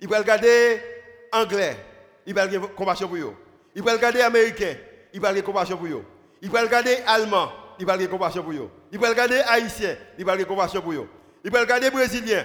Il 0.00 0.08
va 0.08 0.18
regarder 0.18 0.80
Anglais. 1.32 1.76
Il 2.26 2.34
va 2.34 2.42
avoir 2.42 2.74
compassion 2.74 3.08
pour 3.08 3.16
eux. 3.16 3.34
Il 3.74 3.82
va 3.82 3.92
regarder 3.92 4.20
Américain. 4.20 4.74
Il 5.12 5.20
va 5.20 5.28
avoir 5.28 5.44
compassion 5.44 5.76
pour 5.76 5.86
eux. 5.86 6.04
Il 6.40 6.50
va 6.50 6.62
regarder 6.62 6.96
Allemand 7.06 7.50
il 7.78 7.86
va 7.86 7.92
avoir 7.94 8.08
compassion 8.08 8.42
pour 8.42 8.52
eux. 8.52 8.70
Il 8.92 8.98
va 8.98 9.08
regarder 9.08 9.38
haïtien, 9.46 9.96
il 10.18 10.24
va 10.24 10.32
avoir 10.32 10.48
compassion 10.48 10.80
pour 10.80 10.92
eux. 10.92 11.08
Il 11.44 11.50
va 11.50 11.60
regarder 11.60 11.90
brésilien, 11.90 12.44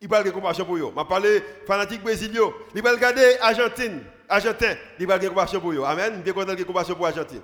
il 0.00 0.08
va 0.08 0.18
avoir 0.18 0.34
compassion 0.34 0.64
pour 0.64 0.76
eux. 0.76 0.92
Je 0.96 1.02
parle 1.04 1.26
fanatique 1.66 2.02
brésilien, 2.02 2.50
il 2.74 2.82
va 2.82 2.92
regarder 2.92 3.36
argentine, 3.40 4.02
argentin, 4.28 4.74
il 4.98 5.06
va 5.06 5.14
avoir 5.14 5.30
compassion 5.30 5.60
pour 5.60 5.72
eux. 5.72 5.82
Amen. 5.84 6.22
Il 6.24 6.32
va 6.32 6.42
avoir 6.42 6.56
compassion 6.66 6.94
pour 6.94 7.06
Argentine. 7.06 7.40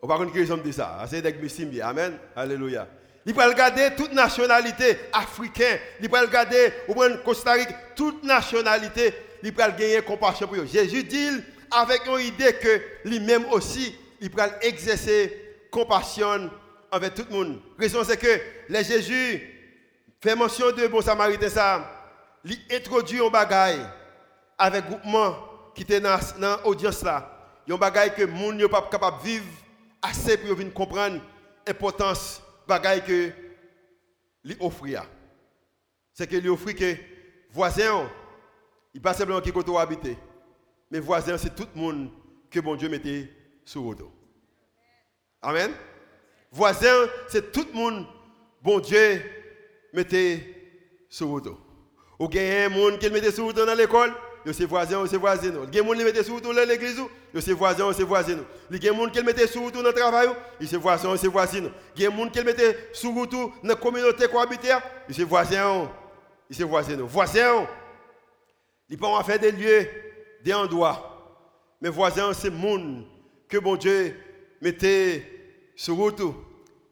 On 0.00 0.06
va 0.06 0.16
connaître 0.16 0.36
qui 0.36 0.62
dit 0.68 0.72
ça. 0.72 1.04
C'est 1.08 1.22
des 1.22 1.32
Bissimbi. 1.32 1.80
Amen. 1.80 2.18
Alléluia. 2.36 2.86
Il 3.26 3.34
va 3.34 3.46
regarder 3.46 3.90
toute 3.96 4.12
nationalité 4.12 4.98
africaine. 5.12 5.78
Il 6.00 6.08
va 6.08 6.20
regarder 6.20 6.72
au 6.86 6.94
Costa 7.24 7.52
Rica, 7.52 7.74
toute 7.94 8.22
nationalité. 8.24 9.12
Il 9.42 9.52
va 9.52 9.70
gagner 9.70 10.00
compassion 10.02 10.46
pour 10.46 10.56
eux. 10.56 10.66
Jésus 10.66 11.02
dit 11.04 11.28
avec 11.70 12.06
une 12.06 12.20
idée 12.20 12.54
que 12.54 12.80
lui-même 13.04 13.44
aussi, 13.50 13.94
il 14.20 14.30
va 14.30 14.48
exercer 14.62 15.66
compassion 15.70 16.50
envers 16.90 17.12
tout 17.12 17.26
le 17.28 17.36
monde. 17.36 17.60
La 17.78 17.82
raison 17.82 18.02
c'est 18.04 18.16
que 18.16 18.40
les 18.68 18.84
Jésus 18.84 19.42
fait 20.20 20.34
mention 20.34 20.72
de 20.72 20.86
bon 20.86 21.02
samaritain 21.02 21.48
ça, 21.48 22.08
il 22.44 22.58
introduit 22.72 23.20
un 23.20 23.28
bagaille 23.28 23.80
avec 24.56 24.86
groupement 24.86 25.36
qui 25.74 25.82
était 25.82 26.00
dans 26.00 26.18
l'audience 26.64 27.02
là. 27.02 27.30
Il 27.66 27.74
un 27.74 27.76
bagaille 27.76 28.14
que 28.14 28.22
les 28.22 28.36
gens 28.36 28.52
ne 28.52 28.66
pas 28.66 28.88
capable 28.90 29.18
de 29.18 29.28
vivre 29.28 29.44
assez 30.02 30.36
pour 30.36 30.54
venir 30.54 30.72
comprendre 30.72 31.20
l'importance 31.66 32.42
bagaille 32.66 33.04
que 33.04 33.30
lui 34.44 34.56
offrir. 34.60 35.04
C'est 36.12 36.26
que 36.26 36.36
lui 36.36 36.48
offrir 36.48 36.76
que 36.76 36.96
voisin, 37.50 38.10
il 38.94 39.00
pas 39.00 39.14
simplement 39.14 39.40
qui 39.40 39.52
côté 39.52 39.76
habiter, 39.76 40.16
mais 40.90 41.00
voisin 41.00 41.36
c'est 41.38 41.54
tout 41.54 41.68
le 41.74 41.80
monde 41.80 42.10
que 42.50 42.60
bon 42.60 42.76
Dieu 42.76 42.88
mettait 42.88 43.30
sur 43.64 43.88
le 43.88 43.96
dos. 43.96 44.12
Amen. 45.42 45.72
Voisin, 46.50 47.06
c'est 47.28 47.52
tout 47.52 47.66
le 47.72 47.78
monde, 47.78 48.06
bon 48.62 48.80
Dieu, 48.80 49.22
mettait 49.92 50.54
sur 51.08 51.34
le 51.36 51.42
dos. 51.42 51.58
Ou 52.18 52.24
a 52.24 52.64
un 52.64 52.68
monde 52.68 52.98
qui 52.98 53.10
mettait 53.10 53.30
sur 53.30 53.46
le 53.46 53.52
dos 53.52 53.66
dans 53.66 53.74
l'école, 53.74 54.12
c'est 54.52 54.64
voisin, 54.64 55.04
c'est 55.06 55.16
voisin. 55.16 55.52
A 55.54 55.78
un 55.78 55.82
monde 55.82 55.96
qui 55.96 56.04
mettait 56.04 56.24
sur 56.24 56.40
dos 56.40 56.52
dans 56.52 56.66
l'église, 56.66 57.00
c'est 57.40 57.52
voisin, 57.52 57.92
c'est 57.92 58.02
voisin. 58.02 58.38
A 58.70 58.88
un 58.88 58.92
monde 58.92 59.12
qui 59.12 59.22
mettait 59.22 59.46
sur 59.46 59.62
dos 59.70 59.82
dans 59.82 59.88
le 59.88 59.92
travail, 59.92 60.28
c'est 60.60 60.76
voisin, 60.76 61.16
c'est 61.16 61.28
voisin. 61.28 61.64
A 61.64 62.06
un 62.06 62.10
monde 62.10 62.30
qui 62.30 62.42
mettait 62.42 62.90
sur 62.92 63.12
dos 63.12 63.26
dans 63.62 63.68
la 63.68 63.74
communauté 63.74 64.26
cohabitaire, 64.28 64.82
c'est 65.10 65.24
voisin, 65.24 65.90
c'est 66.50 66.64
voisin. 66.64 66.96
Voisin, 67.02 67.66
il 68.88 68.96
peut 68.96 69.06
en 69.06 69.22
faire 69.22 69.38
des 69.38 69.52
lieux, 69.52 69.86
des 70.44 70.54
endroits. 70.54 71.14
Mais 71.80 71.88
voisin, 71.88 72.32
c'est 72.32 72.50
monde 72.50 73.04
que 73.48 73.58
bon 73.58 73.76
Dieu 73.76 74.14
mettait 74.60 75.24
sur 75.76 75.94
route. 75.94 76.20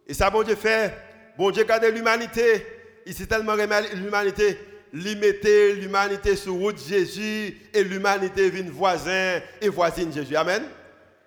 Et 0.07 0.15
ça, 0.15 0.31
bon 0.31 0.43
Dieu 0.43 0.55
fait, 0.55 0.95
bon 1.37 1.51
Dieu 1.51 1.65
garde 1.65 1.85
l'humanité. 1.85 2.67
Il 3.05 3.15
s'est 3.15 3.27
tellement 3.27 3.55
l'humanité, 3.55 4.59
mettait 4.93 5.75
l'humanité 5.75 6.37
sur 6.37 6.55
route 6.55 6.79
Jésus 6.79 7.57
et 7.73 7.85
l'humanité 7.85 8.51
vient 8.51 8.71
voisin 8.71 9.41
et 9.61 9.69
voisine 9.69 10.13
Jésus. 10.13 10.37
Amen. 10.37 10.63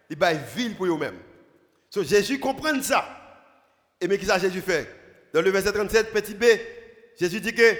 Il 0.10 0.18
va 0.18 0.34
ville 0.34 0.76
pour 0.76 0.88
eux-mêmes. 0.88 1.20
So, 1.90 2.04
Jésus 2.04 2.40
comprend 2.40 2.82
ça. 2.82 3.06
Et 4.02 4.08
mais 4.08 4.18
qu'est-ce 4.18 4.34
que 4.34 4.40
Jésus 4.40 4.62
fait? 4.62 4.88
Dans 5.34 5.42
le 5.42 5.52
verset 5.52 5.72
37, 5.72 6.12
petit 6.12 6.34
b, 6.34 6.46
Jésus 7.20 7.42
dit 7.42 7.54
que 7.54 7.76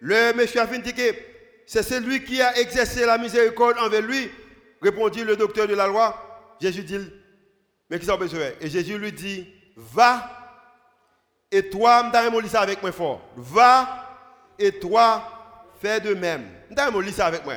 le 0.00 0.32
monsieur 0.34 0.60
a 0.60 0.66
dit 0.66 0.94
que 0.94 1.14
c'est 1.66 1.82
celui 1.82 2.24
qui 2.24 2.40
a 2.40 2.58
exercé 2.58 3.04
la 3.04 3.18
miséricorde 3.18 3.76
envers 3.78 4.00
lui, 4.00 4.30
répondit 4.80 5.24
le 5.24 5.36
docteur 5.36 5.66
de 5.66 5.74
la 5.74 5.86
loi. 5.86 6.56
Jésus 6.60 6.82
dit, 6.82 6.98
mais 7.90 7.98
qui 7.98 8.06
ça 8.06 8.16
besoin? 8.16 8.50
Et 8.60 8.70
Jésus 8.70 8.96
lui 8.96 9.12
dit, 9.12 9.46
va, 9.76 10.38
et 11.50 11.68
toi, 11.68 12.10
je 12.12 12.56
avec 12.56 12.82
moi 12.82 12.92
fort. 12.92 13.22
Va, 13.36 14.07
et 14.58 14.72
toi, 14.72 15.22
fais 15.80 16.00
de 16.00 16.14
même. 16.14 16.48
Je 16.70 17.10
ça 17.12 17.26
avec 17.26 17.44
moi. 17.44 17.54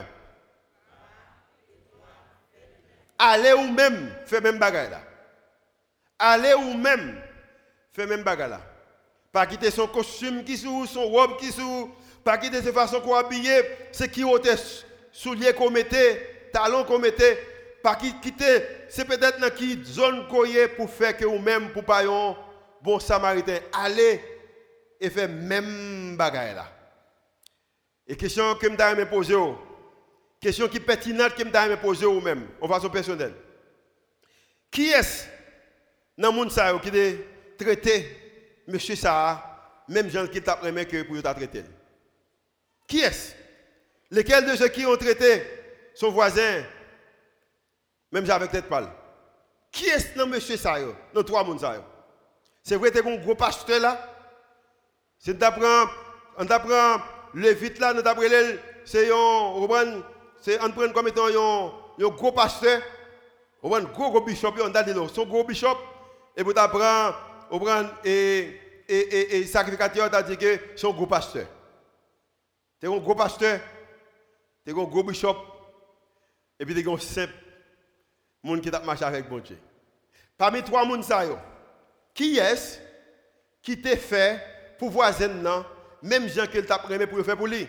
Allez 3.17 3.53
ou 3.53 3.71
même, 3.71 4.11
fais 4.25 4.41
même 4.41 4.57
bagarre 4.57 4.89
là. 4.89 5.01
Allez 6.17 6.53
ou 6.53 6.73
même, 6.73 7.21
fais 7.93 8.07
même 8.07 8.23
bagarre 8.23 8.49
là. 8.49 8.61
Pas 9.31 9.45
quitter 9.45 9.71
son 9.71 9.87
costume 9.87 10.43
qui 10.43 10.57
sous, 10.57 10.85
son 10.87 11.05
robe 11.05 11.37
qui 11.37 11.51
sous, 11.51 11.93
pas 12.23 12.37
quitter 12.37 12.61
sa 12.61 12.73
façon 12.73 12.99
qu'on 12.99 13.15
habiller, 13.15 13.61
ce 13.91 14.05
qui 14.05 14.23
était 14.23 14.55
souliers 15.11 15.53
qu'on 15.53 15.69
mettait, 15.69 16.49
talons 16.51 16.83
qu'on 16.83 16.99
mettait, 16.99 17.39
pas 17.83 17.95
quitter, 17.95 18.63
c'est 18.89 19.05
peut-être 19.05 19.39
dans 19.39 19.49
qui 19.49 19.83
zone 19.83 20.27
koye 20.27 20.67
pour 20.75 20.89
faire 20.89 21.15
que 21.15 21.25
vous-même, 21.25 21.71
pour 21.71 21.83
pas 21.83 22.03
bon 22.81 22.99
samaritain, 22.99 23.59
aller 23.71 24.19
et 24.99 25.09
faire 25.09 25.29
même 25.29 26.15
bagaille 26.17 26.55
là. 26.55 26.65
Et 28.11 28.17
question 28.17 28.55
que 28.55 28.67
je 28.67 28.73
me 28.73 29.05
poser, 29.05 29.37
question 30.41 30.67
qui 30.67 30.75
est 30.75 30.81
pertinente 30.81 31.33
que 31.33 31.43
je 31.43 31.69
me 31.69 31.77
poser 31.77 32.05
vous-même, 32.05 32.45
en 32.59 32.67
façon 32.67 32.89
personnelle. 32.89 33.33
Qui 34.69 34.89
est-ce 34.89 35.27
dans 36.17 36.29
le 36.29 36.35
monde 36.35 36.51
qui 36.51 36.59
a 36.59 36.77
traité 37.57 38.17
monsieur 38.67 38.97
ça, 38.97 39.81
même 39.87 40.09
gens 40.09 40.27
qui 40.27 40.41
t'a 40.41 40.59
aimé 40.65 40.85
que 40.85 41.03
pour 41.03 41.23
traiter? 41.23 41.63
Qui 42.85 42.99
est-ce? 42.99 43.33
Lesquels 44.09 44.45
de 44.45 44.57
ceux 44.57 44.67
qui 44.67 44.85
ont 44.85 44.97
traité 44.97 45.43
son 45.95 46.11
voisin 46.11 46.65
même 48.11 48.25
j'avais 48.25 48.49
peut-être 48.49 48.67
pas. 48.67 48.93
Qui 49.71 49.85
est 49.85 49.99
ce 49.99 50.21
monsieur 50.25 50.57
ça 50.57 50.75
Dans 51.13 51.23
trois 51.23 51.45
mondes 51.45 51.65
C'est 52.61 52.75
vrai 52.75 52.91
que 52.91 52.99
tu 52.99 53.07
un 53.07 53.15
gros 53.15 53.35
pasteur 53.35 53.79
là? 53.79 54.05
C'est 55.17 55.37
d'apprendre 55.37 55.93
on 57.33 57.37
apprend 57.37 57.49
le 57.49 57.49
vite 57.53 57.79
là, 57.79 57.93
nous 57.93 58.01
apprend 58.01 58.23
c'est 58.85 59.11
un 59.11 60.03
c'est 60.41 60.61
on 60.61 60.71
prend 60.71 60.89
comme 60.91 61.07
étant 61.07 61.27
un 61.27 62.09
gros 62.09 62.31
pasteur. 62.31 62.81
On 63.63 63.73
un 63.75 63.83
gros 63.83 64.09
gros 64.09 64.21
bishop 64.21 64.53
on 64.59 64.73
a 64.73 64.83
dit 64.83 64.93
son 65.13 65.25
gros 65.25 65.43
bishop 65.43 65.77
et 66.35 66.43
pour 66.43 66.53
t'apprendre 66.53 67.15
on 67.51 67.59
prend 67.59 67.83
et 68.03 68.59
et 68.87 69.37
et, 69.37 69.45
sacrificateur 69.45 70.09
t'a 70.09 70.23
dit 70.23 70.37
que 70.37 70.59
c'est 70.75 70.87
un 70.87 70.91
gros 70.91 71.05
pasteur. 71.05 71.45
Es 72.81 72.87
un 72.87 72.97
gros 72.97 73.15
pasteur, 73.15 73.59
es 74.65 74.71
un 74.71 74.73
gros 74.73 75.03
bishop 75.03 75.37
et 76.59 76.65
puis 76.65 76.79
es 76.79 76.89
un 76.89 76.97
simple 76.97 77.33
monde 78.43 78.61
qui 78.61 78.71
t'a 78.71 78.79
marché 78.79 79.05
avec 79.05 79.29
bon 79.29 79.39
Dieu. 79.39 79.57
Parmi 80.37 80.63
trois 80.63 80.85
monde 80.85 81.05
qui 82.15 82.39
est-ce 82.39 82.79
qui 83.61 83.79
t'a 83.79 83.95
fait 83.95 84.41
pour 84.79 84.89
voisin 84.89 85.29
même 86.01 86.27
gens 86.27 86.47
qu'il 86.47 86.65
t'a 86.65 86.77
pris 86.79 87.05
pour 87.07 87.17
le 87.17 87.23
faire 87.23 87.37
pour 87.37 87.47
lui. 87.47 87.67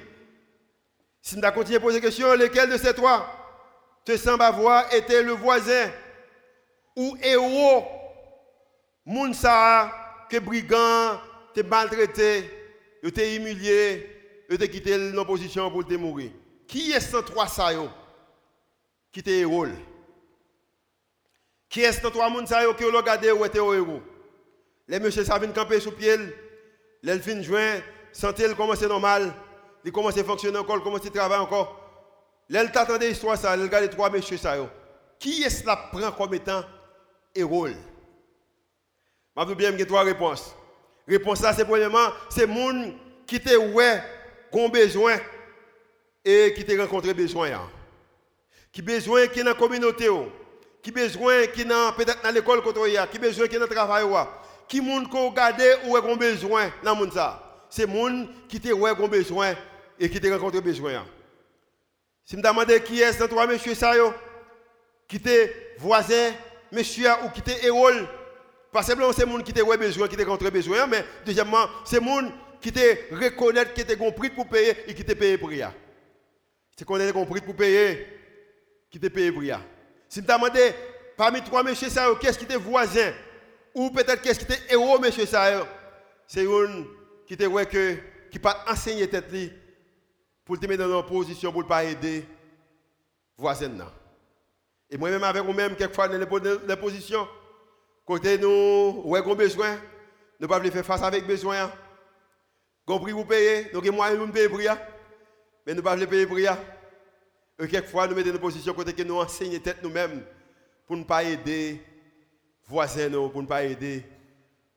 Si 1.21 1.37
tu 1.37 1.41
continué 1.53 1.77
à 1.77 1.81
poser 1.81 2.01
la 2.01 2.07
question, 2.07 2.35
lequel 2.35 2.71
de 2.71 2.77
ces 2.77 2.95
trois 2.95 3.27
te 4.05 4.17
semble 4.17 4.43
avoir 4.43 4.93
été 4.93 5.23
le 5.23 5.33
voisin 5.33 5.91
ou 6.97 7.17
héros 7.23 7.85
moun 9.05 9.33
ça 9.33 9.93
que 10.29 10.39
brigand 10.39 11.21
te 11.55 11.61
maltraité, 11.61 12.51
te 13.03 13.37
humilié, 13.37 14.45
te 14.49 14.65
quitté 14.65 15.13
dans 15.13 15.25
position 15.25 15.71
pour 15.71 15.87
te 15.87 15.95
mourir? 15.95 16.31
Qui 16.67 16.93
est 16.93 17.01
ce 17.01 17.19
trois 17.19 17.47
ça 17.47 17.71
qui 19.13 19.23
te 19.23 19.31
héros? 19.31 19.67
Qui 21.69 21.83
est-ce 21.83 22.01
que 22.01 22.09
trois 22.09 22.31
personnes 22.31 22.77
qui 22.77 22.85
ont 22.85 22.97
regardé 22.97 23.31
ou 23.31 23.45
étaient 23.45 23.59
au 23.59 23.73
héros? 23.73 24.03
Les 24.89 24.99
messieurs 24.99 25.25
ça 25.25 25.39
viennent 25.39 25.53
camper 25.53 25.81
sous 25.81 25.93
pied, 25.93 26.17
les 27.03 27.19
fin 27.19 27.41
juin, 27.41 27.81
santé 28.13 28.45
commence 28.55 28.83
normal, 28.83 29.33
ils 29.85 29.93
commencent 29.93 30.19
à 30.19 30.21
encore, 30.23 30.77
ils 30.77 30.83
commencent 30.83 31.17
à 31.17 31.43
encore. 31.43 31.79
Les 32.49 32.71
t'attendait 32.71 33.09
l'histoire 33.09 33.37
ça, 33.37 33.57
ils 33.57 33.63
regardent 33.63 33.91
trois 33.91 34.11
messieurs 34.11 34.37
ça 34.37 34.57
Qui 35.19 35.43
est-ce 35.43 35.65
la 35.65 35.77
prend 35.77 36.13
comme 36.13 36.35
étant 36.35 36.63
héros? 37.35 37.69
Je 39.37 39.45
vais 39.45 39.73
bien 39.73 39.85
trois 39.87 40.03
réponses. 40.03 40.55
Réponse 41.09 41.41
là 41.41 41.53
c'est 41.53 41.65
premièrement, 41.65 42.09
c'est 42.29 42.47
gens 42.47 42.93
qui 43.27 43.41
te 43.41 43.57
ouais, 43.57 44.03
ont 44.53 44.69
besoin 44.69 45.17
et 46.25 46.53
qui 46.55 46.65
te 46.65 46.79
rencontré 46.79 47.15
besoin. 47.15 47.51
Qui 48.71 48.83
besoin 48.83 49.27
qui 49.27 49.41
dans 49.41 49.51
la 49.51 49.55
communauté 49.55 50.09
qui 50.83 50.91
besoin 50.91 51.47
qui 51.47 51.65
n'a 51.65 51.93
peut-être 51.93 52.23
dans 52.23 52.31
l'école 52.31 52.63
qui 53.11 53.19
besoin 53.19 53.47
qui 53.47 53.57
dans 53.57 53.67
le 53.67 53.69
travail 53.69 54.05
qui 54.69 54.81
monde 54.81 55.09
ko 55.09 55.29
regarder 55.29 55.77
ou 55.87 55.97
ont 55.97 56.17
besoin 56.17 56.71
dans 56.83 56.97
monde 56.97 57.13
ça 57.73 57.77
c'est 57.77 57.87
monde 57.87 58.29
qui 58.49 58.61
te 58.61 58.69
ouais 58.69 58.91
ont 58.91 59.09
besoin 59.09 59.55
et 59.99 60.11
qui 60.11 60.21
te 60.21 60.27
rencontre 60.27 60.61
besoin 60.61 61.07
si 62.25 62.37
me 62.37 62.43
demande 62.43 62.79
qui 62.85 63.01
est 63.01 63.13
ce 63.13 63.25
trois 63.25 63.47
monsieur 63.47 63.75
ça 63.75 63.93
qui 65.09 65.19
te 65.19 65.49
voisin 65.79 66.33
monsieur 66.71 67.11
ou 67.25 67.31
qui 67.31 67.41
te 67.41 67.67
héros 67.67 68.07
pas 68.71 68.83
simplement 68.83 69.13
c'est 69.13 69.25
monde 69.25 69.43
qui 69.43 69.55
te 69.55 69.63
ouais 69.63 69.79
besoin 69.79 70.07
qui 70.07 70.17
te 70.17 70.23
rencontre 70.23 70.51
besoin 70.51 70.87
mais 70.87 71.03
deuxièmement 71.25 71.67
c'est 71.87 72.01
monde 72.01 72.31
qui 72.61 72.71
te 72.71 73.15
reconnaître 73.15 73.73
qui 73.73 73.85
te 73.85 73.95
compris 73.95 74.29
pour 74.29 74.47
payer 74.47 74.77
et 74.87 74.95
qui 74.95 75.05
te 75.05 75.13
paye 75.13 75.39
pour 75.39 75.49
rien 75.49 75.73
c'est 76.77 76.85
qu'on 76.85 77.01
est 77.01 77.13
compris 77.13 77.41
pour 77.41 77.57
payer 77.57 78.07
qui 78.91 79.01
te 79.01 79.07
paye 79.07 79.33
pour 79.33 79.43
si 80.13 80.21
tu 80.21 80.27
demandé 80.27 80.75
parmi 81.17 81.41
trois 81.41 81.63
messieurs, 81.63 81.89
qu'est-ce 82.21 82.39
qui 82.39 82.45
était 82.45 82.57
voisin 82.57 83.15
Ou 83.75 83.89
peut-être 83.89 84.21
qu'est-ce 84.21 84.41
qui 84.41 84.45
était 84.45 84.61
héros, 84.75 84.99
monsieur 84.99 85.25
ça 85.25 85.67
C'est 86.27 86.45
une 86.45 86.85
qui 87.27 87.37
te 87.37 87.45
ouais 87.45 87.67
que 87.67 87.97
qui 88.31 88.39
pas 88.39 88.65
enseigner 88.69 89.09
tête 89.09 89.33
pour 90.45 90.59
te 90.59 90.67
mettre 90.67 90.87
dans 90.87 91.01
une 91.01 91.07
position 91.07 91.53
pour 91.53 91.63
ne 91.63 91.69
pas 91.69 91.85
aider 91.85 92.25
voisin. 93.37 93.71
Et 94.91 94.97
moi-même 94.97 95.23
avec 95.25 95.43
vous-même, 95.43 95.75
quelquefois 95.77 96.09
dans 96.09 96.19
les 96.19 96.77
positions, 96.77 97.27
côté 98.05 98.39
nous, 98.39 99.03
ouais, 99.05 99.19
avons 99.21 99.35
besoin, 99.35 99.79
ne 100.41 100.47
pas 100.47 100.61
faire 100.71 100.85
face 100.85 101.03
avec 101.03 101.27
besoin. 101.27 101.73
Compris 102.85 103.13
vous 103.13 103.25
payer, 103.25 103.65
donc 103.73 103.87
moi, 103.87 104.13
nous 104.15 104.27
payer 104.29 104.49
pour 104.49 104.59
mais 105.67 105.75
ne 105.75 105.81
pas 105.81 105.97
payer 105.97 106.27
pour 106.27 106.39
et 106.39 107.69
quelquefois, 107.69 108.09
nous 108.09 108.15
mettons 108.15 108.31
dans 108.31 108.35
une 108.35 108.41
position 108.41 108.75
côté 108.75 108.93
que 108.93 109.03
nous 109.03 109.21
enseignons 109.21 109.61
tête 109.61 109.83
nous-mêmes 109.83 110.25
pour 110.87 110.97
ne 110.97 111.05
pas 111.05 111.23
aider 111.23 111.81
voisins, 112.65 113.11
pour 113.11 113.43
ne 113.43 113.47
pas 113.47 113.65
aider 113.65 114.05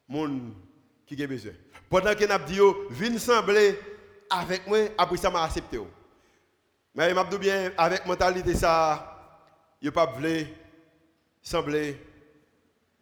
gens 0.07 0.39
qui 1.07 1.23
ont 1.23 1.27
besoin. 1.27 1.51
Pendant 1.95 2.13
que 2.13 2.25
nous 2.25 2.45
dit, 2.45 2.59
venez 2.89 3.19
sembler 3.19 3.79
avec 4.29 4.67
moi, 4.67 4.79
après 4.97 5.15
ça, 5.15 5.29
m'a 5.29 5.43
accepté. 5.43 5.79
Mais 6.93 7.13
m'a 7.13 7.23
dit 7.23 7.37
bien, 7.37 7.71
avec 7.77 8.05
mentalité 8.05 8.53
ça, 8.53 9.17
il 9.81 9.93
pas 9.93 10.05
voulu 10.05 10.45
sembler 11.41 11.97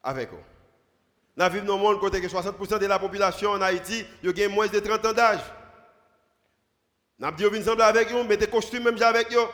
avec 0.03 0.29
eux. 0.31 0.37
Nous 1.35 1.49
vivons 1.49 1.65
dans 1.65 1.73
un 1.73 1.77
monde 1.79 1.99
côté 1.99 2.21
que 2.21 2.27
60% 2.27 2.77
de 2.77 2.85
la 2.85 2.99
population 2.99 3.49
en 3.49 3.61
Haïti, 3.63 4.05
ont 4.23 4.49
moins 4.51 4.67
de 4.67 4.79
30 4.79 5.05
ans 5.07 5.13
d'âge. 5.13 5.41
Nous 7.17 7.25
avons 7.25 7.35
dit, 7.35 7.45
vous 7.45 7.63
sembler 7.63 7.85
avec 7.85 8.11
eux, 8.11 8.23
mettez 8.25 8.45
costume 8.45 8.83
même 8.83 9.01
avec 9.01 9.33
eux. 9.33 9.47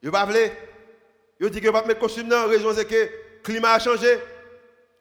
Ils 0.00 0.12
pas 0.12 0.26
voulu. 0.26 0.38
Ils 1.40 1.50
dit 1.50 1.60
que 1.60 1.70
pas 1.70 1.84
mettre 1.84 1.98
costume, 1.98 2.30
la 2.30 2.46
raison 2.46 2.72
c'est 2.72 2.84
que 2.84 2.94
le 2.94 3.42
climat 3.42 3.72
a 3.72 3.80
changé. 3.80 4.16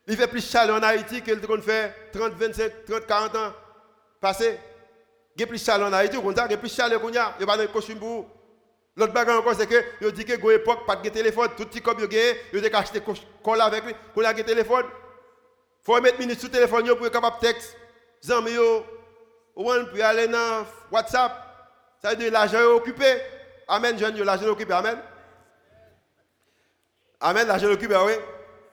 Il 0.07 0.17
fait 0.17 0.27
plus 0.27 0.45
chaleur 0.45 0.77
en 0.77 0.83
Haïti 0.83 1.21
que 1.21 1.31
le 1.31 1.61
fait 1.61 2.11
30, 2.11 2.33
25, 2.33 2.85
30, 2.85 3.07
40 3.07 3.35
ans 3.35 3.53
passé. 4.19 4.59
Il 5.35 5.41
y 5.41 5.43
a 5.43 5.47
plus 5.47 5.63
chaleur 5.63 5.87
en 5.87 5.93
Haïti, 5.93 6.17
il 6.17 6.51
y 6.51 6.57
plus 6.57 6.73
chaleur 6.73 7.01
qu'on 7.01 7.07
a, 7.07 7.11
il 7.11 7.17
n'y 7.37 7.43
a 7.43 7.45
pas 7.45 7.57
de 7.57 7.65
costume 7.67 7.99
pour. 7.99 8.27
L'autre 8.95 9.13
bagarre 9.13 9.39
encore, 9.39 9.55
c'est 9.55 9.65
que, 9.65 9.83
il 10.01 10.11
dit 10.11 10.23
que, 10.23 10.33
à 10.33 10.51
l'époque, 10.51 10.85
pas 10.85 10.95
de 10.97 11.09
téléphone, 11.09 11.49
tout 11.57 11.65
petit 11.65 11.81
comme 11.81 11.97
il 11.99 12.13
y 12.13 12.19
a, 12.19 12.33
il 12.53 12.75
a 12.75 12.77
acheté 12.77 13.01
avec 13.01 13.85
lui, 13.85 13.95
pour 14.13 14.23
a 14.23 14.33
téléphone. 14.35 14.85
Il 14.85 15.85
faut 15.85 15.99
mettre 15.99 16.19
minutes 16.19 16.39
sur 16.39 16.47
le 16.49 16.53
téléphone 16.53 16.95
pour 16.95 17.07
être 17.07 17.11
capable 17.11 17.37
de 17.41 17.47
texte. 17.47 17.75
Zami 18.23 18.55
ou 19.55 19.63
peut 19.91 20.03
aller 20.03 20.27
dans 20.27 20.65
WhatsApp. 20.91 21.31
Ça 22.01 22.11
veut 22.11 22.15
dire 22.17 22.31
l'argent 22.31 22.59
est 22.59 22.65
occupé. 22.65 23.17
Amen, 23.67 23.97
jeune, 23.97 24.17
l'argent 24.21 24.45
est 24.45 24.49
occupé. 24.49 24.73
Amen. 24.73 24.97
Amen, 27.19 27.47
l'argent 27.47 27.67
est 27.69 27.73
occupé, 27.73 27.95
oui. 28.05 28.13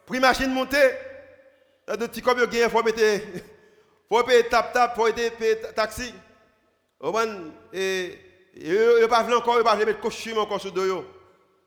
Prix 0.07 0.20
machine 0.20 0.53
montée. 0.53 0.91
Là, 1.91 1.97
de 1.97 2.07
petits 2.07 2.22
comme 2.22 2.38
il 2.38 2.70
faut 2.70 2.82
mettre, 2.84 3.03
faut 4.09 4.22
payer 4.22 4.45
tap 4.45 4.72
tap, 4.72 4.95
faut 4.95 5.12
payer 5.12 5.57
taxi. 5.74 6.14
Et, 7.72 8.18
et, 8.55 9.09
pas 9.09 9.24
encore, 9.36 9.59
il 9.59 9.64
pas 9.64 9.74
mettre 9.74 9.99
costume 9.99 10.38
encore 10.38 10.61
sur 10.61 10.70
deux. 10.70 11.05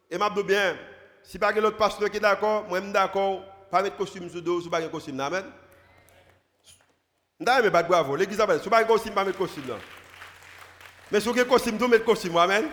Et 0.10 0.18
m'a 0.18 0.30
dit 0.30 0.44
bien, 0.44 0.78
si 1.24 1.38
pas 1.38 1.52
l'autre 1.52 1.76
pasteur 1.76 2.10
qui 2.10 2.16
est 2.16 2.22
d'accord, 2.22 2.64
moi 2.70 2.80
je 2.80 2.86
suis 2.86 2.94
d'accord 2.94 3.44
pas 3.70 3.82
mettre 3.82 3.98
costume 3.98 4.30
sur 4.30 4.42
dos, 4.42 4.62
si 4.62 4.70
pas 4.70 4.82
costume, 4.84 5.20
amen. 5.20 5.44
Ndai 7.42 7.62
me 7.64 7.70
bat 7.70 7.84
bravo, 7.84 8.16
l'église 8.16 8.40
a 8.40 8.60
si 8.60 8.70
pas 8.70 8.82
costume, 8.86 9.14
pas 9.14 9.26
mettre 9.26 9.38
costume 9.38 9.68
là. 9.68 9.76
Mais 11.12 11.20
si 11.20 11.28
vous 11.28 11.44
costume, 11.44 11.78
vous 11.78 11.90
mettez 11.90 12.06
costume, 12.06 12.38
amen. 12.38 12.70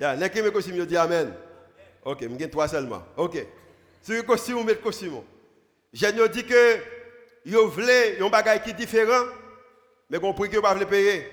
Ya, 0.00 0.16
n'est 0.16 0.28
que 0.28 0.40
mes 0.40 0.50
costume, 0.50 0.74
je 0.78 0.82
dis 0.82 0.96
amen. 0.96 1.32
OK, 2.04 2.20
je 2.20 2.46
trois 2.46 2.66
seulement. 2.66 3.04
OK. 3.16 3.46
Si 4.02 4.16
vous 4.16 4.24
costume, 4.24 4.56
vous 4.56 4.64
mettez 4.64 4.80
costume. 4.82 5.22
J'ai 5.98 6.12
dit 6.12 6.44
que 6.44 6.78
vous 7.44 7.70
voulez 7.70 8.18
un 8.20 8.28
bagage 8.28 8.62
qui 8.62 8.70
est 8.70 8.74
différent, 8.74 9.24
mais 10.08 10.20
qu'on 10.20 10.32
prix 10.32 10.48
que 10.48 10.56
ne 10.56 10.84
payer. 10.84 11.26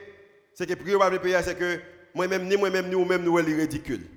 C'est 0.56 0.66
que 0.66 0.74
prix 0.74 0.92
que 0.94 1.12
ne 1.12 1.18
payer, 1.20 1.40
c'est 1.44 1.56
que 1.56 1.80
moi-même, 2.16 2.48
ni 2.48 2.58
moi-même, 2.58 2.88
ni 2.88 2.96
vous-même, 2.96 3.22
nous, 3.22 3.38
sommes 3.38 3.46
ridicule. 3.46 4.08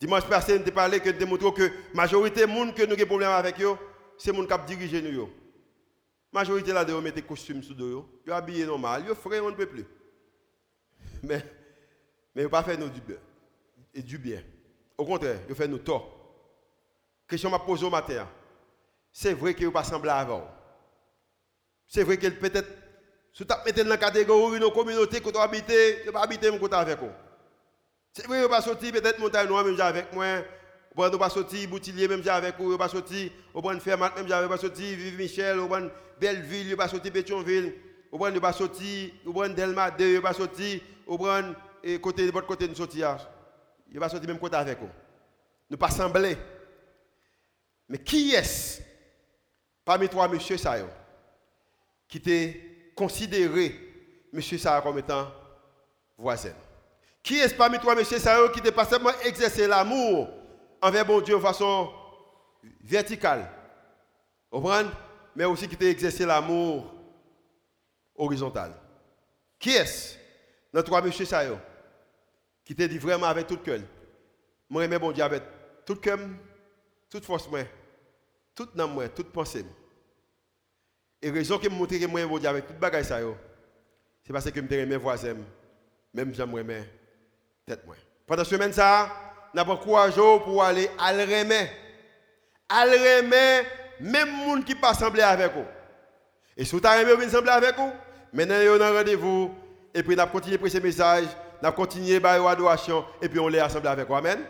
Dimanche 0.00 0.24
passé, 0.24 0.58
nous 0.58 0.72
parlé 0.72 0.98
que 0.98 1.10
démontrons 1.10 1.52
que 1.52 1.62
la 1.62 1.70
majorité 1.94 2.46
des 2.46 2.52
gens 2.52 2.72
que 2.72 2.82
nous 2.82 2.86
avons 2.86 2.96
des 2.96 3.06
problèmes 3.06 3.30
avec 3.30 3.62
eux, 3.62 3.76
c'est 4.18 4.32
les 4.32 4.38
gens 4.38 4.58
qui 4.66 4.76
dirigent 4.76 5.08
nous. 5.08 5.30
La 6.32 6.40
majorité 6.40 6.72
là 6.72 6.84
de 6.84 7.20
costumes 7.20 7.62
sur 7.62 7.76
eux, 7.80 8.02
ils 8.24 8.28
sont 8.28 8.34
habillés 8.34 8.66
normal, 8.66 9.04
ils 9.08 9.14
frais, 9.14 9.38
on 9.38 9.50
ne 9.50 9.54
peut 9.54 9.66
plus. 9.66 9.84
Mais, 11.22 11.44
mais 12.34 12.48
pas 12.48 12.64
faire 12.64 12.76
nous 12.76 12.88
du 12.88 13.00
bien. 13.00 13.18
Et 13.94 14.02
du 14.02 14.18
bien. 14.18 14.42
Au 14.98 15.04
contraire, 15.04 15.38
ils 15.48 15.54
font 15.54 15.68
nous 15.68 15.78
tort. 15.78 16.12
Question 17.28 17.50
m'a 17.50 17.60
posée 17.60 17.86
au 17.86 17.90
matin. 17.90 18.26
C'est 19.18 19.32
vrai 19.32 19.54
qu'ils 19.54 19.64
ne 19.64 19.70
pas 19.70 19.82
sembler 19.82 20.10
avant. 20.10 20.46
C'est 21.88 22.02
vrai 22.02 22.18
que 22.18 22.26
peut-être, 22.28 22.68
si 23.32 23.46
tu 23.46 23.54
mettez 23.64 23.82
dans 23.82 23.88
la 23.88 23.96
catégorie 23.96 24.58
de 24.58 24.64
nos 24.64 24.70
communautés 24.70 25.22
que 25.22 25.30
tu 25.30 25.38
habites, 25.38 25.72
tu 26.04 26.12
pas 26.12 26.20
habiter 26.20 26.48
avec 26.48 26.98
eux. 27.02 27.10
C'est 28.12 28.26
vrai, 28.26 28.42
vous 28.42 28.50
pas 28.50 28.60
sorti 28.60 28.92
peut-être 28.92 29.18
montagne 29.18 29.48
noire 29.48 29.64
même 29.64 29.80
avec 29.80 30.12
moi. 30.12 30.26
Vous 30.94 31.02
ne 31.02 31.16
pas 31.16 31.30
sorti 31.30 31.66
Boutillier 31.66 32.08
même 32.08 32.22
avec 32.28 32.58
vous, 32.58 32.72
vous 32.72 32.76
pas 32.76 32.90
sorti 32.90 33.32
au 33.54 33.62
bon 33.62 33.80
Fermat 33.80 34.12
même 34.16 34.30
avec 34.30 34.50
pas 34.50 34.58
sorti 34.58 34.94
Vive 34.94 35.16
Michel, 35.16 35.60
au 35.60 35.66
bon 35.66 35.90
Belleville, 36.20 36.72
vous 36.72 36.76
pas 36.76 36.88
sorti 36.88 37.10
Pétionville, 37.10 37.72
au 38.12 38.18
bon 38.18 38.38
pas 38.38 38.52
sorti 38.52 39.14
au 39.24 39.32
bon 39.32 39.54
Delma 39.54 39.92
2, 39.92 40.16
vous 40.16 40.22
pas 40.22 40.34
sorti 40.34 40.82
au 41.06 41.16
bon 41.16 41.54
côté 42.02 42.26
de 42.26 42.32
votre 42.32 42.46
côté 42.46 42.68
de 42.68 42.74
sortir. 42.74 43.16
Ah. 43.18 43.30
Il 43.90 43.98
pas 43.98 44.10
sorti 44.10 44.26
même 44.26 44.38
côté 44.38 44.56
avec 44.56 44.78
vous. 44.78 44.90
Ne 45.70 45.76
pas 45.76 45.88
sembler. 45.88 46.36
Mais 47.88 47.96
qui 47.96 48.34
est-ce 48.34 48.85
parmi 49.86 50.06
trois 50.10 50.28
monsieur 50.28 50.58
ça 50.58 50.76
qui 52.06 52.20
t'est 52.20 52.92
considéré 52.94 53.74
monsieur 54.30 54.58
ça 54.58 54.82
comme 54.82 54.98
étant 54.98 55.32
voisin? 56.18 56.52
Qui 57.26 57.40
est 57.40 57.56
parmi 57.56 57.80
toi, 57.80 57.96
monsieur 57.96 58.20
Sao, 58.20 58.50
qui 58.50 58.62
n'a 58.62 58.70
pas 58.70 58.84
seulement 58.84 59.10
exercé 59.24 59.66
l'amour 59.66 60.28
envers 60.80 61.04
bon 61.04 61.20
Dieu 61.20 61.34
de 61.34 61.40
façon 61.40 61.90
verticale, 62.84 63.50
mais 65.34 65.44
aussi 65.44 65.66
qui 65.66 65.76
t'a 65.76 65.86
exercé 65.86 66.24
l'amour 66.24 66.94
horizontal. 68.14 68.72
Qui 69.58 69.70
est-ce 69.70 70.16
dans 70.72 70.84
trois 70.84 71.02
monsieur 71.02 71.24
Sao 71.24 71.58
qui 72.64 72.76
t'a 72.76 72.86
dit 72.86 72.98
vraiment 72.98 73.26
avec 73.26 73.48
tout 73.48 73.56
le 73.56 73.60
cœur, 73.60 73.80
moi 74.70 74.86
j'aime 74.86 74.98
bon 75.00 75.10
Dieu 75.10 75.24
avec 75.24 75.42
tout 75.84 75.96
cœur, 75.96 76.20
toute 77.10 77.24
force, 77.24 77.48
moi, 77.50 77.62
toute 78.56 78.80
âme, 78.80 78.94
moi, 78.94 79.08
toute 79.08 79.30
pensée. 79.30 79.64
Et 81.22 81.30
raison 81.30 81.58
que 81.58 81.64
je 81.64 81.68
montre 81.68 81.96
que 81.96 82.06
moi 82.06 82.22
avec 82.48 82.66
tout 82.66 82.74
bagage, 82.74 83.04
c'est 83.04 84.32
parce 84.32 84.50
que 84.50 84.56
je 84.56 84.60
me 84.60 84.86
mes 84.86 84.96
voisins, 84.96 85.36
même 86.12 86.34
j'aime 86.34 86.84
tête 87.66 87.86
moi. 87.86 87.94
Pendant 88.26 88.42
la 88.42 88.48
semaine, 88.48 88.72
ça, 88.72 89.10
nous 89.54 89.60
avons 89.60 89.76
courage 89.76 90.14
pour 90.14 90.62
aller 90.64 90.90
à 90.98 91.12
l'remet. 91.12 91.70
À 92.68 92.86
l'remet, 92.86 93.64
même 94.00 94.28
les 94.28 94.46
gens 94.46 94.62
qui 94.62 94.74
ne 94.74 94.80
pas 94.80 94.94
sembler 94.94 95.22
avec 95.22 95.52
vous. 95.52 95.64
Et 96.56 96.64
si 96.64 96.74
vous 96.74 96.86
avez 96.86 97.04
venir 97.14 97.30
sembler 97.30 97.50
avec 97.50 97.76
vous, 97.76 97.92
maintenant, 98.32 98.56
vous 98.56 98.82
avez 98.82 98.98
rendez-vous. 98.98 99.54
Et 99.94 100.02
puis, 100.02 100.16
nous 100.16 100.22
avons 100.22 100.32
continué 100.32 100.58
à 100.62 100.68
ces 100.68 100.80
messages. 100.80 101.28
Nous 101.62 101.68
avons 101.68 101.76
continué 101.76 102.16
à 102.24 102.38
l'adoration. 102.38 103.04
Et 103.22 103.28
puis, 103.28 103.38
on 103.38 103.48
les 103.48 103.58
assemblé 103.58 103.88
avec 103.88 104.08
vous. 104.08 104.14
Amen. 104.14 104.40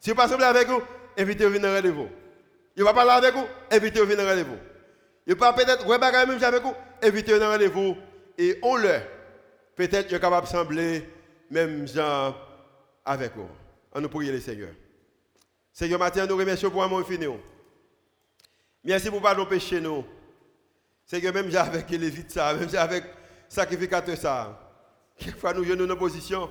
Si 0.00 0.10
vous 0.10 0.16
ne 0.16 0.26
pas 0.26 0.46
avec 0.46 0.68
vous, 0.68 0.82
invitez-vous 1.18 1.50
à 1.50 1.58
venir 1.58 1.74
rendez-vous. 1.74 2.08
Il 2.76 2.82
va 2.82 2.92
pas 2.92 3.04
parler 3.04 3.26
avec 3.26 3.34
vous, 3.34 3.46
invitez-vous 3.70 4.04
à 4.04 4.14
venir 4.14 4.28
rendez-vous. 4.28 4.58
Il 5.26 5.34
va 5.36 5.52
peut-être 5.52 5.86
même 5.86 6.42
avec 6.42 6.62
vous, 6.62 6.74
invitez-vous 7.02 7.42
à 7.42 7.50
rendez-vous. 7.50 7.96
Et 8.36 8.58
on 8.62 8.76
le. 8.76 9.00
Peut-être 9.76 10.06
qu'il 10.06 10.16
est 10.16 10.20
capable 10.20 10.46
de 10.46 10.52
sembler 10.52 11.08
même 11.50 11.86
gens 11.86 12.34
avec 13.04 13.34
vous. 13.36 13.48
On 13.92 14.00
nous 14.00 14.08
prie 14.08 14.30
le 14.30 14.40
Seigneur. 14.40 14.70
Seigneur, 15.72 15.98
matin, 15.98 16.26
nous 16.26 16.36
remercions 16.36 16.70
pour 16.70 16.82
un 16.82 16.88
mot 16.88 17.02
fini. 17.04 17.26
Merci 18.82 19.10
pour 19.10 19.22
pardon 19.22 19.46
péché 19.46 19.80
nous. 19.80 20.04
Seigneur, 21.06 21.32
même 21.32 21.54
avec 21.54 21.90
les 21.90 22.10
vites 22.10 22.32
ça, 22.32 22.54
même 22.54 22.68
avec 22.76 23.04
sacrificateur 23.48 24.16
ça. 24.16 24.60
Quelquefois 25.16 25.54
nous 25.54 25.64
sommes 25.64 25.86
dans 25.86 25.96
position. 25.96 26.50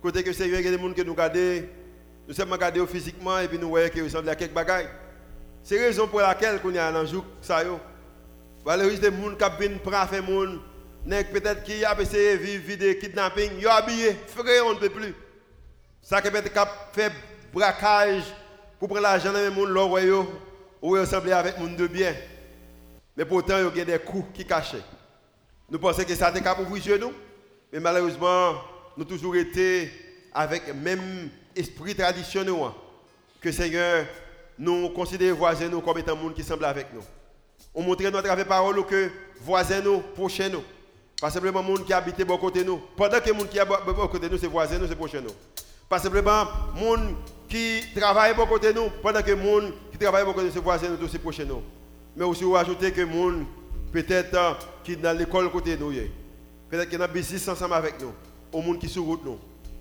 Côté 0.00 0.22
que 0.22 0.32
Seigneur, 0.32 0.60
il 0.60 0.64
y 0.64 0.68
a 0.68 0.76
des 0.76 0.82
gens 0.82 0.92
qui 0.92 1.04
nous 1.04 1.12
regardent. 1.12 1.68
Nous 2.26 2.34
sommes 2.34 2.52
regardés 2.52 2.86
physiquement 2.86 3.38
et 3.38 3.48
puis 3.48 3.58
nous 3.58 3.68
voyons 3.68 3.88
qu'ils 3.88 4.04
ressemblent 4.04 4.28
à 4.28 4.36
quelques 4.36 4.52
bagailles. 4.52 4.88
C'est 5.62 5.76
la 5.76 5.82
raison 5.86 6.08
pour 6.08 6.20
laquelle 6.20 6.60
nous 6.62 6.76
a 6.78 6.88
un 6.88 7.06
jour 7.06 7.24
ça. 7.40 7.62
Valorise 8.64 9.00
des 9.00 9.10
gens 9.10 9.34
qui 9.34 9.58
viennent 9.58 9.78
prendre 9.78 10.08
faire 10.08 10.22
monde 10.22 10.60
peut-être 11.06 11.62
qui 11.62 11.84
a 11.84 11.98
essayé 12.00 12.36
de 12.36 12.42
vivre 12.42 12.78
de 12.78 12.92
kidnapping, 12.92 13.64
ont 13.66 13.70
habillé, 13.70 14.16
frère, 14.26 14.66
on 14.66 14.74
ne 14.74 14.78
peut 14.78 14.90
plus. 14.90 15.14
Ça 16.02 16.20
qui 16.20 16.30
peut-être 16.30 16.68
fait 16.92 17.12
braquage 17.52 18.24
pour 18.78 18.88
prendre 18.88 19.02
l'argent 19.02 19.32
dans 19.32 19.54
monde, 19.54 19.70
là, 19.70 19.84
ou 20.82 20.90
ressembler 20.90 21.32
avec 21.32 21.58
monde 21.58 21.76
de 21.76 21.86
bien. 21.86 22.14
Mais 23.16 23.24
pourtant, 23.24 23.56
il 23.58 23.78
y 23.78 23.80
a 23.80 23.84
des 23.84 23.98
coups 23.98 24.28
qui 24.32 24.44
cachent. 24.44 24.76
Nous 25.68 25.78
pensons 25.78 26.04
que 26.04 26.14
ça 26.14 26.30
été 26.30 26.40
capable 26.40 26.68
ouvrir 26.68 26.98
nous, 26.98 27.12
mais 27.72 27.80
malheureusement, 27.80 28.54
nous 28.96 29.04
toujours 29.04 29.36
été 29.36 29.90
avec 30.32 30.74
même 30.74 31.30
esprit 31.54 31.94
traditionnel 31.94 32.54
que 33.40 33.52
Seigneur 33.52 34.06
nous 34.60 34.90
considère 34.90 35.34
voisins 35.34 35.70
comme 35.80 35.98
étant 35.98 36.14
monde 36.14 36.34
qui 36.34 36.42
semble 36.44 36.66
avec 36.66 36.92
nous. 36.92 37.00
On 37.74 37.82
montre 37.82 38.02
notre 38.02 38.22
travers 38.22 38.46
parole 38.46 38.84
que 38.84 39.10
voisins 39.40 39.80
nous, 39.80 40.00
prochains 40.14 40.50
nous. 40.50 40.62
Pas 41.18 41.30
simplement 41.30 41.62
les 41.62 41.76
gens 41.76 41.82
qui 41.82 41.92
habitent 41.94 42.26
bon 42.26 42.36
côté 42.36 42.62
nous. 42.62 42.78
Pendant 42.94 43.18
que 43.20 43.30
les 43.30 43.38
gens 43.38 43.46
qui 43.46 43.58
habitent 43.58 43.86
bon 43.86 44.06
côté 44.06 44.28
nous, 44.28 44.36
c'est 44.36 44.46
voisins 44.46 44.78
nous, 44.78 44.86
c'est 44.86 44.96
prochain 44.96 45.22
nous. 45.22 45.32
Pas 45.88 45.98
simplement 45.98 46.44
gens 46.78 47.16
qui 47.48 47.80
travaillent 47.96 48.34
bon 48.34 48.46
côté 48.46 48.74
nous. 48.74 48.90
Pendant 49.02 49.22
que 49.22 49.30
les 49.30 49.42
gens 49.42 49.70
qui 49.90 49.98
travaillent 49.98 50.26
bon 50.26 50.34
côté 50.34 50.46
nous, 50.48 50.52
c'est 50.52 50.60
voisins 50.60 50.88
nous, 50.90 51.08
c'est 51.08 51.18
prochain 51.18 51.44
nous. 51.46 51.62
Mais 52.14 52.24
aussi, 52.26 52.44
vous 52.44 52.56
ajoutez 52.56 52.92
que 52.92 53.00
les 53.00 53.10
gens 53.10 53.46
peut-être 53.90 54.34
euh, 54.34 54.52
qui 54.84 54.92
sont 54.92 55.00
dans 55.00 55.16
l'école 55.16 55.50
côté 55.50 55.74
nous. 55.78 55.90
Peut-être 56.68 56.90
qui 56.90 56.98
le 56.98 57.06
business 57.06 57.48
ensemble 57.48 57.74
avec 57.74 57.94
nous. 57.98 58.12
Aux 58.52 58.62
gens 58.62 58.74
qui 58.74 58.88
sont 58.88 58.94
sur 58.94 59.04
route 59.04 59.24
nous. 59.24 59.38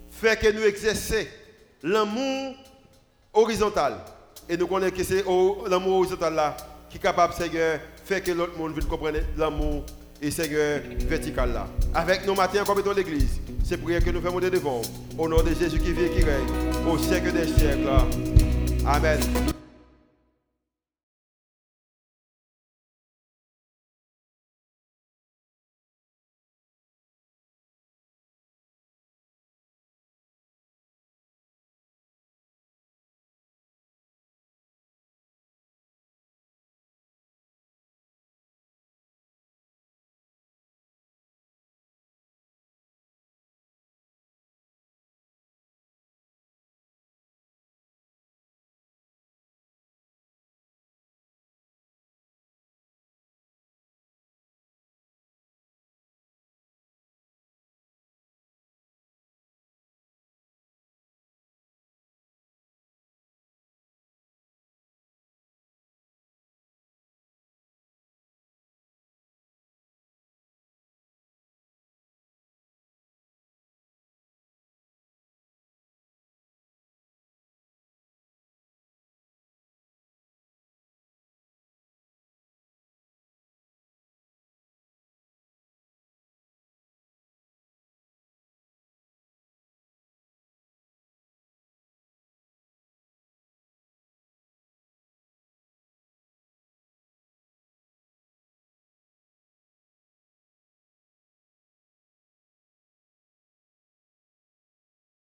Fait 0.10 0.40
que 0.40 0.50
nous 0.54 0.64
exercer 0.64 1.28
l'amour 1.84 2.56
horizontal. 3.34 3.98
Et 4.50 4.58
nous 4.58 4.66
connaissons 4.66 4.96
que 4.96 5.04
c'est 5.04 5.24
l'amour 5.70 6.00
horizontal 6.00 6.34
là 6.34 6.58
qui 6.90 6.98
est 6.98 7.00
capable 7.00 7.34
de 7.38 7.80
faire 8.04 8.24
que 8.24 8.32
l'autre 8.32 8.58
monde 8.58 8.74
vienne 8.74 8.86
comprendre 8.86 9.20
l'amour 9.38 9.84
et 10.20 10.32
Seigneur 10.32 10.82
vertical 11.08 11.54
là. 11.54 11.68
Avec 11.94 12.26
nos 12.26 12.34
matins, 12.34 12.64
comme 12.66 12.80
étant 12.80 12.94
l'église, 12.94 13.40
c'est 13.64 13.78
prière 13.78 14.04
que 14.04 14.10
nous 14.10 14.20
faisons 14.20 14.40
devant. 14.40 14.82
Au 15.18 15.30
nom 15.30 15.44
de 15.44 15.54
Jésus 15.54 15.78
qui 15.78 15.94
vit 15.94 16.06
et 16.06 16.10
qui 16.10 16.24
règne, 16.24 16.92
au 16.92 16.98
siècle 16.98 17.32
des 17.32 17.46
siècles. 17.46 17.88
Amen. 18.88 19.20